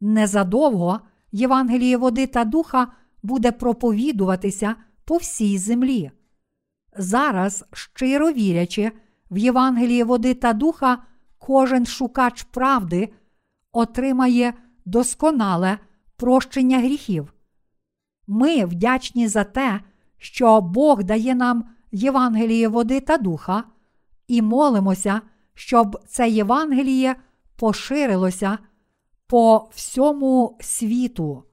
Незадовго 0.01 0.99
Євангеліє 1.31 1.97
води 1.97 2.27
та 2.27 2.45
духа 2.45 2.87
буде 3.23 3.51
проповідуватися 3.51 4.75
по 5.05 5.17
всій 5.17 5.57
землі. 5.57 6.11
Зараз, 6.97 7.65
щиро 7.73 8.31
вірячи, 8.31 8.91
в 9.31 9.37
Євангеліє 9.37 10.03
води 10.03 10.33
та 10.33 10.53
духа, 10.53 10.97
кожен 11.37 11.85
шукач 11.85 12.43
правди 12.43 13.13
отримає 13.71 14.53
досконале 14.85 15.79
прощення 16.15 16.79
гріхів. 16.79 17.33
Ми 18.27 18.65
вдячні 18.65 19.27
за 19.27 19.43
те, 19.43 19.81
що 20.17 20.61
Бог 20.61 21.03
дає 21.03 21.35
нам 21.35 21.69
Євангеліє 21.91 22.67
води 22.67 22.99
та 22.99 23.17
духа, 23.17 23.63
і 24.27 24.41
молимося, 24.41 25.21
щоб 25.53 25.99
це 26.07 26.29
Євангеліє 26.29 27.15
поширилося 27.55 28.57
по 29.27 29.69
всьому 29.73 30.57
світу. 30.61 31.43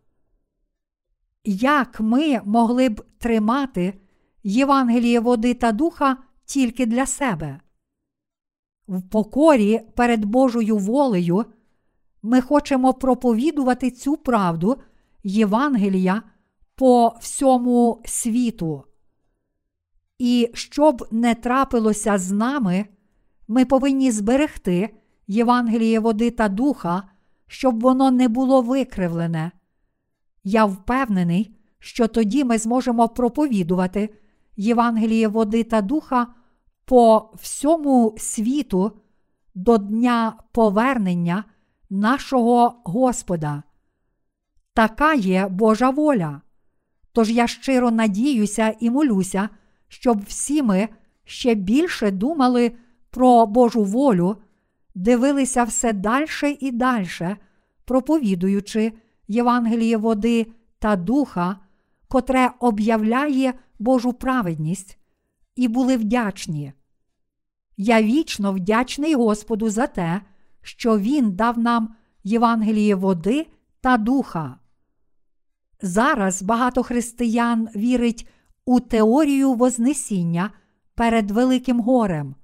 Як 1.44 2.00
ми 2.00 2.40
могли 2.44 2.88
б 2.88 3.04
тримати 3.18 4.01
Євангеліє 4.44 5.20
води 5.20 5.54
та 5.54 5.72
духа 5.72 6.16
тільки 6.44 6.86
для 6.86 7.06
себе? 7.06 7.60
В 8.88 9.02
покорі 9.02 9.80
перед 9.94 10.24
Божою 10.24 10.76
волею 10.76 11.44
ми 12.22 12.40
хочемо 12.40 12.94
проповідувати 12.94 13.90
цю 13.90 14.16
правду 14.16 14.76
Євангелія 15.24 16.22
по 16.74 17.16
всьому 17.20 18.02
світу. 18.04 18.84
І 20.18 20.50
щоб 20.54 21.08
не 21.10 21.34
трапилося 21.34 22.18
з 22.18 22.30
нами, 22.30 22.86
ми 23.48 23.64
повинні 23.64 24.10
зберегти 24.10 24.96
Євангеліє 25.26 26.00
води 26.00 26.30
та 26.30 26.48
духа, 26.48 27.02
щоб 27.46 27.80
воно 27.80 28.10
не 28.10 28.28
було 28.28 28.62
викривлене. 28.62 29.52
Я 30.44 30.64
впевнений, 30.64 31.56
що 31.78 32.08
тоді 32.08 32.44
ми 32.44 32.58
зможемо 32.58 33.08
проповідувати 33.08 34.10
Євангеліє 34.62 35.28
води 35.28 35.64
та 35.64 35.82
духа 35.82 36.26
по 36.84 37.30
всьому 37.34 38.14
світу 38.18 38.92
до 39.54 39.78
дня 39.78 40.34
повернення 40.52 41.44
нашого 41.90 42.80
Господа. 42.84 43.62
Така 44.74 45.14
є 45.14 45.48
Божа 45.48 45.90
воля. 45.90 46.40
Тож 47.12 47.30
я 47.30 47.46
щиро 47.46 47.90
надіюся 47.90 48.74
і 48.80 48.90
молюся, 48.90 49.48
щоб 49.88 50.24
всі 50.24 50.62
ми 50.62 50.88
ще 51.24 51.54
більше 51.54 52.10
думали 52.10 52.72
про 53.10 53.46
Божу 53.46 53.84
волю, 53.84 54.36
дивилися 54.94 55.64
все 55.64 55.92
дальше 55.92 56.56
і 56.60 56.70
дальше, 56.70 57.36
проповідуючи 57.84 58.92
Євангеліє 59.28 59.96
води 59.96 60.46
та 60.78 60.96
духа, 60.96 61.56
котре 62.08 62.50
об'являє 62.60 63.54
Божу 63.82 64.12
праведність, 64.12 64.98
і 65.56 65.68
були 65.68 65.96
вдячні. 65.96 66.72
Я 67.76 68.02
вічно 68.02 68.52
вдячний 68.52 69.14
Господу 69.14 69.70
за 69.70 69.86
те, 69.86 70.20
що 70.62 70.98
Він 70.98 71.32
дав 71.32 71.58
нам 71.58 71.94
Євангеліє 72.24 72.94
води 72.94 73.46
та 73.80 73.96
духа. 73.96 74.56
Зараз 75.82 76.42
багато 76.42 76.82
християн 76.82 77.68
вірить 77.76 78.28
у 78.64 78.80
теорію 78.80 79.54
Вознесіння 79.54 80.50
перед 80.94 81.30
Великим 81.30 81.80
горем. 81.80 82.34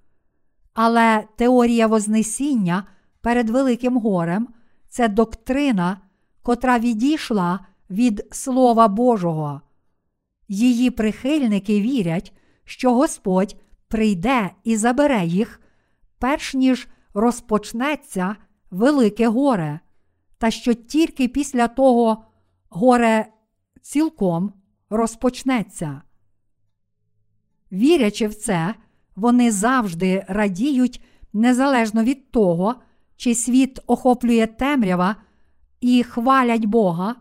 Але 0.75 1.25
теорія 1.37 1.87
Вознесіння 1.87 2.85
перед 3.21 3.51
Великим 3.51 3.99
горем 3.99 4.49
це 4.89 5.09
доктрина, 5.09 6.01
котра 6.43 6.79
відійшла 6.79 7.61
від 7.91 8.29
Слова 8.31 8.89
Божого. 8.89 9.61
Її 10.49 10.91
прихильники 10.91 11.81
вірять, 11.81 12.33
що 12.65 12.95
Господь 12.95 13.57
прийде 13.89 14.51
і 14.65 14.77
забере 14.77 15.25
їх, 15.25 15.61
перш 16.19 16.55
ніж 16.55 16.89
розпочнеться 17.15 18.37
Велике 18.71 19.29
горе, 19.29 19.81
та 20.39 20.51
що 20.51 20.75
тільки 20.75 21.29
після 21.29 21.69
того 21.69 22.25
горе 22.71 23.27
цілком 23.83 24.53
розпочнеться. 24.91 26.03
Вірячи 27.73 28.27
в 28.27 28.35
це, 28.35 28.75
вони 29.17 29.53
завжди 29.53 30.25
радіють 30.29 31.05
незалежно 31.33 32.05
від 32.05 32.31
того, 32.31 32.75
чи 33.17 33.35
світ 33.35 33.81
охоплює 33.87 34.47
темрява 34.47 35.17
і 35.81 36.03
хвалять 36.03 36.65
Бога, 36.65 37.17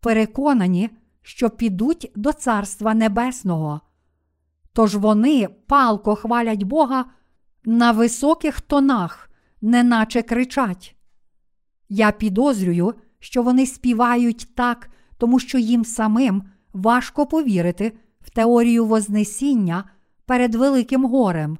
переконані, 0.00 0.90
що 1.28 1.50
підуть 1.50 2.12
до 2.14 2.32
Царства 2.32 2.94
Небесного. 2.94 3.80
Тож 4.72 4.96
вони 4.96 5.48
палко 5.66 6.14
хвалять 6.14 6.62
Бога 6.62 7.04
на 7.64 7.92
високих 7.92 8.60
тонах, 8.60 9.30
неначе 9.60 10.22
кричать. 10.22 10.96
Я 11.88 12.12
підозрюю, 12.12 12.94
що 13.18 13.42
вони 13.42 13.66
співають 13.66 14.54
так, 14.54 14.90
тому 15.18 15.38
що 15.38 15.58
їм 15.58 15.84
самим 15.84 16.42
важко 16.72 17.26
повірити 17.26 17.98
в 18.20 18.30
теорію 18.30 18.86
Вознесіння 18.86 19.84
перед 20.26 20.54
Великим 20.54 21.04
горем. 21.04 21.58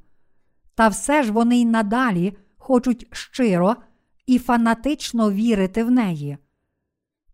Та 0.75 0.89
все 0.89 1.23
ж 1.23 1.33
вони 1.33 1.61
й 1.61 1.65
надалі 1.65 2.37
хочуть 2.57 3.07
щиро 3.13 3.77
і 4.27 4.39
фанатично 4.39 5.33
вірити 5.33 5.85
в 5.85 5.91
неї. 5.91 6.39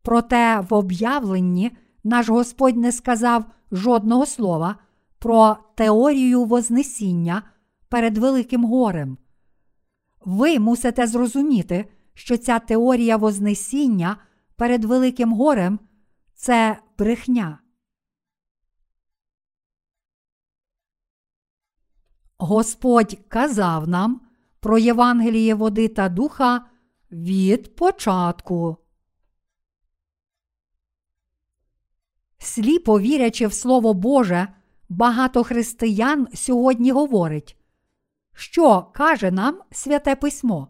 Проте 0.03 0.61
в 0.61 0.75
об'явленні 0.75 1.71
наш 2.05 2.29
Господь 2.29 2.77
не 2.77 2.93
сказав 2.93 3.45
жодного 3.73 4.27
слова 4.27 4.77
про 5.19 5.57
теорію 5.75 6.45
Вознесіння 6.45 7.43
перед 7.89 8.19
Великим 8.19 8.65
горем. 8.65 9.19
Ви 10.21 10.59
мусите 10.59 11.07
зрозуміти, 11.07 11.85
що 12.15 12.37
ця 12.37 12.59
теорія 12.59 13.17
Вознесіння 13.17 14.17
перед 14.57 14.85
Великим 14.85 15.33
горем 15.33 15.79
це 16.35 16.79
брехня. 16.99 17.59
Господь 22.39 23.19
казав 23.29 23.89
нам 23.89 24.21
про 24.61 24.79
Євангеліє 24.79 25.55
води 25.55 25.89
та 25.89 26.09
духа 26.09 26.67
від 27.11 27.77
початку. 27.77 28.84
Сліпо 32.45 33.01
вірячи 33.01 33.47
в 33.47 33.53
Слово 33.53 33.95
Боже, 33.95 34.49
багато 34.89 35.45
християн 35.45 36.29
сьогодні 36.35 36.91
говорить, 36.91 37.57
що 38.35 38.83
каже 38.95 39.31
нам 39.31 39.61
Святе 39.71 40.17
Письмо. 40.17 40.69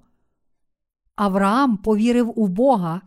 Авраам 1.17 1.77
повірив 1.77 2.39
у 2.39 2.49
Бога, 2.49 3.01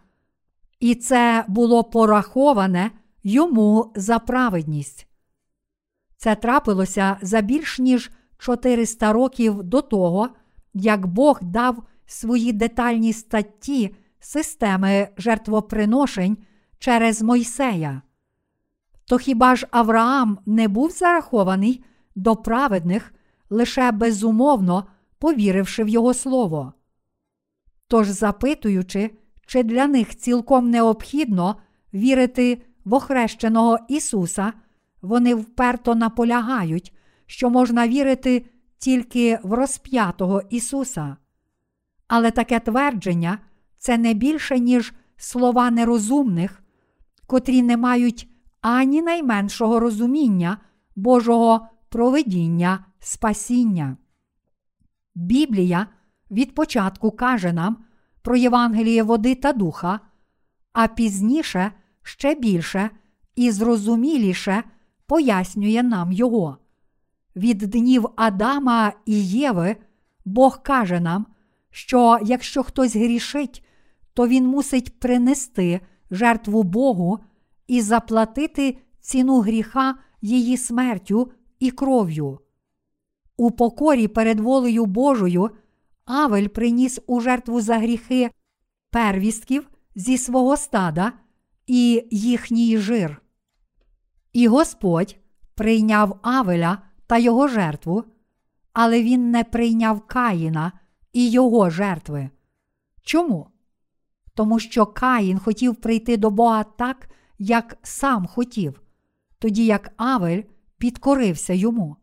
і 0.80 0.96
це 0.96 1.46
було 1.48 1.84
пораховане 1.84 2.92
йому 3.24 3.94
за 3.96 4.20
праведність. 4.20 5.08
Це 6.18 6.36
трапилося 6.36 7.18
за 7.22 7.42
більш 7.42 7.80
ніж 7.80 8.12
400 8.38 9.14
років 9.14 9.64
до 9.64 9.82
того, 9.82 10.30
як 10.74 11.08
Бог 11.08 11.40
дав 11.42 11.84
свої 12.06 12.54
детальні 12.54 13.14
статті 13.14 13.96
системи 14.20 15.10
жертвоприношень 15.18 16.38
через 16.80 17.22
Мойсея. 17.22 18.02
То 19.08 19.18
хіба 19.18 19.56
ж 19.56 19.68
Авраам 19.72 20.40
не 20.46 20.68
був 20.68 20.92
зарахований 20.92 21.84
до 22.16 22.36
праведних, 22.36 23.14
лише 23.50 23.92
безумовно 23.92 24.88
повіривши 25.20 25.84
в 25.84 25.88
його 25.88 26.14
слово? 26.14 26.74
Тож, 27.88 28.08
запитуючи, 28.08 29.12
чи 29.46 29.64
для 29.64 29.88
них 29.88 30.16
цілком 30.16 30.70
необхідно 30.70 31.56
вірити 31.94 32.62
в 32.86 32.94
охрещеного 32.94 33.80
Ісуса, 33.88 34.54
вони 35.02 35.36
вперто 35.36 35.96
наполягають, 35.96 36.94
що 37.26 37.50
можна 37.50 37.88
вірити 37.88 38.46
тільки 38.78 39.40
в 39.44 39.54
розп'ятого 39.54 40.42
Ісуса. 40.50 41.18
Але 42.08 42.32
таке 42.32 42.60
твердження 42.60 43.40
це 43.78 43.98
не 43.98 44.14
більше, 44.14 44.60
ніж 44.60 44.94
слова 45.18 45.72
нерозумних, 45.72 46.64
котрі 47.28 47.62
не 47.62 47.78
мають 47.78 48.30
ані 48.68 49.02
найменшого 49.02 49.80
розуміння 49.80 50.58
Божого 50.96 51.68
проведіння 51.90 52.86
спасіння. 53.00 53.98
Біблія 55.16 55.88
від 56.32 56.56
початку 56.56 57.12
каже 57.12 57.54
нам 57.54 57.78
про 58.22 58.36
Євангеліє 58.36 59.04
води 59.04 59.36
та 59.36 59.54
духа, 59.54 60.00
а 60.74 60.88
пізніше 60.88 61.72
ще 62.04 62.36
більше 62.36 62.90
і 63.36 63.52
зрозуміліше 63.52 64.64
пояснює 65.06 65.84
нам 65.84 66.12
його. 66.12 66.58
Від 67.36 67.58
днів 67.58 68.06
Адама 68.16 68.94
і 69.06 69.28
Єви 69.28 69.76
Бог 70.26 70.64
каже 70.64 71.00
нам, 71.00 71.26
що 71.70 72.20
якщо 72.22 72.64
хтось 72.64 72.96
грішить, 72.96 73.66
то 74.14 74.28
він 74.28 74.48
мусить 74.48 75.00
принести 75.00 75.82
жертву 76.12 76.64
Богу 76.64 77.20
і 77.68 77.82
заплатити 77.82 78.78
ціну 79.00 79.40
гріха 79.40 79.96
її 80.22 80.58
смертю 80.58 81.32
і 81.60 81.72
кров'ю. 81.72 82.40
У 83.38 83.52
покорі 83.52 84.08
перед 84.08 84.40
волею 84.40 84.86
Божою 84.86 85.50
Авель 86.06 86.48
приніс 86.48 87.00
у 87.08 87.22
жертву 87.22 87.62
за 87.62 87.78
гріхи 87.78 88.32
первістків 88.92 89.70
зі 89.96 90.18
свого 90.18 90.58
стада 90.58 91.14
і 91.68 92.08
їхній 92.12 92.78
жир. 92.78 93.22
І 94.34 94.48
Господь 94.48 95.16
прийняв 95.56 96.20
Авеля 96.22 96.78
та 97.08 97.18
його 97.18 97.48
жертву, 97.48 98.04
але 98.74 99.04
він 99.04 99.32
не 99.32 99.44
прийняв 99.44 100.08
Каїна 100.08 100.72
і 101.14 101.30
його 101.30 101.70
жертви. 101.70 102.30
Чому? 103.02 103.48
Тому 104.34 104.60
що 104.60 104.86
Каїн 104.86 105.40
хотів 105.40 105.76
прийти 105.76 106.18
до 106.18 106.32
Бога 106.32 106.64
так, 106.64 107.10
як 107.40 107.78
сам 107.84 108.28
хотів, 108.28 108.82
тоді 109.40 109.66
як 109.66 109.94
Авель 109.98 110.42
підкорився 110.78 111.54
йому. 111.54 111.96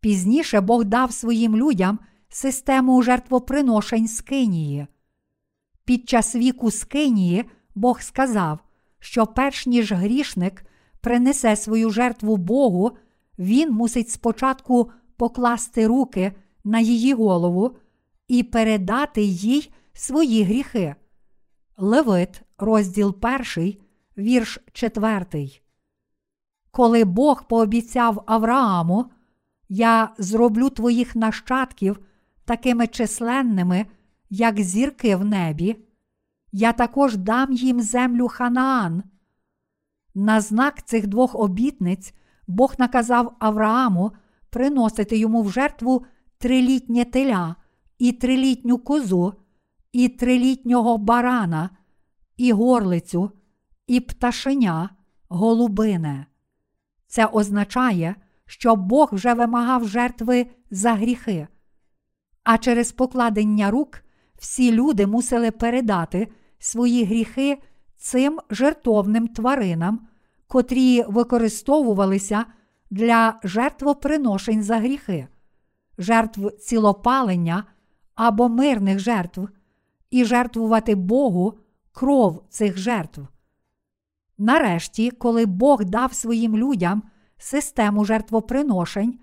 Пізніше 0.00 0.60
Бог 0.60 0.84
дав 0.84 1.12
своїм 1.12 1.56
людям 1.56 1.98
систему 2.28 3.02
жертвоприношень 3.02 4.08
Скинії. 4.08 4.86
Під 5.84 6.08
час 6.08 6.34
віку 6.34 6.70
Скинії 6.70 7.44
Бог 7.74 8.00
сказав, 8.00 8.58
що 8.98 9.26
перш 9.26 9.66
ніж 9.66 9.92
грішник 9.92 10.64
принесе 11.00 11.56
свою 11.56 11.90
жертву 11.90 12.36
Богу, 12.36 12.90
він 13.38 13.72
мусить 13.72 14.10
спочатку 14.10 14.90
покласти 15.16 15.86
руки 15.86 16.32
на 16.64 16.80
її 16.80 17.14
голову 17.14 17.76
і 18.28 18.42
передати 18.42 19.22
їй 19.22 19.70
свої 19.92 20.42
гріхи. 20.42 20.94
Левит, 21.76 22.42
розділ 22.58 23.16
1, 23.56 23.74
вірш 24.18 24.58
4. 24.72 25.48
Коли 26.70 27.04
Бог 27.04 27.48
пообіцяв 27.48 28.22
Аврааму, 28.26 29.10
я 29.68 30.14
зроблю 30.18 30.70
твоїх 30.70 31.16
нащадків 31.16 31.98
такими 32.44 32.86
численними, 32.86 33.86
як 34.30 34.60
зірки 34.60 35.16
в 35.16 35.24
небі, 35.24 35.76
я 36.52 36.72
також 36.72 37.16
дам 37.16 37.52
їм 37.52 37.80
землю 37.80 38.28
Ханаан. 38.28 39.02
На 40.14 40.40
знак 40.40 40.86
цих 40.86 41.06
двох 41.06 41.34
обітниць 41.34 42.14
Бог 42.46 42.74
наказав 42.78 43.36
Аврааму 43.38 44.12
приносити 44.50 45.18
йому 45.18 45.42
в 45.42 45.50
жертву 45.50 46.06
трилітнє 46.38 47.04
теля, 47.04 47.56
і 47.98 48.12
трилітню 48.12 48.78
козу, 48.78 49.34
і 49.92 50.08
трилітнього 50.08 50.98
барана, 50.98 51.70
і 52.36 52.52
горлицю, 52.52 53.30
і 53.88 54.00
пташеня, 54.00 54.90
голубине. 55.28 56.26
Це 57.06 57.26
означає, 57.26 58.14
що 58.46 58.76
Бог 58.76 59.08
вже 59.12 59.34
вимагав 59.34 59.88
жертви 59.88 60.46
за 60.70 60.94
гріхи. 60.94 61.48
А 62.44 62.58
через 62.58 62.92
покладення 62.92 63.70
рук 63.70 64.00
всі 64.38 64.72
люди 64.72 65.06
мусили 65.06 65.50
передати 65.50 66.28
свої 66.58 67.04
гріхи 67.04 67.58
цим 67.96 68.40
жертовним 68.50 69.28
тваринам, 69.28 70.08
котрі 70.46 71.04
використовувалися 71.08 72.44
для 72.90 73.40
жертвоприношень 73.44 74.62
за 74.62 74.78
гріхи, 74.78 75.28
жертв 75.98 76.50
цілопалення 76.50 77.64
або 78.14 78.48
мирних 78.48 78.98
жертв, 78.98 79.48
і 80.10 80.24
жертвувати 80.24 80.94
Богу 80.94 81.58
кров 81.92 82.42
цих 82.48 82.78
жертв. 82.78 83.20
Нарешті, 84.38 85.10
коли 85.10 85.46
Бог 85.46 85.84
дав 85.84 86.14
своїм 86.14 86.56
людям 86.56 87.02
систему 87.38 88.04
жертвоприношень, 88.04 89.18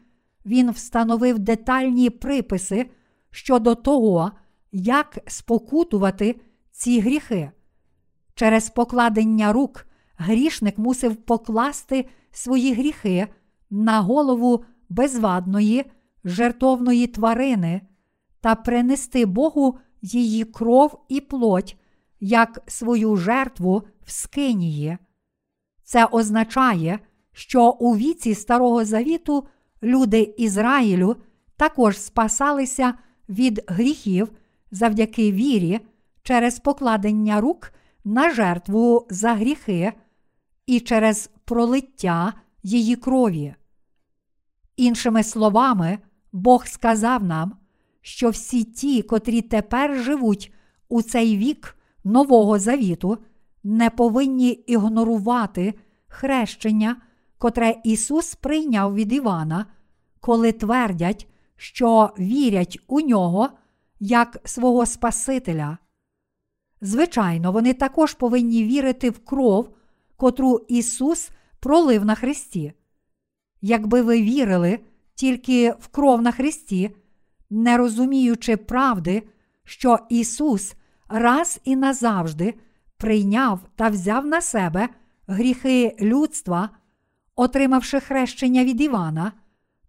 Він 0.46 0.72
встановив 0.72 1.40
детальні 1.40 2.10
приписи 2.10 2.90
щодо 3.32 3.76
того, 3.76 4.32
як 4.72 5.18
спокутувати 5.28 6.42
ці 6.72 7.00
гріхи. 7.00 7.52
Через 8.36 8.70
покладення 8.70 9.54
рук 9.54 9.88
грішник 10.18 10.78
мусив 10.78 11.16
покласти 11.16 12.06
свої 12.32 12.74
гріхи 12.74 13.28
на 13.70 14.02
голову 14.02 14.66
безвадної, 14.90 15.86
жертовної 16.24 17.08
тварини 17.08 17.82
та 18.42 18.56
принести 18.56 19.26
Богу 19.26 19.78
її 20.02 20.44
кров 20.44 21.06
і 21.10 21.22
плоть 21.22 21.78
як 22.20 22.64
свою 22.68 23.16
жертву 23.16 23.84
в 24.06 24.12
Скинії. 24.12 24.98
Це 25.86 26.06
означає, 26.06 27.00
що 27.34 27.70
у 27.70 27.96
віці 27.96 28.36
Старого 28.36 28.86
Завіту 28.86 29.48
люди 29.84 30.34
Ізраїлю 30.38 31.16
також 31.58 32.00
спасалися 32.00 32.94
від 33.30 33.64
гріхів 33.68 34.32
завдяки 34.72 35.32
вірі 35.32 35.80
через 36.24 36.60
покладення 36.60 37.42
рук 37.42 37.74
на 38.04 38.34
жертву 38.34 39.08
за 39.10 39.34
гріхи 39.34 39.94
і 40.66 40.80
через 40.80 41.30
пролиття 41.46 42.34
її 42.64 42.96
крові. 42.96 43.56
Іншими 44.78 45.24
словами, 45.24 46.00
Бог 46.32 46.68
сказав 46.68 47.24
нам, 47.24 47.58
що 48.02 48.30
всі 48.30 48.64
ті, 48.64 49.02
котрі 49.02 49.42
тепер 49.42 50.04
живуть 50.04 50.54
у 50.90 51.02
цей 51.02 51.38
вік 51.38 51.78
Нового 52.04 52.60
Завіту, 52.60 53.18
не 53.66 53.90
повинні 53.90 54.50
ігнорувати 54.50 55.74
хрещення, 56.08 56.96
котре 57.38 57.76
Ісус 57.84 58.36
прийняв 58.36 58.96
від 58.96 59.14
Івана, 59.14 59.66
коли 60.20 60.52
твердять, 60.52 61.28
що 61.56 62.14
вірять 62.20 62.80
у 62.88 63.02
нього 63.02 63.50
як 64.00 64.38
свого 64.44 64.86
Спасителя. 64.86 65.78
Звичайно, 66.82 67.52
вони 67.52 67.74
також 67.74 68.14
повинні 68.14 68.64
вірити 68.64 69.10
в 69.10 69.26
кров, 69.26 69.70
котру 70.16 70.66
Ісус 70.68 71.30
пролив 71.60 72.06
на 72.06 72.16
Христі. 72.16 72.74
Якби 73.62 74.02
ви 74.02 74.22
вірили 74.22 74.80
тільки 75.16 75.72
в 75.80 75.88
кров 75.88 76.22
на 76.22 76.32
Христі, 76.32 76.96
не 77.50 77.78
розуміючи 77.78 78.58
правди, 78.58 79.24
що 79.64 80.00
Ісус 80.10 80.76
раз 81.08 81.62
і 81.64 81.76
назавжди 81.76 82.54
прийняв 82.98 83.60
та 83.76 83.90
взяв 83.90 84.26
на 84.26 84.42
себе 84.42 84.90
гріхи 85.28 85.96
людства, 86.02 86.70
отримавши 87.36 88.00
хрещення 88.00 88.66
від 88.66 88.82
Івана, 88.82 89.32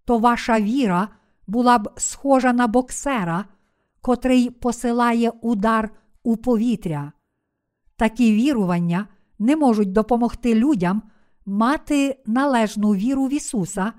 то 0.04 0.18
ваша 0.18 0.60
віра 0.60 1.08
була 1.46 1.78
б 1.78 1.90
схожа 1.96 2.52
на 2.52 2.66
боксера, 2.66 3.44
котрий 4.00 4.50
посилає 4.50 5.30
удар 5.30 5.90
у 6.22 6.36
повітря. 6.36 7.12
Такі 7.96 8.32
вірування 8.32 9.06
не 9.38 9.56
можуть 9.56 9.92
допомогти 9.92 10.54
людям 10.54 11.02
мати 11.46 12.22
належну 12.26 12.94
віру 12.94 13.26
в 13.26 13.32
Ісуса 13.32 13.92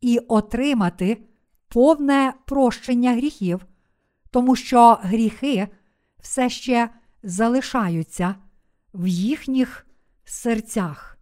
і 0.00 0.18
отримати 0.18 1.24
повне 1.68 2.34
прощення 2.46 3.12
гріхів, 3.12 3.66
тому 4.30 4.56
що 4.56 4.98
гріхи 5.02 5.68
все 6.20 6.50
ще 6.50 6.90
залишаються 7.22 8.34
в 8.94 9.06
їхніх 9.06 9.86
серцях. 10.24 11.18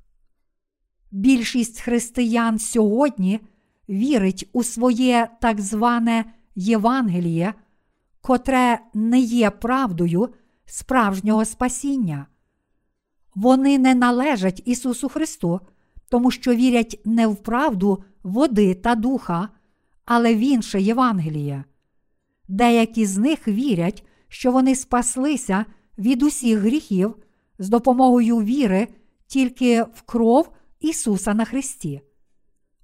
Більшість 1.11 1.81
християн 1.81 2.59
сьогодні 2.59 3.41
вірить 3.89 4.49
у 4.53 4.65
своє 4.65 5.29
так 5.41 5.61
зване 5.61 6.25
Євангеліє, 6.55 7.55
котре 8.21 8.79
не 8.95 9.21
є 9.21 9.51
правдою 9.51 10.29
справжнього 10.67 11.45
спасіння. 11.45 12.27
Вони 13.35 13.79
не 13.79 13.95
належать 13.95 14.63
Ісусу 14.65 15.09
Христу, 15.09 15.61
тому 16.09 16.31
що 16.31 16.55
вірять 16.55 17.01
не 17.05 17.27
в 17.27 17.37
правду 17.37 18.05
води 18.23 18.75
та 18.75 18.95
духа, 18.95 19.49
але 20.05 20.35
в 20.35 20.39
інше 20.39 20.81
Євангеліє. 20.81 21.65
Деякі 22.49 23.07
з 23.07 23.19
них 23.19 23.49
вірять, 23.49 24.07
що 24.29 24.53
вони 24.53 24.75
спаслися 24.75 25.65
від 26.01 26.23
усіх 26.23 26.59
гріхів 26.59 27.17
з 27.59 27.69
допомогою 27.69 28.37
віри 28.37 28.89
тільки 29.27 29.83
в 29.83 30.03
кров 30.03 30.51
Ісуса 30.81 31.35
на 31.35 31.45
Христі. 31.45 32.01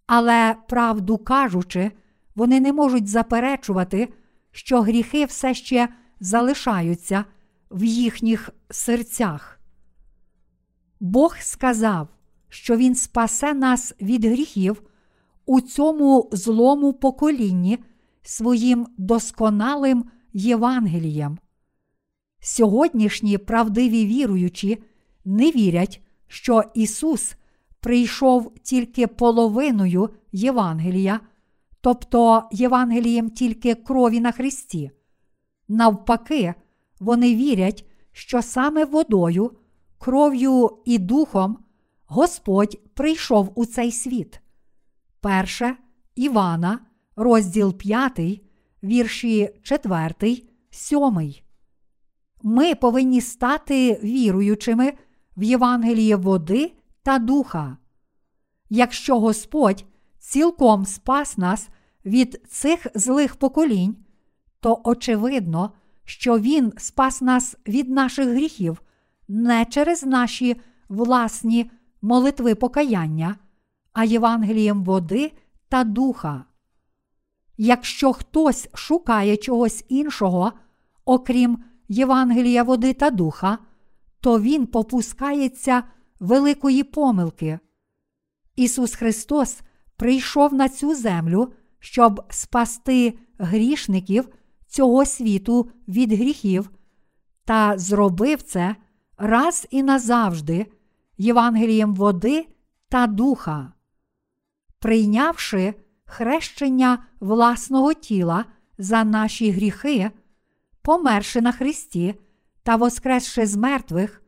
Але, 0.07 0.57
правду 0.69 1.19
кажучи, 1.19 1.93
вони 2.35 2.61
не 2.61 2.73
можуть 2.73 3.09
заперечувати, 3.09 4.09
що 4.51 4.81
гріхи 4.81 5.25
все 5.25 5.55
ще 5.55 5.89
залишаються 6.21 7.25
в 7.71 7.85
їхніх 7.85 8.51
серцях. 8.71 9.61
Бог 11.01 11.37
сказав, 11.41 12.09
що 12.49 12.77
Він 12.77 12.95
спасе 12.95 13.55
нас 13.55 13.95
від 14.01 14.25
гріхів 14.25 14.83
у 15.47 15.61
цьому 15.61 16.29
злому 16.33 16.93
поколінні 16.93 17.79
своїм 18.23 18.87
досконалим 18.99 20.05
Євангелієм. 20.33 21.39
Сьогоднішні 22.49 23.39
правдиві 23.39 24.07
віруючі 24.07 24.83
не 25.25 25.51
вірять, 25.51 26.03
що 26.27 26.63
Ісус 26.75 27.35
прийшов 27.81 28.53
тільки 28.63 29.07
половиною 29.07 30.11
Євангелія, 30.33 31.21
тобто 31.81 32.43
Євангелієм 32.53 33.31
тільки 33.31 33.75
крові 33.75 34.21
на 34.21 34.33
Христі. 34.33 34.91
Навпаки, 35.69 36.55
вони 37.01 37.35
вірять, 37.35 37.87
що 38.13 38.43
саме 38.43 38.85
водою, 38.85 39.51
кров'ю 39.99 40.71
і 40.85 40.99
духом 40.99 41.59
Господь 42.07 42.95
прийшов 42.95 43.53
у 43.55 43.67
цей 43.67 43.93
світ. 43.93 44.41
Перше 45.21 45.77
Івана, 46.15 46.79
розділ 47.17 47.75
5, 47.75 48.21
вірші 48.83 49.51
4, 49.63 50.43
7. 50.71 51.46
Ми 52.43 52.75
повинні 52.75 53.21
стати 53.21 54.01
віруючими 54.03 54.93
в 55.37 55.43
Євангеліє 55.43 56.17
води 56.17 56.73
та 57.03 57.19
духа. 57.19 57.77
Якщо 58.71 59.21
Господь 59.21 59.85
цілком 60.19 60.85
спас 60.85 61.39
нас 61.39 61.69
від 62.05 62.43
цих 62.49 62.87
злих 62.95 63.37
поколінь, 63.37 63.97
то 64.61 64.81
очевидно, 64.85 65.73
що 66.05 66.39
Він 66.39 66.73
спас 66.77 67.23
нас 67.23 67.57
від 67.69 67.91
наших 67.91 68.29
гріхів 68.29 68.83
не 69.29 69.65
через 69.65 70.05
наші 70.05 70.57
власні 70.89 71.71
молитви 72.03 72.55
покаяння, 72.55 73.37
а 73.93 74.05
Євангелієм 74.05 74.85
води 74.85 75.33
та 75.69 75.85
духа. 75.85 76.45
Якщо 77.57 78.13
хтось 78.13 78.69
шукає 78.75 79.37
чогось 79.37 79.85
іншого, 79.89 80.53
окрім 81.05 81.65
Євангелія 81.89 82.63
води 82.63 82.93
та 82.93 83.11
духа, 83.11 83.59
то 84.21 84.41
він 84.41 84.67
попускається 84.67 85.83
великої 86.21 86.83
помилки. 86.83 87.59
Ісус 88.57 88.95
Христос 88.95 89.61
прийшов 89.97 90.55
на 90.55 90.69
цю 90.69 90.95
землю, 90.95 91.53
щоб 91.79 92.23
спасти 92.31 93.19
грішників 93.39 94.29
цього 94.67 95.05
світу 95.05 95.71
від 95.89 96.13
гріхів, 96.13 96.71
та 97.45 97.79
зробив 97.79 98.43
це 98.43 98.77
раз 99.19 99.67
і 99.71 99.83
назавжди 99.83 100.67
Євангелієм 101.19 101.95
води 101.95 102.47
та 102.89 103.07
духа. 103.07 103.73
Прийнявши 104.79 105.75
хрещення 106.05 107.05
власного 107.21 107.95
тіла 107.95 108.45
за 108.79 109.05
наші 109.05 109.51
гріхи, 109.51 110.11
померши 110.87 111.41
на 111.41 111.53
Христі 111.53 112.15
та 112.63 112.77
воскресши 112.77 113.47
з 113.47 113.57
мертвих, 113.57 114.23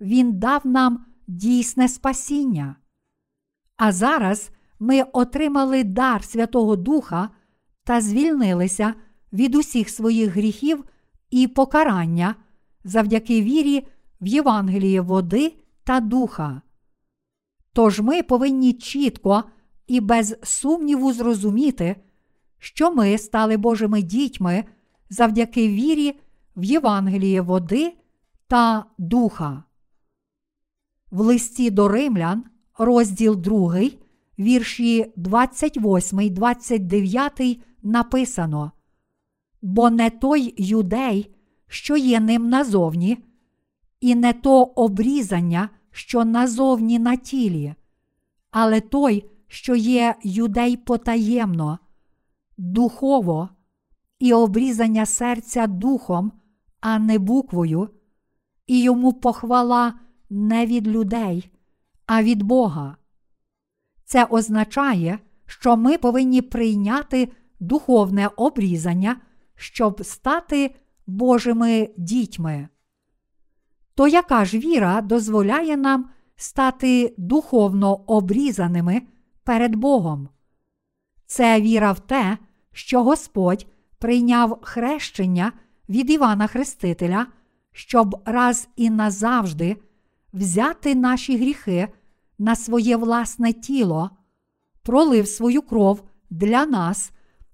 Він 0.00 0.38
дав 0.38 0.66
нам 0.66 1.04
дійсне 1.26 1.88
спасіння. 1.88 2.76
А 3.76 3.92
зараз 3.92 4.50
ми 4.78 5.02
отримали 5.02 5.84
дар 5.84 6.24
Святого 6.24 6.76
Духа 6.76 7.30
та 7.84 8.00
звільнилися 8.00 8.94
від 9.32 9.54
усіх 9.54 9.90
своїх 9.90 10.30
гріхів 10.30 10.84
і 11.30 11.48
покарання 11.48 12.34
завдяки 12.84 13.42
вірі 13.42 13.86
в 14.20 14.26
Євангеліє 14.26 15.00
води 15.00 15.54
та 15.84 16.00
духа. 16.00 16.62
Тож 17.72 18.00
ми 18.00 18.22
повинні 18.22 18.72
чітко 18.72 19.44
і 19.86 20.00
без 20.00 20.36
сумніву 20.42 21.12
зрозуміти, 21.12 21.96
що 22.58 22.94
ми 22.94 23.18
стали 23.18 23.56
Божими 23.56 24.02
дітьми 24.02 24.64
завдяки 25.10 25.68
вірі 25.68 26.20
в 26.56 26.64
Євангеліє 26.64 27.40
води 27.40 27.92
та 28.46 28.84
духа. 28.98 29.64
В 31.10 31.20
листі 31.20 31.70
до 31.70 31.88
римлян, 31.88 32.44
розділ 32.78 33.36
2, 33.36 33.80
вірші 34.38 35.12
28, 35.16 36.34
29 36.34 37.60
написано: 37.82 38.72
Бо 39.62 39.90
не 39.90 40.10
той 40.10 40.54
юдей, 40.58 41.34
що 41.68 41.96
є 41.96 42.20
ним 42.20 42.48
назовні, 42.48 43.18
і 44.00 44.14
не 44.14 44.32
то 44.32 44.62
обрізання, 44.62 45.68
що 45.90 46.24
назовні 46.24 46.98
на 46.98 47.16
тілі, 47.16 47.74
але 48.50 48.80
той, 48.80 49.30
що 49.48 49.74
є 49.74 50.14
юдей 50.22 50.76
потаємно, 50.76 51.78
духово, 52.56 53.48
і 54.24 54.32
обрізання 54.32 55.06
серця 55.06 55.66
духом, 55.66 56.32
а 56.80 56.98
не 56.98 57.18
буквою, 57.18 57.88
і 58.66 58.82
йому 58.82 59.12
похвала 59.12 59.94
не 60.30 60.66
від 60.66 60.88
людей, 60.88 61.50
а 62.06 62.22
від 62.22 62.42
Бога. 62.42 62.96
Це 64.04 64.24
означає, 64.24 65.18
що 65.46 65.76
ми 65.76 65.98
повинні 65.98 66.42
прийняти 66.42 67.28
духовне 67.60 68.30
обрізання, 68.36 69.16
щоб 69.56 70.04
стати 70.04 70.74
Божими 71.06 71.90
дітьми. 71.96 72.68
То 73.94 74.08
яка 74.08 74.44
ж 74.44 74.58
віра 74.58 75.00
дозволяє 75.00 75.76
нам 75.76 76.10
стати 76.36 77.14
духовно 77.18 77.94
обрізаними 77.94 79.02
перед 79.42 79.74
Богом? 79.74 80.28
Це 81.26 81.60
віра 81.60 81.92
в 81.92 82.00
те, 82.00 82.38
що 82.72 83.02
Господь 83.02 83.66
прийняв 84.04 84.58
хрещення 84.62 85.52
від 85.88 86.10
Івана 86.10 86.46
Хрестителя, 86.46 87.26
щоб 87.72 88.22
раз 88.24 88.68
і 88.76 88.90
назавжди 88.90 89.76
взяти 90.32 90.94
наші 90.94 91.36
гріхи 91.36 91.88
на 92.38 92.56
своє 92.56 92.96
власне 92.96 93.52
тіло, 93.52 94.10
пролив 94.82 95.28
свою 95.28 95.62
кров 95.62 96.02
для 96.30 96.66
нас 96.66 97.12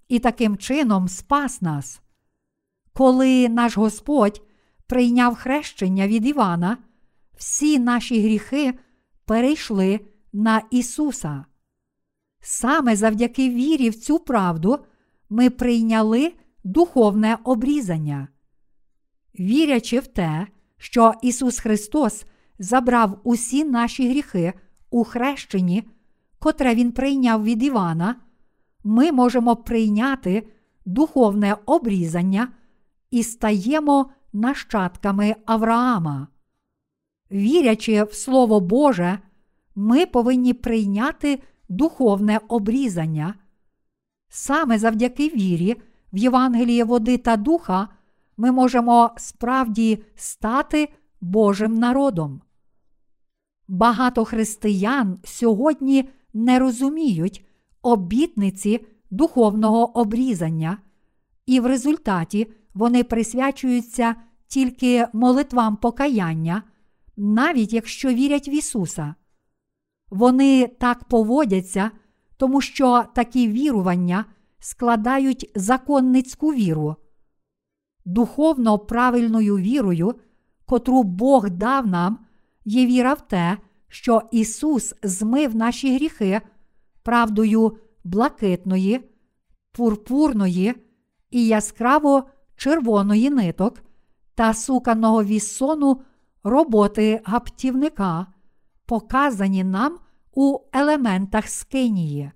і 0.09 0.19
таким 0.19 0.57
чином 0.57 1.09
спас 1.09 1.63
нас. 1.63 2.01
Коли 2.93 3.49
наш 3.49 3.77
Господь 3.77 4.43
прийняв 4.87 5.35
хрещення 5.35 6.09
від 6.09 6.27
Івана, 6.27 6.79
всі 7.37 7.79
наші 7.79 8.23
гріхи 8.23 8.75
перейшли 9.25 10.01
на 10.33 10.63
Ісуса. 10.71 11.45
Саме 12.41 12.97
завдяки 12.97 13.51
вірі 13.51 13.91
в 13.91 13.95
цю 13.95 14.19
правду 14.19 14.79
ми 15.31 15.51
прийняли 15.51 16.33
духовне 16.65 17.39
обрізання. 17.45 18.29
Вірячи 19.41 19.99
в 19.99 20.07
те, 20.07 20.47
що 20.79 21.13
Ісус 21.23 21.59
Христос 21.59 22.25
забрав 22.59 23.21
усі 23.25 23.65
наші 23.65 24.09
гріхи 24.09 24.53
у 24.91 25.05
хрещенні, 25.05 25.85
котре 26.39 26.75
Він 26.75 26.93
прийняв 26.93 27.45
від 27.45 27.63
Івана, 27.63 28.17
ми 28.85 29.13
можемо 29.13 29.57
прийняти 29.57 30.49
духовне 30.87 31.57
обрізання 31.67 32.49
і 33.11 33.23
стаємо 33.23 34.11
нащадками 34.33 35.37
Авраама. 35.47 36.29
Вірячи 37.33 38.05
в 38.05 38.15
Слово 38.15 38.61
Боже, 38.61 39.19
ми 39.75 40.07
повинні 40.07 40.55
прийняти 40.55 41.43
духовне 41.69 42.41
обрізання. 42.49 43.35
Саме 44.31 44.79
завдяки 44.79 45.29
вірі 45.29 45.77
в 46.13 46.17
Євангеліє 46.17 46.85
води 46.85 47.19
та 47.19 47.37
духа 47.37 47.89
ми 48.37 48.53
можемо 48.53 49.11
справді 49.17 50.05
стати 50.15 50.89
Божим 51.21 51.75
народом. 51.75 52.41
Багато 53.69 54.25
християн 54.25 55.19
сьогодні 55.25 56.09
не 56.35 56.59
розуміють 56.59 57.45
обітниці 57.83 58.87
духовного 59.11 59.99
обрізання, 59.99 60.79
і 61.47 61.61
в 61.61 61.67
результаті 61.67 62.53
вони 62.75 63.05
присвячуються 63.05 64.15
тільки 64.47 65.07
молитвам 65.13 65.77
покаяння, 65.77 66.63
навіть 67.17 67.73
якщо 67.73 68.09
вірять 68.09 68.49
в 68.49 68.55
Ісуса. 68.55 69.15
Вони 70.11 70.67
так 70.67 71.05
поводяться, 71.05 71.91
тому 72.41 72.61
що 72.61 73.05
такі 73.15 73.49
вірування 73.49 74.25
складають 74.59 75.53
законницьку 75.55 76.55
віру. 76.55 76.97
Духовно 78.05 78.79
правильною 78.79 79.57
вірою, 79.57 80.15
котру 80.67 81.03
Бог 81.03 81.51
дав 81.51 81.87
нам, 81.87 82.19
є 82.65 82.87
віра 82.87 83.15
в 83.15 83.29
те, 83.29 83.59
що 83.89 84.23
Ісус 84.33 84.95
змив 85.03 85.57
наші 85.57 85.95
гріхи 85.95 86.41
правдою 87.03 87.77
блакитної, 88.05 89.11
пурпурної 89.73 90.75
і 91.31 91.47
яскраво 91.47 92.25
червоної 92.57 93.31
ниток 93.31 93.83
та 94.35 94.55
суканого 94.55 95.25
віссону 95.25 96.03
роботи 96.45 97.21
гаптівника, 97.25 98.27
показані 98.87 99.65
нам 99.65 99.99
у 100.33 100.59
елементах 100.73 101.49
скинії. 101.49 102.31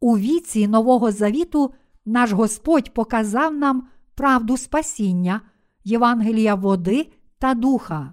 У 0.00 0.18
віці 0.18 0.68
Нового 0.68 1.12
Завіту 1.12 1.74
наш 2.04 2.32
Господь 2.32 2.94
показав 2.94 3.54
нам 3.54 3.88
правду 4.14 4.56
спасіння, 4.56 5.40
Євангелія 5.84 6.54
води 6.54 7.12
та 7.38 7.54
духа. 7.54 8.12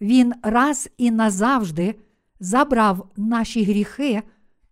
Він 0.00 0.34
раз 0.42 0.90
і 0.96 1.10
назавжди 1.10 1.94
забрав 2.40 3.08
наші 3.16 3.64
гріхи 3.64 4.22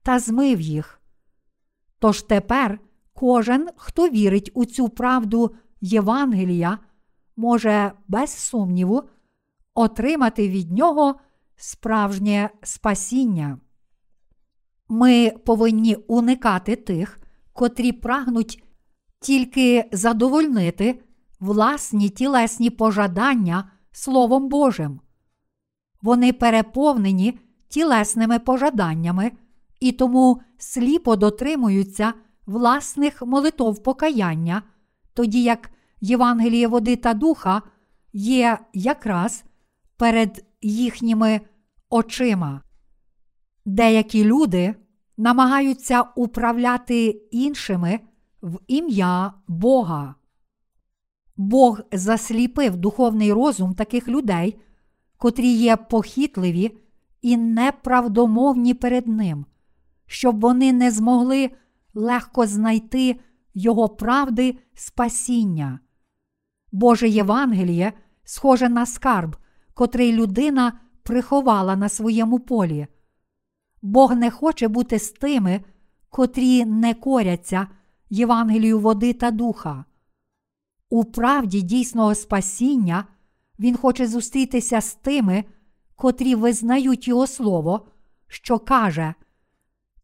та 0.02 0.18
змив 0.18 0.60
їх. 0.60 1.00
Тож 1.98 2.22
тепер 2.22 2.78
кожен, 3.12 3.68
хто 3.76 4.08
вірить 4.08 4.50
у 4.54 4.64
цю 4.64 4.88
правду 4.88 5.54
Євангелія, 5.80 6.78
може 7.36 7.92
без 8.08 8.30
сумніву 8.30 9.02
отримати 9.74 10.48
від 10.48 10.72
нього 10.72 11.14
справжнє 11.56 12.50
спасіння. 12.62 13.58
Ми 14.88 15.30
повинні 15.30 15.94
уникати 15.94 16.76
тих, 16.76 17.20
котрі 17.52 17.92
прагнуть 17.92 18.64
тільки 19.20 19.88
задовольнити 19.92 21.02
власні 21.40 22.08
тілесні 22.08 22.70
пожадання 22.70 23.70
Словом 23.92 24.48
Божим. 24.48 25.00
Вони 26.02 26.32
переповнені 26.32 27.38
тілесними 27.68 28.38
пожаданнями 28.38 29.32
і 29.80 29.92
тому 29.92 30.40
сліпо 30.58 31.16
дотримуються 31.16 32.14
власних 32.46 33.22
молитов 33.22 33.82
покаяння, 33.82 34.62
тоді 35.14 35.42
як 35.42 35.70
Євангеліє 36.00 36.68
води 36.68 36.96
та 36.96 37.14
духа 37.14 37.62
є 38.12 38.58
якраз 38.72 39.44
перед 39.96 40.44
їхніми 40.62 41.40
очима. 41.90 42.62
Деякі 43.64 44.24
люди 44.24 44.74
намагаються 45.16 46.02
управляти 46.02 47.06
іншими 47.30 48.00
в 48.42 48.58
ім'я 48.66 49.34
Бога. 49.48 50.14
Бог 51.36 51.80
засліпив 51.92 52.76
духовний 52.76 53.32
розум 53.32 53.74
таких 53.74 54.08
людей, 54.08 54.60
котрі 55.16 55.48
є 55.48 55.76
похитливі 55.76 56.78
і 57.22 57.36
неправдомовні 57.36 58.74
перед 58.74 59.06
Ним, 59.06 59.46
щоб 60.06 60.40
вони 60.40 60.72
не 60.72 60.90
змогли 60.90 61.50
легко 61.94 62.46
знайти 62.46 63.20
Його 63.54 63.88
правди 63.88 64.58
спасіння. 64.74 65.80
Боже 66.72 67.08
Євангеліє 67.08 67.92
схоже 68.24 68.68
на 68.68 68.86
скарб, 68.86 69.36
котрий 69.74 70.12
людина 70.12 70.80
приховала 71.02 71.76
на 71.76 71.88
своєму 71.88 72.38
полі. 72.38 72.86
Бог 73.82 74.16
не 74.16 74.30
хоче 74.30 74.68
бути 74.68 74.98
з 74.98 75.10
тими, 75.10 75.60
котрі 76.10 76.64
не 76.64 76.94
коряться 76.94 77.66
Євангелію 78.10 78.78
води 78.78 79.12
та 79.12 79.30
духа. 79.30 79.84
У 80.90 81.04
правді 81.04 81.62
дійсного 81.62 82.14
спасіння 82.14 83.04
Він 83.58 83.76
хоче 83.76 84.06
зустрітися 84.06 84.80
з 84.80 84.94
тими, 84.94 85.44
котрі 85.96 86.34
визнають 86.34 87.08
Його 87.08 87.26
Слово, 87.26 87.88
що 88.28 88.58
каже, 88.58 89.14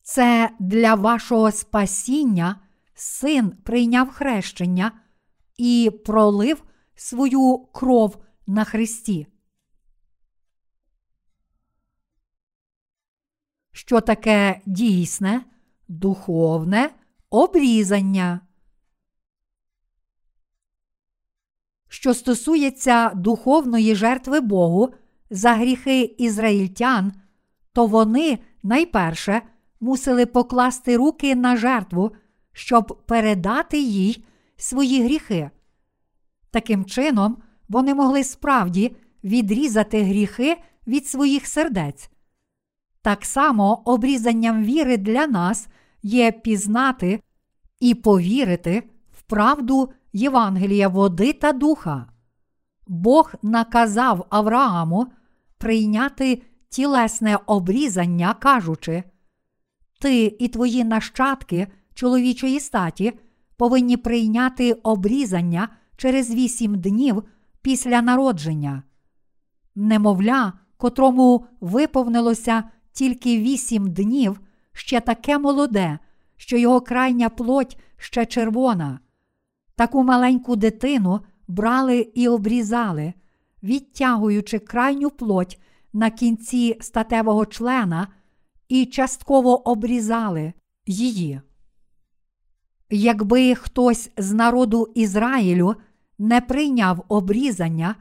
це 0.02 0.50
для 0.58 0.94
вашого 0.94 1.52
спасіння 1.52 2.60
син 2.94 3.50
прийняв 3.64 4.10
хрещення 4.10 4.92
і 5.56 5.90
пролив 6.04 6.62
свою 6.94 7.58
кров 7.72 8.16
на 8.46 8.64
Христі. 8.64 9.26
Що 13.78 14.00
таке 14.00 14.60
дійсне, 14.66 15.44
духовне 15.88 16.90
обрізання? 17.30 18.40
Що 21.88 22.14
стосується 22.14 23.10
духовної 23.14 23.94
жертви 23.94 24.40
Богу 24.40 24.94
за 25.30 25.52
гріхи 25.52 26.02
ізраїльтян, 26.02 27.12
то 27.72 27.86
вони 27.86 28.38
найперше 28.62 29.42
мусили 29.80 30.26
покласти 30.26 30.96
руки 30.96 31.34
на 31.34 31.56
жертву, 31.56 32.12
щоб 32.52 33.02
передати 33.06 33.80
їй 33.80 34.24
свої 34.56 35.02
гріхи. 35.02 35.50
Таким 36.50 36.84
чином, 36.84 37.42
вони 37.68 37.94
могли 37.94 38.24
справді 38.24 38.96
відрізати 39.24 40.02
гріхи 40.02 40.56
від 40.86 41.06
своїх 41.06 41.46
сердець. 41.46 42.10
Так 43.08 43.24
само 43.24 43.82
обрізанням 43.84 44.64
віри 44.64 44.96
для 44.96 45.26
нас 45.26 45.68
є 46.02 46.32
пізнати 46.32 47.20
і 47.80 47.94
повірити 47.94 48.82
в 49.12 49.22
правду 49.22 49.92
Євангелія 50.12 50.88
води 50.88 51.32
та 51.32 51.52
духа. 51.52 52.06
Бог 52.86 53.34
наказав 53.42 54.26
Аврааму 54.30 55.06
прийняти 55.58 56.42
тілесне 56.68 57.38
обрізання, 57.46 58.34
кажучи, 58.34 59.02
ти 60.00 60.36
і 60.38 60.48
твої 60.48 60.84
нащадки 60.84 61.66
чоловічої 61.94 62.60
статі 62.60 63.12
повинні 63.56 63.96
прийняти 63.96 64.72
обрізання 64.72 65.68
через 65.96 66.30
вісім 66.30 66.78
днів 66.78 67.22
після 67.62 68.02
народження. 68.02 68.82
Немовля, 69.74 70.52
котрому 70.76 71.46
виповнилося 71.60 72.64
тільки 72.98 73.38
вісім 73.38 73.90
днів, 73.90 74.40
ще 74.72 75.00
таке 75.00 75.38
молоде, 75.38 75.98
що 76.36 76.56
його 76.56 76.80
крайня 76.80 77.28
плоть 77.28 77.78
ще 77.96 78.26
червона. 78.26 79.00
Таку 79.76 80.02
маленьку 80.04 80.56
дитину 80.56 81.20
брали 81.48 81.98
і 82.14 82.28
обрізали, 82.28 83.12
відтягуючи 83.62 84.58
крайню 84.58 85.10
плоть 85.10 85.60
на 85.92 86.10
кінці 86.10 86.76
статевого 86.80 87.46
члена 87.46 88.08
і 88.68 88.86
частково 88.86 89.68
обрізали 89.68 90.52
її. 90.86 91.40
Якби 92.90 93.54
хтось 93.54 94.10
з 94.16 94.32
народу 94.32 94.92
Ізраїлю 94.94 95.74
не 96.18 96.40
прийняв 96.40 97.04
обрізання, 97.08 97.94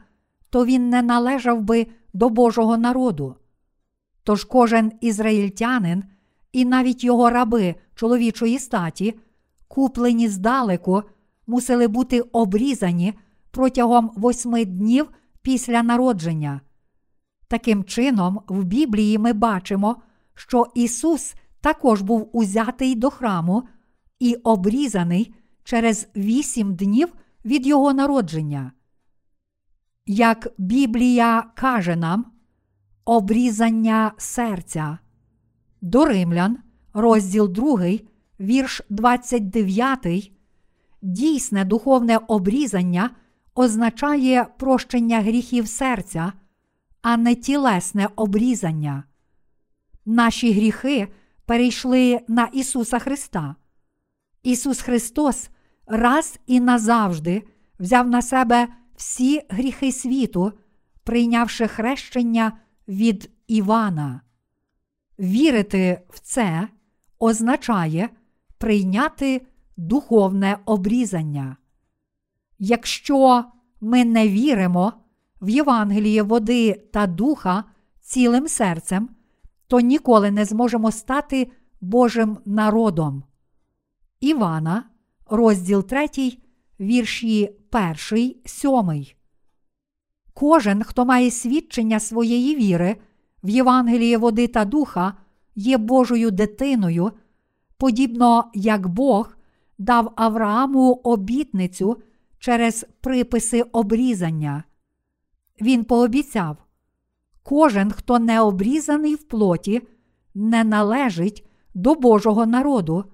то 0.50 0.64
він 0.64 0.88
не 0.88 1.02
належав 1.02 1.62
би 1.62 1.86
до 2.12 2.28
Божого 2.28 2.76
народу. 2.76 3.36
Тож 4.28 4.44
кожен 4.44 4.92
ізраїльтянин 5.00 6.04
і 6.52 6.64
навіть 6.64 7.04
його 7.04 7.30
раби 7.30 7.74
чоловічої 7.94 8.58
статі, 8.58 9.14
куплені 9.68 10.28
здалеку, 10.28 11.02
мусили 11.46 11.88
бути 11.88 12.20
обрізані 12.20 13.14
протягом 13.50 14.10
восьми 14.16 14.64
днів 14.64 15.10
після 15.42 15.82
народження. 15.82 16.60
Таким 17.48 17.84
чином, 17.84 18.40
в 18.48 18.64
Біблії 18.64 19.18
ми 19.18 19.32
бачимо, 19.32 19.96
що 20.34 20.66
Ісус 20.74 21.34
також 21.60 22.02
був 22.02 22.30
узятий 22.32 22.94
до 22.94 23.10
храму 23.10 23.62
і 24.18 24.34
обрізаний 24.34 25.34
через 25.64 26.08
вісім 26.16 26.74
днів 26.74 27.08
від 27.44 27.66
Його 27.66 27.92
народження. 27.92 28.72
Як 30.06 30.48
Біблія 30.58 31.44
каже 31.54 31.96
нам, 31.96 32.37
обрізання 33.08 34.12
серця. 34.18 34.98
До 35.80 36.04
Римлян, 36.04 36.58
розділ 36.94 37.48
2, 37.48 37.78
вірш 38.40 38.82
29, 38.90 40.32
дійсне 41.02 41.64
духовне 41.64 42.18
обрізання 42.28 43.10
означає 43.54 44.46
прощення 44.58 45.20
гріхів 45.20 45.68
серця, 45.68 46.32
а 47.02 47.16
не 47.16 47.34
тілесне 47.34 48.08
обрізання. 48.16 49.04
Наші 50.06 50.52
гріхи 50.52 51.08
перейшли 51.46 52.20
на 52.28 52.44
Ісуса 52.52 52.98
Христа. 52.98 53.54
Ісус 54.42 54.80
Христос 54.80 55.50
раз 55.86 56.38
і 56.46 56.60
назавжди 56.60 57.42
взяв 57.80 58.08
на 58.08 58.22
себе 58.22 58.68
всі 58.96 59.42
гріхи 59.48 59.92
світу, 59.92 60.52
прийнявши 61.04 61.68
хрещення 61.68 62.52
від 62.88 63.30
Івана. 63.46 64.20
Вірити 65.18 66.00
в 66.10 66.20
це 66.20 66.68
означає 67.18 68.08
прийняти 68.58 69.46
духовне 69.76 70.58
обрізання. 70.64 71.56
Якщо 72.58 73.44
ми 73.80 74.04
не 74.04 74.28
віримо 74.28 74.92
в 75.40 75.48
Євангеліє 75.48 76.22
води 76.22 76.74
та 76.92 77.06
духа 77.06 77.64
цілим 78.00 78.48
серцем, 78.48 79.08
то 79.66 79.80
ніколи 79.80 80.30
не 80.30 80.44
зможемо 80.44 80.92
стати 80.92 81.50
Божим 81.80 82.38
народом. 82.44 83.22
Івана, 84.20 84.84
розділ 85.26 85.84
3, 85.84 86.08
вірші 86.80 87.50
1, 88.12 88.34
7. 88.44 89.17
Кожен, 90.38 90.82
хто 90.82 91.04
має 91.04 91.30
свідчення 91.30 92.00
своєї 92.00 92.56
віри 92.56 92.96
в 93.42 93.48
Євангеліє 93.48 94.18
води 94.18 94.46
та 94.46 94.64
духа, 94.64 95.14
є 95.54 95.78
Божою 95.78 96.30
дитиною, 96.30 97.10
подібно 97.76 98.44
як 98.54 98.88
Бог 98.88 99.36
дав 99.78 100.12
Аврааму 100.16 100.92
обітницю 100.92 101.96
через 102.38 102.86
приписи 103.00 103.62
обрізання. 103.62 104.64
Він 105.60 105.84
пообіцяв: 105.84 106.56
кожен, 107.42 107.90
хто 107.90 108.18
не 108.18 108.40
обрізаний 108.40 109.14
в 109.14 109.22
плоті, 109.22 109.82
не 110.34 110.64
належить 110.64 111.46
до 111.74 111.94
Божого 111.94 112.46
народу, 112.46 113.04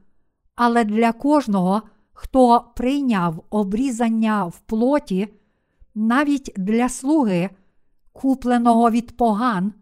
але 0.54 0.84
для 0.84 1.12
кожного, 1.12 1.82
хто 2.12 2.64
прийняв 2.76 3.44
обрізання 3.50 4.44
в 4.44 4.60
плоті, 4.60 5.28
навіть 5.94 6.52
для 6.56 6.88
слуги, 6.88 7.50
купленого 8.12 8.90
від 8.90 9.16
поган, 9.16 9.72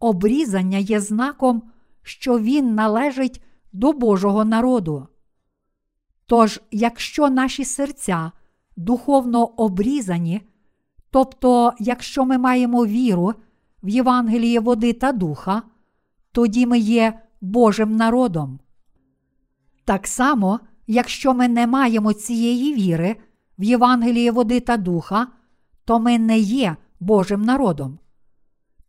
обрізання 0.00 0.78
є 0.78 1.00
знаком, 1.00 1.62
що 2.02 2.38
він 2.38 2.74
належить 2.74 3.42
до 3.72 3.92
Божого 3.92 4.44
народу. 4.44 5.06
Тож, 6.26 6.60
якщо 6.70 7.30
наші 7.30 7.64
серця 7.64 8.32
духовно 8.76 9.44
обрізані, 9.44 10.40
тобто, 11.10 11.72
якщо 11.78 12.24
ми 12.24 12.38
маємо 12.38 12.86
віру 12.86 13.34
в 13.82 13.88
Євангеліє 13.88 14.60
води 14.60 14.92
та 14.92 15.12
духа, 15.12 15.62
тоді 16.32 16.66
ми 16.66 16.78
є 16.78 17.18
Божим 17.40 17.96
народом. 17.96 18.60
Так 19.84 20.06
само, 20.06 20.60
якщо 20.86 21.34
ми 21.34 21.48
не 21.48 21.66
маємо 21.66 22.12
цієї 22.12 22.74
віри 22.74 23.16
в 23.58 23.62
Євангеліє 23.62 24.30
води 24.32 24.60
та 24.60 24.76
духа, 24.76 25.26
то 25.90 26.00
ми 26.00 26.18
не 26.18 26.38
є 26.38 26.76
Божим 27.00 27.42
народом. 27.42 27.98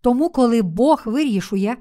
Тому, 0.02 0.30
коли 0.30 0.62
Бог 0.62 1.02
вирішує, 1.06 1.78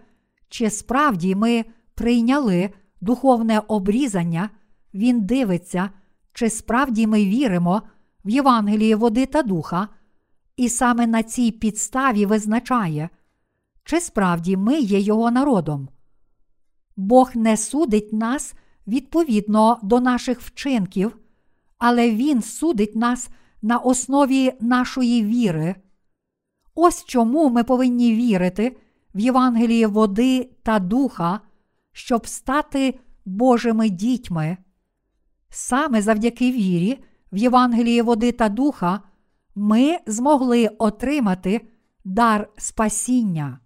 чи 0.48 0.70
справді 0.70 1.34
ми 1.34 1.64
прийняли 1.94 2.70
духовне 3.00 3.62
обрізання, 3.68 4.50
Він 4.94 5.20
дивиться, 5.20 5.90
чи 6.32 6.50
справді 6.50 7.06
ми 7.06 7.24
віримо 7.24 7.82
в 8.24 8.30
Євангеліє 8.30 8.96
води 8.96 9.26
та 9.26 9.42
духа, 9.42 9.88
і 10.56 10.68
саме 10.68 11.06
на 11.06 11.22
цій 11.22 11.50
підставі 11.50 12.26
визначає, 12.26 13.08
чи 13.84 14.00
справді 14.00 14.56
ми 14.56 14.80
є 14.80 15.00
Його 15.00 15.30
народом. 15.30 15.88
Бог 16.96 17.30
не 17.34 17.56
судить 17.56 18.12
нас 18.12 18.54
відповідно 18.86 19.78
до 19.82 20.00
наших 20.00 20.40
вчинків, 20.40 21.18
але 21.78 22.10
Він 22.10 22.42
судить 22.42 22.96
нас 22.96 23.30
на 23.62 23.78
основі 23.78 24.52
нашої 24.60 25.24
віри. 25.24 25.74
Ось 26.74 27.04
чому 27.04 27.50
ми 27.50 27.64
повинні 27.64 28.14
вірити 28.14 28.76
в 29.14 29.18
Євангеліє 29.20 29.86
води 29.86 30.50
та 30.62 30.78
духа, 30.78 31.40
щоб 31.92 32.26
стати 32.26 32.98
Божими 33.24 33.88
дітьми. 33.88 34.56
Саме 35.50 36.02
завдяки 36.02 36.52
вірі 36.52 36.98
в 37.32 37.36
Євангеліє 37.36 38.02
води 38.02 38.32
та 38.32 38.48
духа 38.48 39.00
ми 39.54 39.98
змогли 40.06 40.68
отримати 40.68 41.60
дар 42.04 42.48
спасіння. 42.56 43.60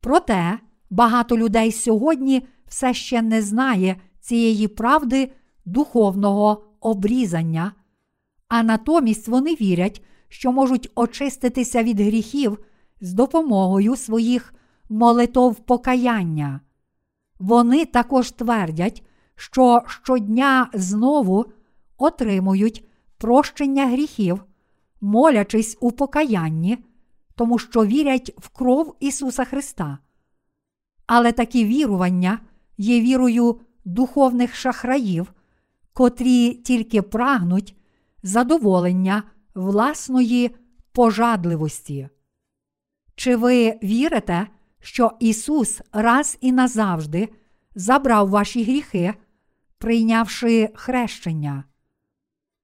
Проте 0.00 0.58
багато 0.90 1.38
людей 1.38 1.72
сьогодні 1.72 2.46
все 2.66 2.94
ще 2.94 3.22
не 3.22 3.42
знає 3.42 3.96
цієї 4.20 4.68
правди 4.68 5.32
духовного 5.64 6.64
обрізання, 6.80 7.72
а 8.48 8.62
натомість 8.62 9.28
вони 9.28 9.54
вірять, 9.54 10.02
що 10.28 10.52
можуть 10.52 10.90
очиститися 10.94 11.82
від 11.82 12.00
гріхів 12.00 12.58
з 13.00 13.12
допомогою 13.12 13.96
своїх 13.96 14.54
молитов 14.88 15.54
покаяння. 15.54 16.60
Вони 17.38 17.84
також 17.84 18.30
твердять, 18.30 19.02
що 19.36 19.82
щодня 19.86 20.70
знову 20.74 21.46
отримують 21.98 22.84
прощення 23.18 23.86
гріхів, 23.86 24.44
молячись 25.00 25.76
у 25.80 25.92
покаянні, 25.92 26.78
тому 27.34 27.58
що 27.58 27.86
вірять 27.86 28.32
в 28.38 28.48
кров 28.48 28.96
Ісуса 29.00 29.44
Христа. 29.44 29.98
Але 31.06 31.32
такі 31.32 31.64
вірування 31.64 32.38
є 32.78 33.00
вірою 33.00 33.60
духовних 33.84 34.54
шахраїв, 34.54 35.32
котрі 35.92 36.54
тільки 36.54 37.02
прагнуть 37.02 37.76
задоволення 38.24 39.22
власної 39.54 40.56
пожадливості. 40.92 42.08
Чи 43.14 43.36
ви 43.36 43.78
вірите, 43.82 44.46
що 44.80 45.10
Ісус 45.20 45.80
раз 45.92 46.38
і 46.40 46.52
назавжди 46.52 47.28
забрав 47.74 48.28
ваші 48.28 48.64
гріхи, 48.64 49.14
прийнявши 49.78 50.68
хрещення? 50.74 51.64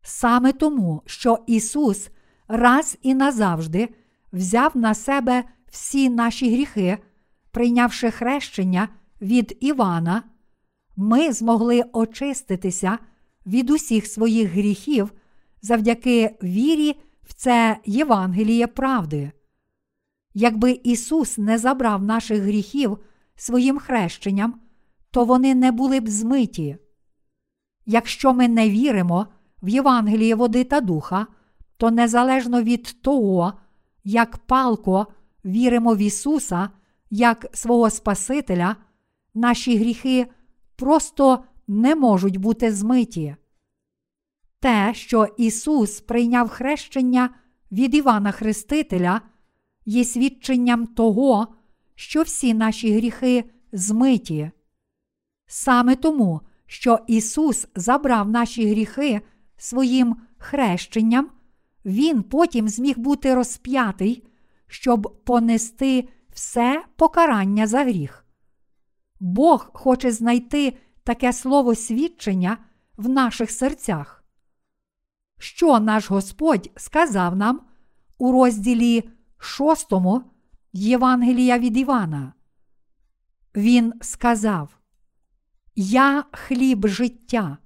Саме 0.02 0.52
тому, 0.52 1.02
що 1.06 1.38
Ісус 1.46 2.08
раз 2.48 2.98
і 3.02 3.14
назавжди 3.14 3.88
взяв 4.32 4.76
на 4.76 4.94
себе 4.94 5.44
всі 5.70 6.10
наші 6.10 6.52
гріхи, 6.52 6.98
прийнявши 7.50 8.10
хрещення 8.10 8.88
від 9.22 9.56
Івана, 9.60 10.22
ми 10.96 11.32
змогли 11.32 11.84
очиститися 11.92 12.98
від 13.46 13.70
усіх 13.70 14.06
своїх 14.06 14.50
гріхів 14.50 15.12
завдяки 15.62 16.36
вірі 16.42 16.96
в 17.22 17.32
це 17.32 17.76
Євангеліє 17.86 18.66
правди. 18.66 19.32
Якби 20.34 20.80
Ісус 20.84 21.38
не 21.38 21.58
забрав 21.58 22.02
наших 22.02 22.42
гріхів 22.42 22.98
своїм 23.36 23.78
хрещенням, 23.78 24.60
то 25.10 25.24
вони 25.24 25.54
не 25.54 25.72
були 25.72 26.00
б 26.00 26.08
змиті. 26.08 26.76
Якщо 27.86 28.34
ми 28.34 28.48
не 28.48 28.70
віримо 28.70 29.26
в 29.62 29.68
Євангеліє 29.68 30.34
води 30.34 30.64
та 30.64 30.80
духа, 30.80 31.26
то 31.76 31.90
незалежно 31.90 32.62
від 32.62 33.02
того, 33.02 33.52
як 34.04 34.38
палко 34.38 35.06
віримо 35.44 35.94
в 35.94 35.98
Ісуса 35.98 36.70
як 37.10 37.46
свого 37.52 37.90
Спасителя, 37.90 38.76
наші 39.34 39.78
гріхи 39.78 40.26
просто 40.76 41.44
не 41.68 41.94
можуть 41.94 42.36
бути 42.36 42.72
змиті. 42.72 43.36
Те, 44.60 44.94
що 44.94 45.26
Ісус 45.36 46.00
прийняв 46.00 46.48
хрещення 46.48 47.30
від 47.72 47.94
Івана 47.94 48.32
Хрестителя, 48.32 49.20
є 49.84 50.04
свідченням 50.04 50.86
того, 50.86 51.48
що 51.94 52.22
всі 52.22 52.54
наші 52.54 52.92
гріхи 52.94 53.44
змиті. 53.72 54.50
Саме 55.46 55.96
тому, 55.96 56.40
що 56.66 56.98
Ісус 57.06 57.66
забрав 57.74 58.28
наші 58.28 58.70
гріхи 58.70 59.20
своїм 59.56 60.16
хрещенням, 60.38 61.30
Він 61.84 62.22
потім 62.22 62.68
зміг 62.68 62.98
бути 62.98 63.34
розп'ятий, 63.34 64.26
щоб 64.66 65.20
понести 65.24 66.08
все 66.32 66.84
покарання 66.96 67.66
за 67.66 67.84
гріх. 67.84 68.24
Бог 69.20 69.70
хоче 69.72 70.12
знайти 70.12 70.76
таке 71.04 71.32
слово 71.32 71.74
свідчення 71.74 72.58
в 72.96 73.08
наших 73.08 73.50
серцях. 73.50 74.19
Що 75.42 75.80
наш 75.80 76.10
Господь 76.10 76.70
сказав 76.76 77.36
нам 77.36 77.60
у 78.18 78.32
розділі 78.32 79.10
6 79.38 79.92
Євангелія 80.72 81.58
від 81.58 81.76
Івана? 81.76 82.32
Він 83.56 83.92
сказав: 84.00 84.78
Я 85.76 86.24
хліб 86.32 86.86
життя. 86.86 87.58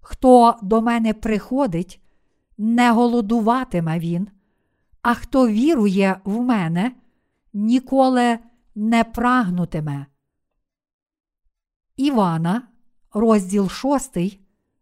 Хто 0.00 0.58
до 0.62 0.82
мене 0.82 1.14
приходить, 1.14 2.02
не 2.58 2.90
голодуватиме 2.90 3.98
він, 3.98 4.28
а 5.02 5.14
хто 5.14 5.48
вірує 5.48 6.20
в 6.24 6.40
мене, 6.40 6.92
ніколи 7.52 8.38
не 8.74 9.04
прагнутиме. 9.04 10.06
Івана, 11.96 12.68
розділ 13.12 13.68
6, 13.68 14.18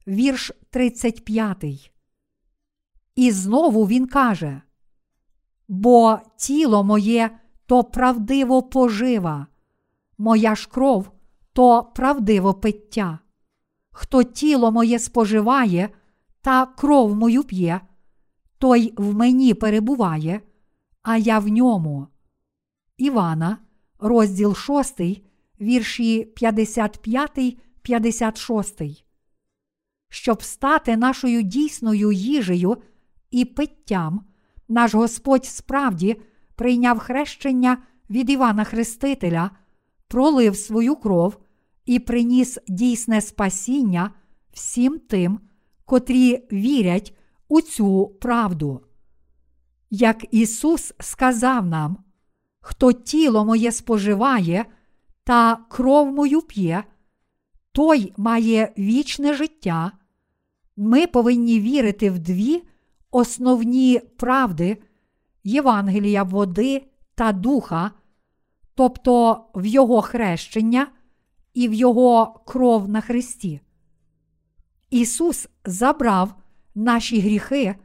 вірш 0.07 0.53
35. 0.71 1.91
І 3.15 3.31
знову 3.31 3.87
він 3.87 4.07
каже: 4.07 4.63
Бо 5.69 6.19
тіло 6.37 6.85
моє 6.85 7.31
то 7.67 7.85
правдиво 7.85 8.63
пожива, 8.63 9.47
моя 10.19 10.55
ж 10.55 10.69
кров 10.69 11.11
то 11.53 11.83
правдиво 11.95 12.55
пиття. 12.55 13.19
Хто 13.91 14.23
тіло 14.23 14.73
моє 14.73 14.99
споживає 14.99 15.89
та 16.41 16.67
кров 16.67 17.17
мою 17.17 17.45
п'є, 17.45 17.81
той 18.59 18.95
в 18.97 19.15
мені 19.15 19.55
перебуває, 19.55 20.41
а 21.03 21.17
я 21.17 21.39
в 21.39 21.49
ньому. 21.49 22.07
Івана, 22.97 23.59
розділ 23.99 24.55
6, 24.55 25.01
вірші 25.61 26.25
55, 26.25 27.59
56. 27.83 28.83
Щоб 30.09 30.43
стати 30.43 30.97
нашою 30.97 31.43
дійсною 31.43 32.13
їжею 32.13 32.77
і 33.31 33.45
питтям, 33.45 34.25
наш 34.69 34.95
Господь 34.95 35.45
справді 35.45 36.21
прийняв 36.55 36.99
хрещення 36.99 37.79
від 38.11 38.31
Івана 38.31 38.65
Хрестителя, 38.65 39.51
пролив 40.09 40.57
свою 40.57 40.97
кров 40.97 41.37
і 41.87 41.99
приніс 41.99 42.59
дійсне 42.69 43.21
спасіння 43.21 44.11
всім 44.53 44.99
тим, 44.99 45.41
котрі 45.85 46.47
вірять 46.53 47.17
у 47.49 47.61
цю 47.61 48.07
правду. 48.21 48.81
Як 49.91 50.27
Ісус 50.31 50.95
сказав 51.01 51.67
нам, 51.67 51.97
хто 52.61 52.93
тіло 52.93 53.45
моє 53.45 53.73
споживає 53.73 54.67
та 55.25 55.57
кров 55.57 56.13
мою 56.13 56.43
п'є, 56.43 56.85
той 57.73 58.13
має 58.17 58.73
вічне 58.79 59.35
життя, 59.35 59.93
ми 60.77 61.07
повинні 61.07 61.61
вірити 61.61 62.11
в 62.11 62.19
дві 62.19 62.63
основні 63.11 64.01
правди 64.17 64.83
Євангелія 65.45 66.23
води 66.23 66.87
та 67.15 67.33
духа, 67.33 67.91
тобто 68.75 69.45
в 69.55 69.67
Його 69.67 70.03
хрещення 70.03 70.87
і 71.55 71.69
в 71.69 71.75
Його 71.75 72.43
кров 72.47 72.89
на 72.89 73.01
Христі. 73.01 73.61
Ісус 74.91 75.49
забрав 75.65 76.35
наші 76.75 77.21
гріхи, 77.21 77.77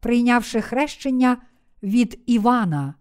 прийнявши 0.00 0.60
хрещення 0.60 1.36
від 1.82 2.22
Івана. 2.26 2.94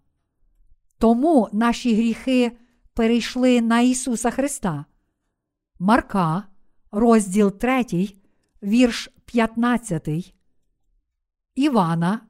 Тому 0.97 1.49
наші 1.53 1.95
гріхи 1.95 2.51
перейшли 2.93 3.61
на 3.61 3.81
Ісуса 3.81 4.31
Христа. 4.31 4.85
Марка, 5.79 6.43
розділ 6.91 7.51
3, 7.51 7.85
вірш 8.63 9.09
15. 9.25 10.33
Івана, 11.55 12.21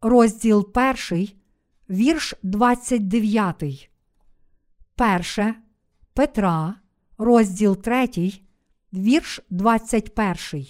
розділ 0.00 0.72
1, 1.10 1.28
вірш 1.90 2.34
29. 2.42 3.90
Перше 4.94 5.54
Петра, 6.14 6.74
розділ 7.18 7.76
3, 7.76 8.32
вірш 8.92 9.40
21. 9.50 10.66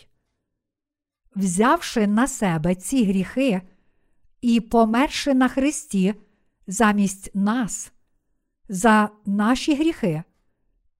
Взявши 1.37 2.07
на 2.07 2.27
себе 2.27 2.75
ці 2.75 3.05
гріхи 3.05 3.63
і 4.41 4.61
померши 4.61 5.35
на 5.35 5.49
Христі 5.49 6.15
замість 6.67 7.31
нас, 7.35 7.93
за 8.69 9.11
наші 9.27 9.75
гріхи, 9.75 10.23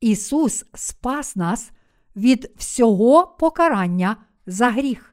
Ісус 0.01 0.65
спас 0.75 1.37
нас 1.37 1.71
від 2.17 2.53
всього 2.57 3.27
покарання 3.27 4.17
за 4.47 4.71
гріх. 4.71 5.10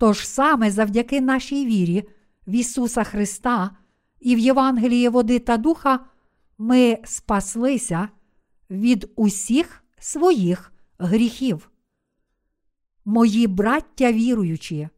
Тож 0.00 0.28
саме 0.28 0.70
завдяки 0.70 1.20
нашій 1.20 1.66
вірі 1.66 2.04
в 2.46 2.50
Ісуса 2.50 3.04
Христа 3.04 3.70
і 4.20 4.36
в 4.36 4.38
Євангеліє 4.38 5.10
води 5.10 5.38
та 5.38 5.56
духа 5.56 6.00
ми 6.58 6.98
спаслися 7.04 8.08
від 8.70 9.10
усіх 9.16 9.84
своїх 9.98 10.72
гріхів. 10.98 11.70
Мої 13.04 13.46
браття 13.46 14.12
віруючі, 14.12 14.88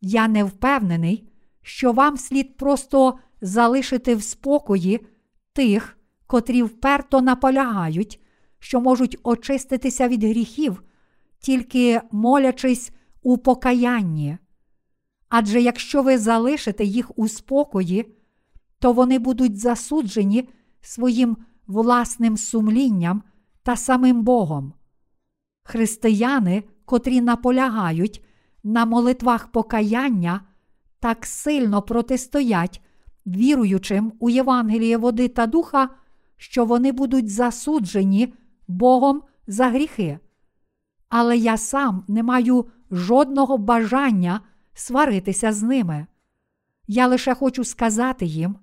я 0.00 0.28
не 0.28 0.44
впевнений, 0.44 1.28
що 1.62 1.92
вам 1.92 2.16
слід 2.16 2.56
просто 2.56 3.18
залишити 3.40 4.14
в 4.14 4.22
спокої 4.22 5.06
тих, 5.52 5.98
котрі 6.26 6.62
вперто 6.62 7.20
наполягають, 7.20 8.20
що 8.58 8.80
можуть 8.80 9.18
очиститися 9.22 10.08
від 10.08 10.24
гріхів, 10.24 10.82
тільки 11.40 12.00
молячись 12.12 12.92
у 13.26 13.38
покаянні. 13.38 14.38
Адже 15.28 15.60
якщо 15.60 16.02
ви 16.02 16.18
залишите 16.18 16.84
їх 16.84 17.18
у 17.18 17.28
спокої, 17.28 18.16
то 18.78 18.92
вони 18.92 19.18
будуть 19.18 19.58
засуджені 19.58 20.48
своїм 20.80 21.36
власним 21.66 22.36
сумлінням 22.36 23.22
та 23.62 23.76
самим 23.76 24.22
Богом. 24.22 24.72
Християни, 25.62 26.62
котрі 26.84 27.20
наполягають 27.20 28.24
на 28.64 28.84
молитвах 28.84 29.48
покаяння, 29.48 30.40
так 31.00 31.26
сильно 31.26 31.82
протистоять 31.82 32.82
віруючим 33.26 34.12
у 34.18 34.30
Євангеліє 34.30 34.96
води 34.96 35.28
та 35.28 35.46
духа, 35.46 35.88
що 36.36 36.64
вони 36.64 36.92
будуть 36.92 37.30
засуджені 37.30 38.34
Богом 38.68 39.22
за 39.46 39.68
гріхи. 39.68 40.18
Але 41.08 41.36
я 41.36 41.56
сам 41.56 42.04
не 42.08 42.22
маю 42.22 42.66
жодного 42.90 43.58
бажання 43.58 44.40
сваритися 44.74 45.52
з 45.52 45.62
ними. 45.62 46.06
Я 46.86 47.06
лише 47.06 47.34
хочу 47.34 47.64
сказати 47.64 48.26
їм. 48.26 48.56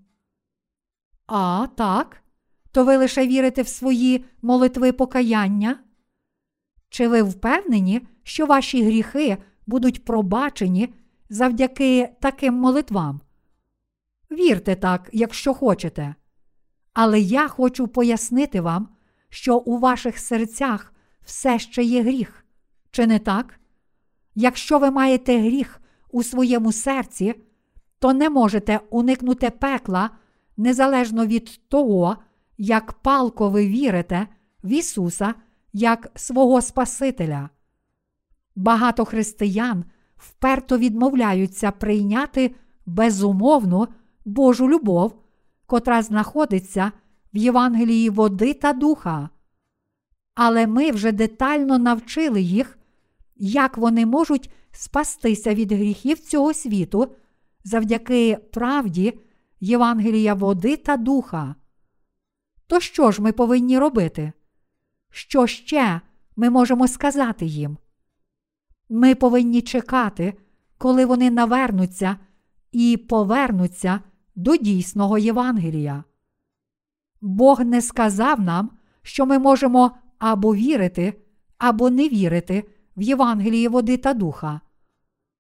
А, 1.28 1.68
так, 1.76 2.24
то 2.72 2.86
ви 2.86 2.98
лише 2.98 3.28
вірите 3.28 3.62
в 3.62 3.68
свої 3.68 4.26
молитви 4.42 4.92
покаяння? 4.92 5.80
Чи 6.90 7.08
ви 7.08 7.22
впевнені, 7.22 8.08
що 8.24 8.46
ваші 8.46 8.84
гріхи 8.84 9.38
будуть 9.68 10.06
пробачені 10.06 10.94
завдяки 11.30 12.10
таким 12.20 12.54
молитвам? 12.54 13.22
Вірте 14.32 14.76
так, 14.76 15.10
якщо 15.14 15.54
хочете. 15.54 16.16
Але 16.94 17.20
я 17.20 17.48
хочу 17.48 17.88
пояснити 17.88 18.62
вам, 18.62 18.90
що 19.30 19.58
у 19.58 19.78
ваших 19.78 20.20
серцях 20.20 20.93
все 21.26 21.60
ще 21.60 21.84
є 21.84 22.02
гріх. 22.02 22.46
Чи 22.92 23.08
не 23.08 23.20
так? 23.20 23.60
Якщо 24.36 24.80
ви 24.80 24.92
маєте 24.92 25.40
гріх 25.40 25.82
у 26.12 26.24
своєму 26.24 26.72
серці, 26.72 27.36
то 28.00 28.14
не 28.14 28.30
можете 28.30 28.80
уникнути 28.90 29.50
пекла 29.50 30.10
незалежно 30.58 31.26
від 31.26 31.70
того, 31.70 32.18
як 32.58 32.94
палко 32.94 33.50
ви 33.50 33.68
вірите 33.68 34.28
в 34.64 34.68
Ісуса 34.72 35.34
як 35.74 36.12
свого 36.16 36.62
Спасителя. 36.62 37.50
Багато 38.56 39.06
християн 39.06 39.86
вперто 40.18 40.78
відмовляються 40.78 41.72
прийняти 41.72 42.56
безумовну 42.86 43.88
Божу 44.26 44.70
любов, 44.70 45.20
котра 45.66 46.02
знаходиться 46.02 46.92
в 47.34 47.38
Євангелії 47.38 48.10
води 48.10 48.54
та 48.54 48.74
духа. 48.74 49.30
Але 50.36 50.68
ми 50.68 50.92
вже 50.92 51.12
детально 51.12 51.80
навчили 51.80 52.42
їх, 52.42 52.80
як 53.36 53.78
вони 53.78 54.06
можуть 54.06 54.50
спастися 54.72 55.54
від 55.54 55.72
гріхів 55.72 56.20
цього 56.20 56.54
світу 56.54 57.16
завдяки 57.64 58.38
правді 58.54 59.20
Євангелія 59.60 60.34
води 60.34 60.78
та 60.78 60.98
духа. 60.98 61.56
То 62.68 62.80
що 62.80 63.12
ж 63.12 63.22
ми 63.22 63.32
повинні 63.32 63.80
робити? 63.80 64.32
Що 65.10 65.48
ще 65.48 66.02
ми 66.36 66.50
можемо 66.50 66.88
сказати 66.88 67.46
їм? 67.46 67.78
Ми 68.90 69.16
повинні 69.16 69.62
чекати, 69.62 70.34
коли 70.78 71.06
вони 71.06 71.32
навернуться 71.32 72.18
і 72.72 72.98
повернуться 72.98 74.00
до 74.36 74.56
дійсного 74.56 75.18
Євангелія. 75.18 76.04
Бог 77.22 77.62
не 77.62 77.82
сказав 77.82 78.42
нам, 78.42 78.72
що 79.02 79.26
ми 79.26 79.40
можемо 79.40 79.92
або 80.24 80.56
вірити, 80.56 81.14
або 81.58 81.90
не 81.90 82.10
вірити 82.10 82.64
в 82.98 83.02
Євангеліє 83.02 83.70
води 83.70 83.98
та 83.98 84.14
духа. 84.14 84.62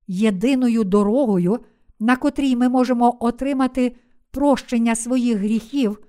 Єдиною 0.07 0.83
дорогою, 0.83 1.59
на 1.99 2.15
котрій 2.15 2.55
ми 2.55 2.69
можемо 2.69 3.17
отримати 3.19 3.95
прощення 4.31 4.95
своїх 4.95 5.37
гріхів 5.37 5.99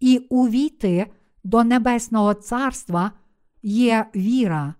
і 0.00 0.18
увійти 0.18 1.06
до 1.44 1.64
Небесного 1.64 2.34
Царства, 2.34 3.10
є 3.62 4.06
віра. 4.16 4.74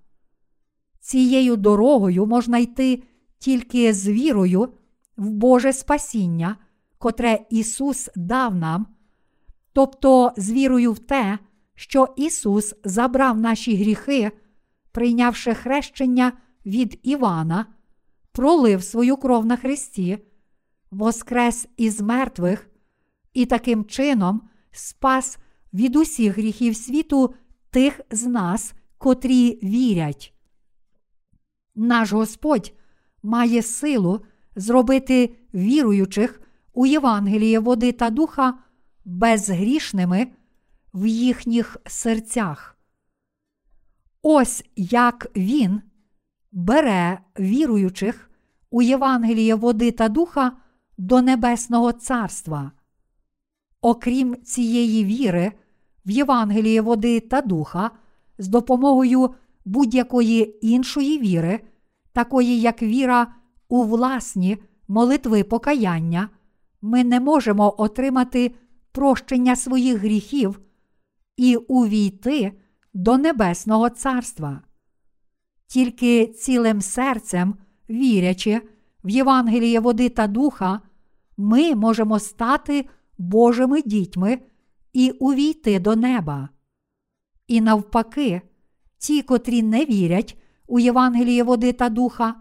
Цією 1.00 1.56
дорогою 1.56 2.26
можна 2.26 2.58
йти 2.58 3.02
тільки 3.38 3.92
з 3.92 4.08
вірою 4.08 4.68
в 5.16 5.30
Боже 5.30 5.72
спасіння, 5.72 6.56
котре 6.98 7.38
Ісус 7.50 8.10
дав 8.16 8.54
нам, 8.54 8.86
тобто 9.72 10.32
з 10.36 10.52
вірою 10.52 10.92
в 10.92 10.98
те, 10.98 11.38
що 11.74 12.14
Ісус 12.16 12.74
забрав 12.84 13.40
наші 13.40 13.76
гріхи, 13.76 14.32
прийнявши 14.92 15.54
хрещення 15.54 16.32
від 16.66 17.00
Івана, 17.02 17.66
пролив 18.32 18.82
свою 18.82 19.16
кров 19.16 19.46
на 19.46 19.56
Христі, 19.56 20.18
воскрес 20.90 21.68
із 21.76 22.00
мертвих 22.00 22.70
і 23.32 23.46
таким 23.46 23.84
чином 23.84 24.42
спас 24.70 25.38
від 25.74 25.96
усіх 25.96 26.38
гріхів 26.38 26.76
світу 26.76 27.34
тих 27.70 28.00
з 28.10 28.26
нас, 28.26 28.74
котрі 28.98 29.58
вірять. 29.62 30.34
Наш 31.74 32.12
Господь 32.12 32.72
має 33.22 33.62
силу 33.62 34.20
зробити 34.56 35.36
віруючих 35.54 36.40
у 36.72 36.86
Євангеліє 36.86 37.58
води 37.58 37.92
та 37.92 38.10
духа 38.10 38.58
безгрішними 39.04 40.26
в 40.94 41.06
їхніх 41.06 41.76
серцях. 41.86 42.78
Ось 44.22 44.64
як 44.76 45.26
Він 45.36 45.82
бере 46.52 47.18
віруючих 47.38 48.30
у 48.70 48.82
Євангеліє 48.82 49.54
води 49.54 49.90
та 49.90 50.08
духа 50.08 50.52
до 50.98 51.22
Небесного 51.22 51.92
Царства. 51.92 52.72
Окрім 53.80 54.42
цієї 54.42 55.04
віри 55.04 55.52
в 56.06 56.10
Євангеліє 56.10 56.80
води 56.80 57.20
та 57.20 57.40
духа, 57.40 57.90
з 58.38 58.48
допомогою 58.48 59.34
будь-якої 59.64 60.66
іншої 60.66 61.18
віри, 61.18 61.60
такої 62.12 62.60
як 62.60 62.82
віра 62.82 63.34
у 63.68 63.82
власні 63.82 64.58
молитви 64.88 65.44
покаяння, 65.44 66.28
ми 66.82 67.04
не 67.04 67.20
можемо 67.20 67.74
отримати 67.78 68.54
прощення 68.92 69.56
своїх 69.56 69.98
гріхів 69.98 70.60
і 71.36 71.56
увійти 71.56 72.52
до 72.94 73.18
Небесного 73.18 73.90
Царства. 73.90 74.60
Тільки 75.66 76.26
цілим 76.26 76.80
серцем, 76.80 77.54
вірячи 77.90 78.60
в 79.04 79.10
Євангеліє 79.10 79.80
води 79.80 80.08
та 80.08 80.26
духа, 80.26 80.80
ми 81.36 81.74
можемо 81.74 82.18
стати 82.18 82.88
Божими 83.18 83.82
дітьми 83.82 84.38
і 84.92 85.10
увійти 85.10 85.80
до 85.80 85.96
неба. 85.96 86.48
І 87.46 87.60
навпаки, 87.60 88.42
ті, 88.98 89.22
котрі 89.22 89.62
не 89.62 89.84
вірять 89.84 90.38
у 90.66 90.78
Євангеліє 90.78 91.42
води 91.42 91.72
та 91.72 91.88
духа, 91.88 92.34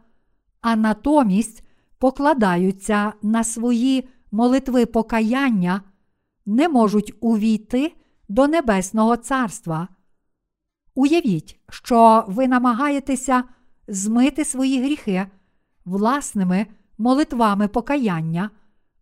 а 0.61 0.75
натомість 0.75 1.63
покладаються 1.97 3.13
на 3.21 3.43
свої 3.43 4.09
молитви 4.31 4.85
покаяння, 4.85 5.81
не 6.45 6.69
можуть 6.69 7.13
увійти 7.19 7.95
до 8.29 8.47
Небесного 8.47 9.17
Царства. 9.17 9.87
Уявіть, 10.95 11.59
що 11.69 12.25
ви 12.27 12.47
намагаєтеся 12.47 13.43
змити 13.87 14.45
свої 14.45 14.83
гріхи 14.83 15.27
власними 15.85 16.67
молитвами 16.97 17.67
покаяння, 17.67 18.49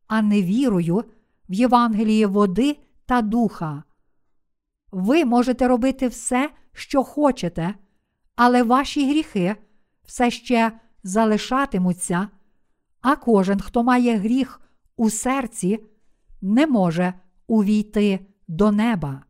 а 0.08 0.22
не 0.22 0.42
вірою 0.42 1.04
в 1.50 1.54
Євангеліє 1.54 2.28
води 2.28 2.78
та 3.06 3.22
духа. 3.22 3.84
Ви 4.92 5.26
можете 5.26 5.68
робити 5.68 6.08
все, 6.08 6.50
що 6.74 7.04
хочете, 7.04 7.76
але 8.36 8.64
ваші 8.64 9.10
гріхи 9.10 9.56
все 10.06 10.32
ще 10.32 10.72
залишатимуться, 11.04 12.28
а 13.02 13.16
кожен, 13.16 13.60
хто 13.60 13.84
має 13.84 14.18
гріх 14.18 14.62
у 14.98 15.10
серці, 15.10 15.80
не 16.42 16.68
може 16.68 17.14
увійти 17.48 18.20
до 18.52 18.72
неба. 18.72 19.24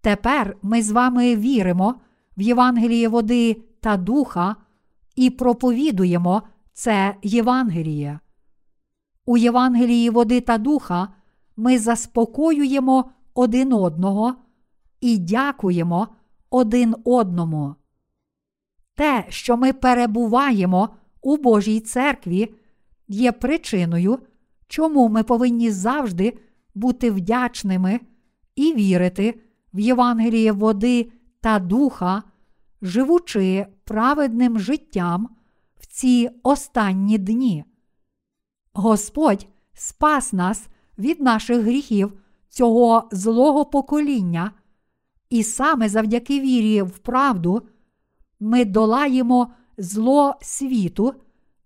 Тепер 0.00 0.56
ми 0.62 0.82
з 0.82 0.90
вами 0.90 1.36
віримо 1.36 1.94
в 2.36 2.40
Євангеліє 2.40 3.08
води 3.08 3.62
та 3.80 3.96
духа 3.96 4.56
і 5.16 5.30
проповідуємо 5.30 6.42
це 6.72 7.14
Євангеліє. 7.22 8.20
У 9.26 9.36
Євангелії 9.36 10.10
води 10.10 10.40
та 10.40 10.58
духа 10.58 11.08
ми 11.56 11.78
заспокоюємо 11.78 13.10
один 13.34 13.72
одного 13.72 14.34
і 15.00 15.18
дякуємо 15.18 16.08
один 16.50 16.94
одному. 17.04 17.74
Те, 18.94 19.24
що 19.28 19.56
ми 19.56 19.72
перебуваємо 19.72 20.88
у 21.22 21.36
Божій 21.36 21.80
церкві, 21.80 22.54
є 23.08 23.32
причиною, 23.32 24.18
чому 24.68 25.08
ми 25.08 25.22
повинні 25.22 25.70
завжди 25.70 26.38
бути 26.78 27.10
вдячними 27.10 28.00
і 28.56 28.74
вірити 28.74 29.40
в 29.74 29.78
Євангеліє 29.78 30.52
води 30.52 31.12
та 31.40 31.58
духа, 31.58 32.22
живучи 32.82 33.66
праведним 33.84 34.58
життям 34.58 35.28
в 35.80 35.86
ці 35.86 36.30
останні 36.42 37.18
дні. 37.18 37.64
Господь 38.72 39.46
спас 39.72 40.32
нас 40.32 40.68
від 40.98 41.20
наших 41.20 41.60
гріхів 41.60 42.12
цього 42.48 43.08
злого 43.12 43.64
покоління, 43.64 44.52
і 45.30 45.42
саме 45.42 45.88
завдяки 45.88 46.40
вірі 46.40 46.82
в 46.82 46.98
правду 46.98 47.62
ми 48.40 48.64
долаємо 48.64 49.52
зло 49.78 50.34
світу 50.40 51.14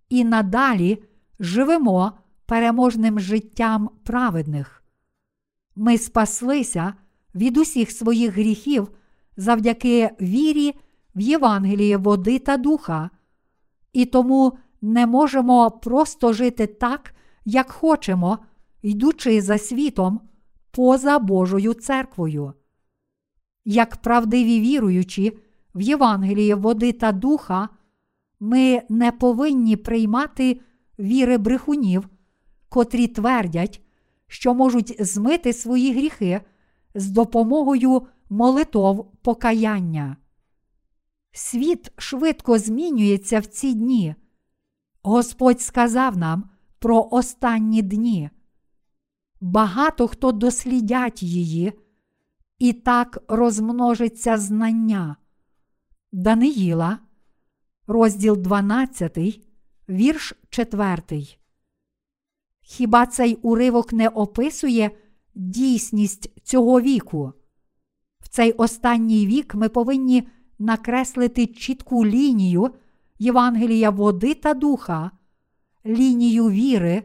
і 0.09 0.25
надалі 0.25 1.03
живемо 1.41 2.13
переможним 2.47 3.21
життям 3.21 3.91
праведних. 4.05 4.82
Ми 5.77 5.99
спаслися 5.99 6.95
від 7.35 7.57
усіх 7.57 7.91
своїх 7.91 8.33
гріхів 8.33 8.91
завдяки 9.37 10.11
вірі 10.21 10.75
в 11.15 11.21
Євангеліє 11.21 11.97
води 11.97 12.39
та 12.39 12.57
духа, 12.57 13.11
і 13.93 14.05
тому 14.05 14.59
не 14.83 15.07
можемо 15.07 15.71
просто 15.71 16.33
жити 16.33 16.67
так, 16.67 17.15
як 17.45 17.71
хочемо, 17.71 18.39
йдучи 18.83 19.43
за 19.43 19.59
світом 19.59 20.21
поза 20.71 21.19
Божою 21.19 21.75
церквою. 21.75 22.53
Як 23.65 23.97
правдиві 23.97 24.61
віруючі 24.61 25.39
в 25.75 25.81
Євангеліє 25.81 26.55
води 26.55 26.93
та 26.93 27.13
духа, 27.13 27.69
ми 28.41 28.83
не 28.89 29.13
повинні 29.13 29.77
приймати 29.77 30.61
віри 30.99 31.39
брехунів, 31.39 32.09
котрі 32.69 33.07
твердять, 33.07 33.82
що 34.33 34.55
можуть 34.55 34.97
змити 34.99 35.53
свої 35.53 35.93
гріхи 35.93 36.41
з 36.95 37.11
допомогою 37.11 38.07
молитов 38.31 39.13
покаяння. 39.23 40.17
Світ 41.33 41.93
швидко 41.97 42.59
змінюється 42.59 43.41
в 43.41 43.47
ці 43.47 43.75
дні. 43.75 44.15
Господь 45.03 45.61
сказав 45.61 46.17
нам 46.17 46.51
про 46.79 47.09
останні 47.11 47.83
дні. 47.83 48.31
Багато 49.41 50.09
хто 50.09 50.33
дослідять 50.33 51.23
її, 51.23 51.73
і 52.59 52.73
так 52.73 53.25
розмножиться 53.29 54.39
знання. 54.39 55.17
Даниїла, 56.13 56.99
розділ 57.87 58.37
12, 58.37 59.19
вірш 59.89 60.35
4. 60.49 61.42
Хіба 62.63 63.07
цей 63.07 63.35
уривок 63.35 63.93
не 63.93 64.09
описує 64.09 64.91
дійсність 65.35 66.31
цього 66.43 66.81
віку? 66.81 67.33
В 68.21 68.29
цей 68.29 68.53
останній 68.53 69.27
вік 69.27 69.55
ми 69.55 69.69
повинні 69.69 70.29
накреслити 70.59 71.47
чітку 71.47 72.07
лінію 72.07 72.71
Євангелія 73.19 73.91
води 73.91 74.35
та 74.35 74.55
духа, 74.55 75.11
лінію 75.87 76.51
віри 76.51 77.03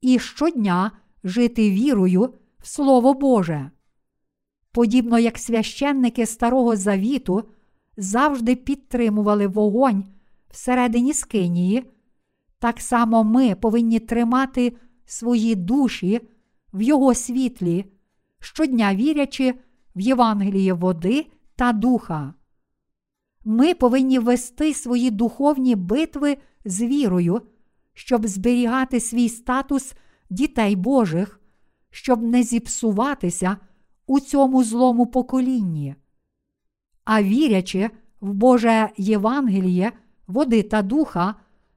і 0.00 0.18
щодня 0.18 0.90
жити 1.24 1.70
вірою 1.70 2.34
в 2.58 2.66
Слово 2.66 3.14
Боже. 3.14 3.70
Подібно 4.72 5.18
як 5.18 5.38
священники 5.38 6.26
Старого 6.26 6.76
Завіту 6.76 7.44
завжди 7.96 8.56
підтримували 8.56 9.46
вогонь 9.46 10.04
всередині 10.50 11.12
Скинії, 11.12 11.84
так 12.58 12.80
само 12.80 13.24
ми 13.24 13.54
повинні 13.54 13.98
тримати 13.98 14.72
свої 15.04 15.54
душі 15.54 16.20
в 16.72 16.82
Його 16.82 17.14
світлі, 17.14 17.84
щодня 18.40 18.94
вірячи 18.94 19.54
в 19.96 20.00
Євангеліє 20.00 20.72
води 20.72 21.26
та 21.56 21.72
духа. 21.72 22.34
Ми 23.44 23.74
повинні 23.74 24.18
вести 24.18 24.74
свої 24.74 25.10
духовні 25.10 25.76
битви 25.76 26.36
з 26.64 26.82
вірою, 26.82 27.42
щоб 27.94 28.26
зберігати 28.26 29.00
свій 29.00 29.28
статус 29.28 29.94
дітей 30.30 30.76
Божих, 30.76 31.40
щоб 31.90 32.22
не 32.22 32.42
зіпсуватися 32.42 33.56
у 34.06 34.20
цьому 34.20 34.64
злому 34.64 35.06
поколінні. 35.06 35.94
А 37.04 37.22
вірячи 37.22 37.90
в 38.20 38.32
Боже 38.32 38.90
Євангеліє, 38.96 39.92
води 40.26 40.62
та 40.62 40.82
духа, 40.82 41.34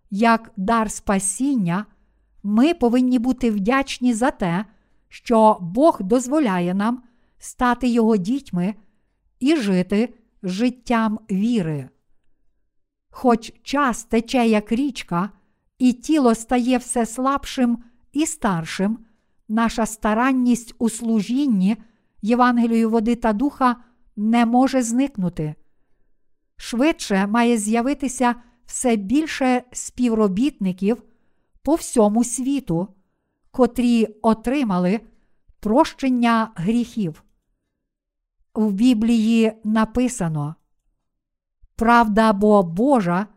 як 0.10 0.52
дар 0.58 0.92
спасіння, 0.92 1.86
ми 2.44 2.74
повинні 2.74 3.20
бути 3.20 3.52
вдячні 3.52 4.14
за 4.14 4.32
те, 4.32 4.66
що 5.10 5.58
Бог 5.62 5.98
дозволяє 6.02 6.74
нам 6.74 7.04
стати 7.40 7.88
Його 7.88 8.18
дітьми 8.18 8.76
і 9.40 9.56
жити 9.56 10.14
життям 10.44 11.20
віри. 11.32 11.90
Хоч 13.10 13.54
час 13.64 14.04
тече 14.04 14.48
як 14.48 14.72
річка, 14.72 15.30
і 15.78 15.94
тіло 15.94 16.36
стає 16.36 16.78
все 16.78 17.06
слабшим 17.06 17.84
і 18.14 18.26
старшим, 18.26 19.00
наша 19.48 19.86
старанність 19.86 20.76
у 20.80 20.90
служінні 20.90 21.78
Євангелію 22.22 22.90
води 22.90 23.16
та 23.16 23.34
духа 23.34 23.76
не 24.16 24.46
може 24.46 24.82
зникнути. 24.82 25.56
Швидше 26.58 27.28
має 27.28 27.58
з'явитися 27.58 28.36
все 28.70 28.96
більше 28.96 29.64
співробітників 29.72 31.04
по 31.62 31.76
всьому 31.76 32.24
світу, 32.24 32.88
котрі 33.52 34.06
отримали 34.22 35.00
прощення 35.60 36.52
гріхів. 36.56 37.24
В 38.54 38.72
Біблії 38.72 39.54
написано 39.64 40.56
Правда 41.76 42.34
бо 42.34 42.64
Божа 42.64 43.28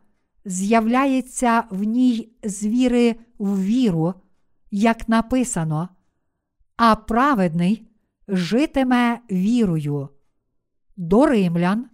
з'являється 0.45 1.65
в 1.71 1.83
ній 1.83 2.33
з 2.43 2.67
віри 2.67 3.17
в 3.39 3.63
віру, 3.63 4.15
як 4.71 5.09
написано, 5.09 5.89
а 6.77 6.97
праведний 6.97 7.89
житиме 8.29 9.21
вірою. 9.31 10.09
До 10.97 11.27
Римлян, 11.27 11.91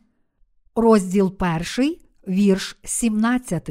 розділ 0.74 1.36
1, 1.78 2.07
вірш 2.29 2.79
17. 2.85 3.71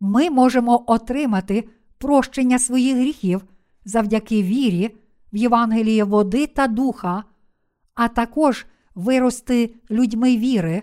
Ми 0.00 0.30
можемо 0.30 0.84
отримати 0.86 1.68
прощення 1.98 2.58
своїх 2.58 2.96
гріхів 2.96 3.44
завдяки 3.84 4.42
вірі 4.42 4.96
в 5.32 5.36
Євангеліє 5.36 6.04
води 6.04 6.46
та 6.46 6.66
духа, 6.66 7.24
а 7.94 8.08
також 8.08 8.66
вирости 8.94 9.74
людьми 9.90 10.36
віри, 10.36 10.82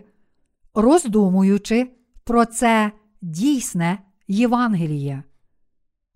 роздумуючи 0.73 1.91
про 2.23 2.45
це 2.45 2.91
дійсне 3.21 3.99
Євангеліє. 4.27 5.23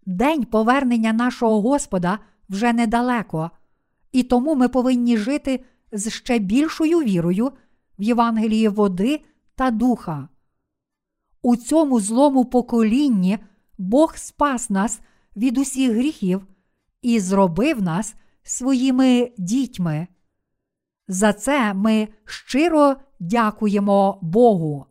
День 0.05 0.45
повернення 0.45 1.13
нашого 1.13 1.61
Господа 1.61 2.19
вже 2.49 2.73
недалеко, 2.73 3.51
і 4.11 4.23
тому 4.23 4.55
ми 4.55 4.69
повинні 4.69 5.17
жити 5.17 5.63
з 5.91 6.09
ще 6.09 6.39
більшою 6.39 6.99
вірою 6.99 7.51
в 7.99 8.03
Євангеліє 8.03 8.69
води 8.69 9.21
та 9.55 9.71
духа. 9.71 10.27
У 11.47 11.55
цьому 11.55 11.99
злому 11.99 12.45
поколінні 12.45 13.39
Бог 13.77 14.17
спас 14.17 14.69
нас 14.69 15.01
від 15.35 15.57
усіх 15.57 15.91
гріхів 15.91 16.47
і 17.01 17.19
зробив 17.19 17.81
нас 17.81 18.15
своїми 18.43 19.31
дітьми. 19.37 20.07
За 21.07 21.33
це 21.33 21.73
ми 21.73 22.07
щиро 22.25 22.95
дякуємо 23.19 24.19
Богу. 24.21 24.85